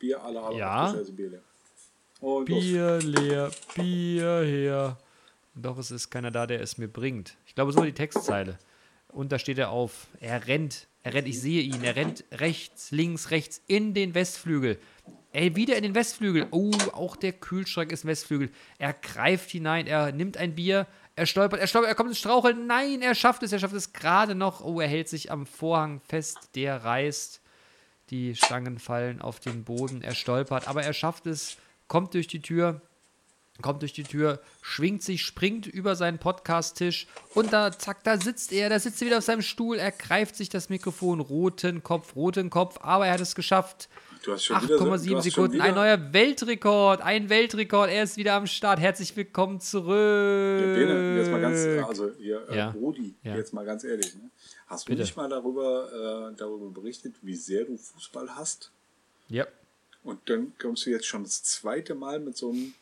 [0.00, 0.92] Bier alle alle Ja.
[1.14, 1.42] Bier leer.
[2.20, 2.58] Und los.
[2.60, 4.98] Bier leer, Bier her.
[5.54, 7.36] Doch es ist keiner da, der es mir bringt.
[7.46, 8.58] Ich glaube, so die Textzeile.
[9.08, 10.08] Und da steht er auf.
[10.20, 14.78] Er rennt, er rennt, ich sehe ihn, er rennt rechts, links, rechts in den Westflügel.
[15.32, 16.46] Ey, wieder in den Westflügel.
[16.50, 18.50] Oh, auch der Kühlschrank ist Westflügel.
[18.78, 20.86] Er greift hinein, er nimmt ein Bier,
[21.16, 22.66] er stolpert, er stolpert, er kommt ins Straucheln.
[22.66, 24.62] Nein, er schafft es, er schafft es gerade noch.
[24.62, 27.40] Oh, er hält sich am Vorhang fest, der reißt.
[28.10, 31.56] Die Stangen fallen auf den Boden, er stolpert, aber er schafft es,
[31.88, 32.82] kommt durch die Tür,
[33.62, 38.52] kommt durch die Tür, schwingt sich, springt über seinen Podcast-Tisch und da, zack, da sitzt
[38.52, 42.14] er, da sitzt er wieder auf seinem Stuhl, er greift sich das Mikrofon, roten Kopf,
[42.16, 43.88] roten Kopf, aber er hat es geschafft.
[44.24, 47.90] Du hast schon wieder so- du 8,7 hast schon Sekunden, ein neuer Weltrekord, ein Weltrekord,
[47.90, 48.78] er ist wieder am Start.
[48.78, 50.60] Herzlich willkommen zurück.
[50.60, 52.70] Ja, Bene, jetzt mal ganz, also ihr äh, Ja.
[52.70, 53.34] Brudi, Ja.
[53.36, 54.30] jetzt mal ganz ehrlich, ne?
[54.68, 55.02] Hast du Bitte.
[55.02, 58.70] nicht mal darüber, äh, darüber berichtet, wie sehr du Fußball hast?
[59.28, 59.44] Ja.
[60.04, 62.74] Und dann kommst du jetzt schon das zweite Mal mit so einem,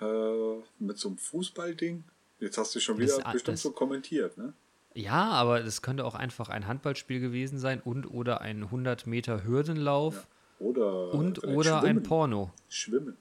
[0.00, 2.04] äh, mit so einem Fußballding.
[2.40, 4.52] Jetzt hast du schon Das- wieder bestimmt das- so kommentiert, ne?
[4.94, 9.44] Ja, aber es könnte auch einfach ein Handballspiel gewesen sein und oder ein 100 Meter
[9.44, 10.26] Hürdenlauf
[10.58, 12.02] Oder und oder ein Schwimmen.
[12.02, 12.50] Porno.
[12.70, 13.16] Schwimmen.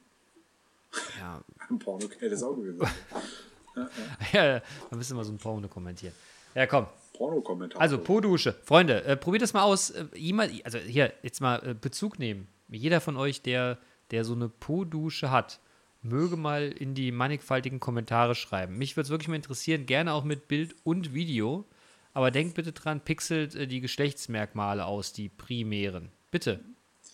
[1.20, 2.80] Ja, Ein Porno hätte es auch gewesen.
[4.34, 4.60] ja,
[4.90, 6.14] da müssen wir so ein Porno kommentieren.
[6.54, 6.88] Ja, komm.
[7.14, 7.82] Porno-Kommentar.
[7.82, 8.54] Also Po-Dusche.
[8.64, 9.90] Freunde, äh, probiert das mal aus.
[9.90, 12.48] Äh, jemand, also hier, jetzt mal äh, Bezug nehmen.
[12.70, 13.78] Jeder von euch, der,
[14.12, 15.60] der so eine Po-Dusche hat,
[16.06, 18.78] möge mal in die mannigfaltigen Kommentare schreiben.
[18.78, 21.66] Mich würde es wirklich mal interessieren, gerne auch mit Bild und Video.
[22.14, 26.12] Aber denkt bitte dran, pixelt äh, die Geschlechtsmerkmale aus, die primären.
[26.32, 26.62] Bitte.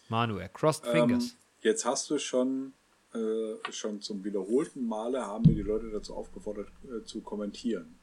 [0.10, 1.36] Manuel, crossed ähm, fingers.
[1.62, 2.74] jetzt hast du schon,
[3.14, 7.96] äh, schon zum wiederholten Male haben wir die Leute dazu aufgefordert, äh, zu kommentieren.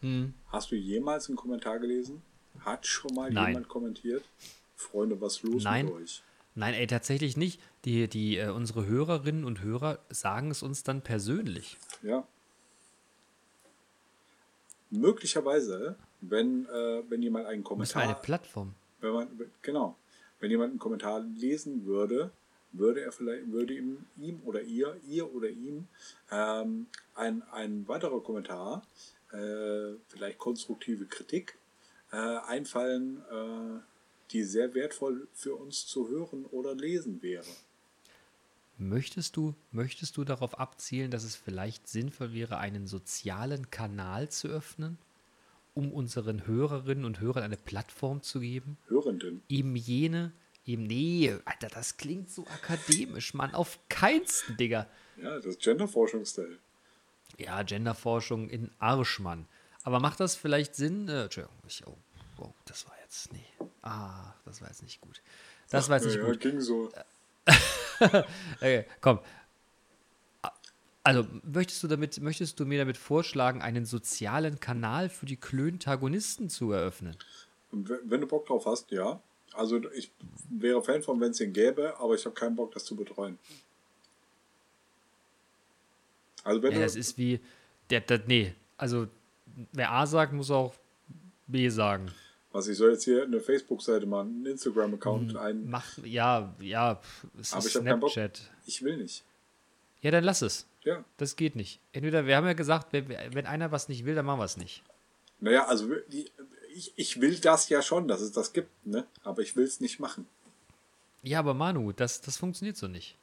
[0.00, 0.34] Hm.
[0.48, 2.22] Hast du jemals einen Kommentar gelesen?
[2.60, 3.48] Hat schon mal Nein.
[3.48, 4.24] jemand kommentiert?
[4.74, 5.86] Freunde, was los Nein.
[5.86, 6.22] mit euch?
[6.56, 7.60] Nein, ey, tatsächlich nicht.
[7.84, 11.76] Die, die, äh, unsere Hörerinnen und Hörer sagen es uns dann persönlich.
[12.02, 12.26] Ja.
[14.90, 18.74] Möglicherweise, wenn, äh, wenn jemand einen Müssen wir Kommentar, eine Plattform.
[19.00, 19.28] wenn man,
[19.60, 19.96] genau,
[20.40, 22.30] wenn jemand einen Kommentar lesen würde,
[22.72, 25.86] würde er vielleicht, würde ihm, ihm oder ihr, ihr oder ihm,
[26.30, 28.82] ähm, ein, ein weiterer Kommentar,
[29.32, 31.58] äh, vielleicht konstruktive Kritik,
[32.12, 33.80] äh, einfallen, äh,
[34.30, 37.44] die sehr wertvoll für uns zu hören oder lesen wäre.
[38.78, 44.48] Möchtest du, möchtest du darauf abzielen, dass es vielleicht sinnvoll wäre, einen sozialen Kanal zu
[44.48, 44.98] öffnen,
[45.74, 48.76] um unseren Hörerinnen und Hörern eine Plattform zu geben?
[48.88, 49.42] Hörenden.
[49.48, 50.32] Eben jene,
[50.66, 53.54] Eben, nee, Alter, das klingt so akademisch, Mann.
[53.54, 54.88] Auf keinsten, Digga.
[55.16, 56.58] Ja, das ist Genderforschungsteil.
[57.38, 59.46] Ja, Genderforschung in Arsch, Mann.
[59.84, 61.08] Aber macht das vielleicht Sinn?
[61.08, 61.96] Äh, Entschuldigung, ich, oh,
[62.38, 63.46] oh, das war jetzt, nee.
[63.82, 65.22] Ah, das war jetzt nicht gut.
[65.70, 66.40] Das war jetzt nicht ja, gut.
[66.40, 66.90] ging so.
[68.56, 69.20] Okay, komm.
[71.02, 76.50] Also, möchtest du, damit, möchtest du mir damit vorschlagen, einen sozialen Kanal für die Klöntagonisten
[76.50, 77.16] zu eröffnen?
[77.70, 79.20] Wenn du Bock drauf hast, ja.
[79.54, 80.10] Also ich
[80.50, 83.38] wäre Fan von, wenn es den gäbe, aber ich habe keinen Bock, das zu betreuen.
[86.44, 87.40] Also wenn Ja, du, das ist wie,
[87.88, 89.06] der, der, nee, also,
[89.72, 90.74] wer A sagt, muss auch
[91.46, 92.10] B sagen.
[92.56, 95.68] Was ich soll jetzt hier eine Facebook-Seite machen, einen Instagram-Account ein.
[95.68, 97.00] Mach, ja, ja,
[97.38, 97.82] es Aber ist ich.
[97.82, 98.50] Snapchat.
[98.64, 99.24] Ich will nicht.
[100.00, 100.66] Ja, dann lass es.
[100.82, 101.04] Ja.
[101.18, 101.80] Das geht nicht.
[101.92, 104.56] Entweder, wir haben ja gesagt, wenn, wenn einer was nicht will, dann machen wir es
[104.56, 104.82] nicht.
[105.40, 105.88] Naja, also
[106.74, 109.04] ich, ich will das ja schon, dass es das gibt, ne?
[109.22, 110.26] Aber ich will es nicht machen.
[111.22, 113.16] Ja, aber Manu, das, das funktioniert so nicht.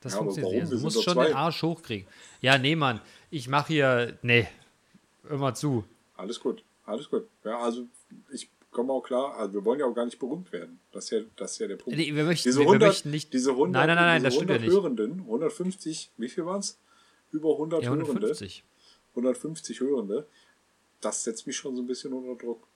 [0.00, 0.62] Das Ja, funktioniert nicht.
[0.62, 1.26] Also, Du musst schon zwei.
[1.26, 2.08] den Arsch hochkriegen.
[2.40, 3.00] Ja, nee, Mann.
[3.30, 4.18] Ich mache hier.
[4.22, 4.48] Nee.
[5.28, 5.84] Immer zu.
[6.16, 7.28] Alles gut, alles gut.
[7.44, 7.86] Ja, also
[8.32, 10.80] ich komme auch klar, also wir wollen ja auch gar nicht berühmt werden.
[10.92, 11.98] Das ist ja, das ist ja der Punkt.
[11.98, 14.24] Nee, wir möchten- diese wir 100, möchten nicht- Diese 100, Nein, nein, nein, nein, diese
[14.26, 14.82] das stimmt ja 100 nicht.
[14.82, 16.78] Hörenden, 150, wie viel waren es?
[17.32, 18.06] Über 100 Ja, Hörende.
[18.06, 18.64] 150.
[19.14, 20.26] 150 Hörende.
[21.00, 22.66] Das setzt mich schon so ein bisschen unter Druck.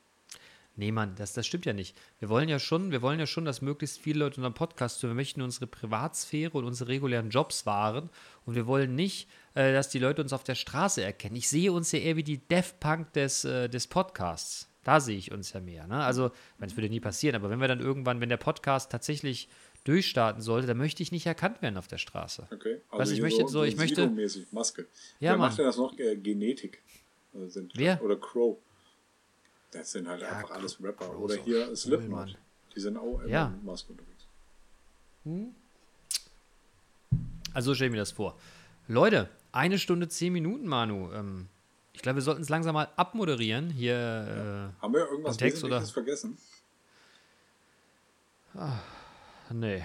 [0.76, 1.96] Nee, Mann, das, das stimmt ja nicht.
[2.18, 5.12] Wir wollen ja schon, wir wollen ja schon, dass möglichst viele Leute unseren Podcast hören.
[5.12, 8.10] Wir möchten unsere Privatsphäre und unsere regulären Jobs wahren.
[8.44, 11.36] Und wir wollen nicht, äh, dass die Leute uns auf der Straße erkennen.
[11.36, 14.68] Ich sehe uns ja eher wie die Def Punk des, äh, des Podcasts.
[14.84, 15.86] Da sehe ich uns ja mehr.
[15.86, 16.04] Ne?
[16.04, 16.30] Also,
[16.60, 19.48] es würde nie passieren, aber wenn wir dann irgendwann, wenn der Podcast tatsächlich
[19.84, 22.46] durchstarten sollte, dann möchte ich nicht erkannt werden auf der Straße.
[22.52, 22.80] Okay.
[22.90, 24.08] Also du, ich möchte so- ich möchte-
[24.52, 24.82] Maske.
[25.20, 25.48] Ja, Wer Mann.
[25.48, 25.98] macht denn das noch?
[25.98, 26.82] Äh, Genetik.
[27.34, 28.02] Also sind, Wer?
[28.02, 28.56] Oder Crow.
[29.72, 31.06] Das sind halt Ja, einfach Crow- alles Rapper.
[31.06, 32.36] Crow oder hier Slipknot.
[32.74, 33.48] Die sind auch immer Ja.
[33.48, 34.26] mit Maske unterwegs.
[37.52, 38.36] Also stell mir das vor.
[38.88, 41.12] Leute, eine Stunde, zehn Minuten, Manu.
[41.12, 41.48] Ähm,
[41.94, 43.70] ich glaube, wir sollten es langsam mal abmoderieren.
[43.70, 45.94] Hier, Haben wir irgendwas Text, Wesentliches oder?
[45.94, 46.36] vergessen?
[48.54, 49.84] äh, nee,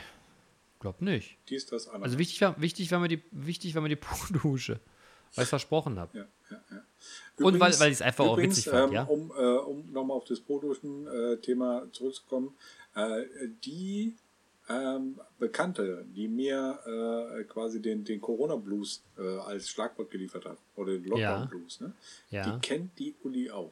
[0.80, 1.38] glaub nicht.
[1.49, 2.03] Dies, das, andere.
[2.03, 4.80] Also wichtig war, wichtig war mir die, wichtig war mir die Po-Dusche,
[5.36, 6.18] weil ich versprochen habe.
[6.18, 7.45] Ja, ja, ja.
[7.45, 9.03] Und weil- weil ich's einfach auch übrigens, witzig fand, ähm, ja?
[9.03, 12.53] Um, äh, um nochmal auf das Produschen-Thema zurückzukommen,
[12.95, 13.23] äh,
[13.64, 14.15] die
[14.69, 20.93] ähm, Bekannte, die mir äh, quasi den, den Corona-Blues äh, als Schlagwort geliefert hat, oder
[20.93, 21.05] den.
[21.05, 21.93] Lockdown-Blues, ne?
[22.29, 22.49] Ja.
[22.49, 23.71] die kennt die Uli auch.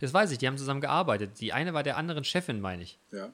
[0.00, 1.40] Das weiß ich, die haben zusammen gearbeitet.
[1.40, 2.98] Die eine war der anderen Chefin, meine ich.
[3.12, 3.32] Ja.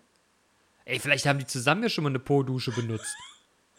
[0.85, 3.15] Ey, vielleicht haben die zusammen ja schon mal eine Po-Dusche benutzt.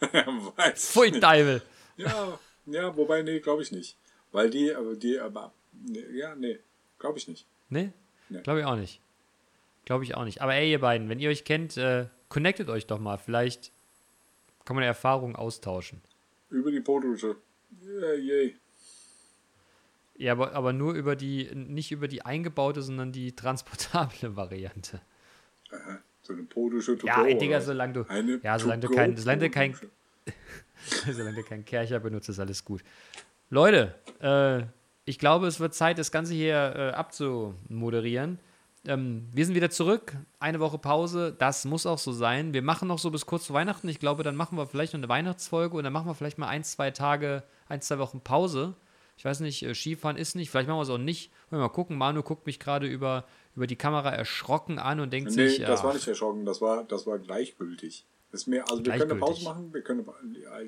[0.00, 1.12] Weiß Pfui.
[1.12, 1.62] Teufel.
[1.96, 3.96] Ja, ja, wobei, nee, glaube ich nicht.
[4.32, 6.58] Weil die, aber die, aber, nee, ja, nee,
[6.98, 7.46] glaube ich nicht.
[7.68, 7.92] Ne?
[8.28, 8.40] Nee.
[8.40, 9.00] Glaube ich auch nicht.
[9.84, 10.40] Glaube ich auch nicht.
[10.40, 13.18] Aber ey, ihr beiden, wenn ihr euch kennt, äh, connectet euch doch mal.
[13.18, 13.72] Vielleicht
[14.64, 16.00] kann man Erfahrungen austauschen.
[16.50, 17.36] Über die Podusche.
[17.84, 18.56] Yeah, yay.
[20.16, 25.00] Ja, aber, aber nur über die, nicht über die eingebaute, sondern die transportable Variante.
[25.72, 29.16] Aha, so eine Podusche to Ja, ey, Digga, solange du- Eine ja, solange du kein-
[29.16, 29.76] solange du kein-.
[31.10, 32.82] Solange du keinen Kercher benutzt, ist alles gut.
[33.48, 34.64] Leute, äh,
[35.06, 38.38] ich glaube, es wird Zeit, das Ganze hier äh, abzumoderieren.
[38.86, 40.14] Ähm, wir sind wieder zurück.
[40.38, 41.34] Eine Woche Pause.
[41.38, 42.52] Das muss auch so sein.
[42.52, 43.88] Wir machen noch so bis kurz vor Weihnachten.
[43.88, 46.48] Ich glaube, dann machen wir vielleicht noch eine Weihnachtsfolge und dann machen wir vielleicht mal
[46.48, 48.74] ein, zwei Tage, ein, zwei Wochen Pause.
[49.16, 50.50] Ich weiß nicht, äh, Skifahren ist nicht.
[50.50, 51.30] Vielleicht machen wir es auch nicht.
[51.50, 51.96] Wollen wir mal gucken.
[51.96, 53.24] Manu guckt mich gerade über,
[53.56, 56.60] über die Kamera erschrocken an und denkt Nee, sich, das ach, war nicht erschrocken, das
[56.60, 58.04] war, das war gleichgültig.
[58.32, 60.04] Ist mir, also wir können eine Pause machen, wir können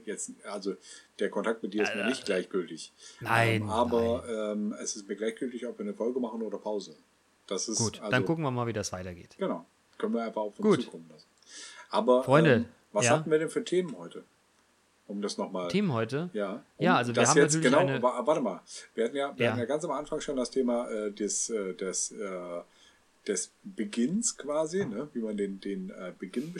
[0.04, 0.76] jetzt, also
[1.18, 2.92] der Kontakt mit dir ist mir nicht gleichgültig.
[3.20, 6.94] Nein, Ähm, aber Ähm, es ist mir gleichgültig, ob wir eine Folge machen oder Pause.
[7.46, 9.36] Das ist gut, also, dann gucken wir mal, wie das weitergeht.
[9.38, 9.64] Genau,
[9.98, 10.82] können wir einfach auf uns Gut.
[10.84, 11.26] zukommen lassen.
[11.90, 13.12] Aber Freunde, ähm, was ja?
[13.12, 14.24] hatten wir denn für Themen heute?
[15.08, 15.68] Um das nochmal.
[15.68, 16.30] Themen heute?
[16.32, 18.60] Ja, um Ja, also wir das haben jetzt natürlich genau, eine- wa- warte mal,
[18.96, 19.50] wir hatten ja, wir Ja.
[19.52, 22.60] hatten ja ganz am Anfang schon das Thema äh, des, äh, des, äh,
[23.26, 25.08] des Beginns quasi, ne?
[25.12, 26.54] wie man den, den äh, Beginn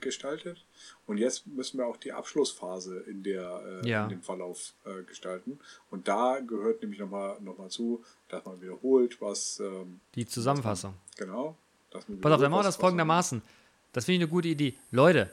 [0.00, 0.64] gestaltet.
[1.06, 4.04] Und jetzt müssen wir auch die Abschlussphase in, der, äh, Ja.
[4.04, 5.58] in dem Verlauf äh, gestalten.
[5.90, 10.94] Und da gehört nämlich nochmal noch mal zu, dass man wiederholt, was ähm, Die Zusammenfassung.
[11.16, 11.56] genau.
[11.90, 13.42] dass man Pass auf, dann machen wir das man- folgendermaßen.
[13.92, 14.74] Das finde ich eine gute Idee.
[14.90, 15.30] Leute,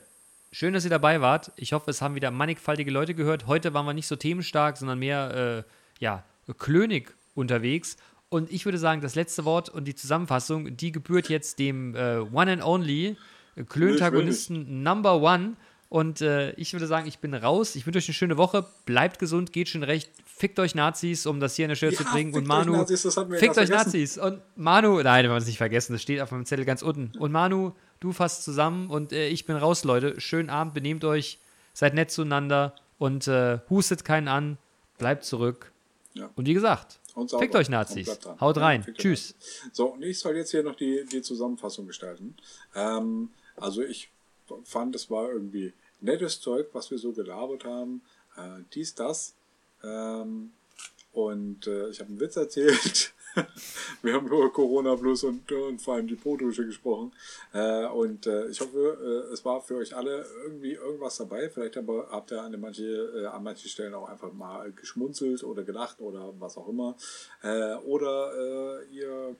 [0.52, 1.52] schön, dass ihr dabei wart.
[1.56, 3.48] Ich hoffe, es haben wieder mannigfaltige Leute gehört.
[3.48, 6.24] Heute waren wir nicht so themenstark, sondern mehr, äh, ja,
[6.58, 7.98] klönig unterwegs.
[8.34, 12.18] Und ich würde sagen, das letzte Wort und die Zusammenfassung, die gebührt jetzt dem äh,
[12.18, 13.16] One and Only,
[13.56, 15.54] äh, Klöntagonisten Number One.
[15.88, 17.76] Und äh, ich würde sagen, ich bin raus.
[17.76, 18.66] Ich wünsche euch eine schöne Woche.
[18.88, 20.10] Bleibt gesund, geht schon recht.
[20.26, 22.34] fickt euch Nazis, um das hier in der Schule Ja, zu bringen.
[22.34, 23.72] Und Manu, Nazis, fickt euch vergessen.
[23.72, 24.18] Nazis.
[24.18, 27.16] Und Manu, nein, wir haben es nicht vergessen, das steht auf meinem Zettel ganz unten.
[27.20, 30.20] Und Manu, du fasst zusammen und äh, ich bin raus, Leute.
[30.20, 31.38] Schönen Abend, benehmt euch,
[31.76, 34.58] seid nett zueinander und äh, hustet keinen an,
[34.98, 35.72] bleibt zurück.
[36.16, 36.32] Ja.
[36.36, 37.44] Und wie gesagt, Und sauber.
[37.44, 38.08] fickt euch Nazis.
[38.40, 38.86] Haut Ja, rein.
[38.88, 39.36] euch Tschüss.
[39.72, 42.36] So, und ich soll jetzt hier noch die, die Zusammenfassung gestalten.
[42.76, 44.10] Ähm, also ich
[44.66, 48.02] fand, es war irgendwie nettes Zeug, was wir so gelabert haben.
[48.36, 49.34] Äh, dies, das.
[49.84, 50.52] Ähm,
[51.12, 53.14] und äh, ich habe einen Witz erzählt.
[54.02, 57.12] wir haben über Corona Plus und, und vor allem die Po-Dusche gesprochen.
[57.54, 61.50] Äh, und äh, ich hoffe, äh, es war für euch alle irgendwie irgendwas dabei.
[61.50, 65.64] Vielleicht aber habt ihr an, manche, äh, an manchen Stellen auch einfach mal geschmunzelt oder
[65.64, 66.96] gelacht oder was auch immer.
[67.42, 69.36] Äh, oder äh, ihr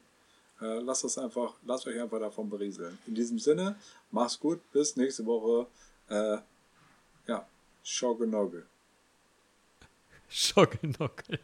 [0.60, 2.98] lasst es einfach, lasst euch einfach davon berieseln.
[3.06, 3.76] In diesem Sinne,
[4.12, 5.68] mach's gut, bis nächste Woche.
[7.28, 7.46] Ja,
[7.84, 8.64] Schaugenogge.
[10.30, 11.40] Schockenockel.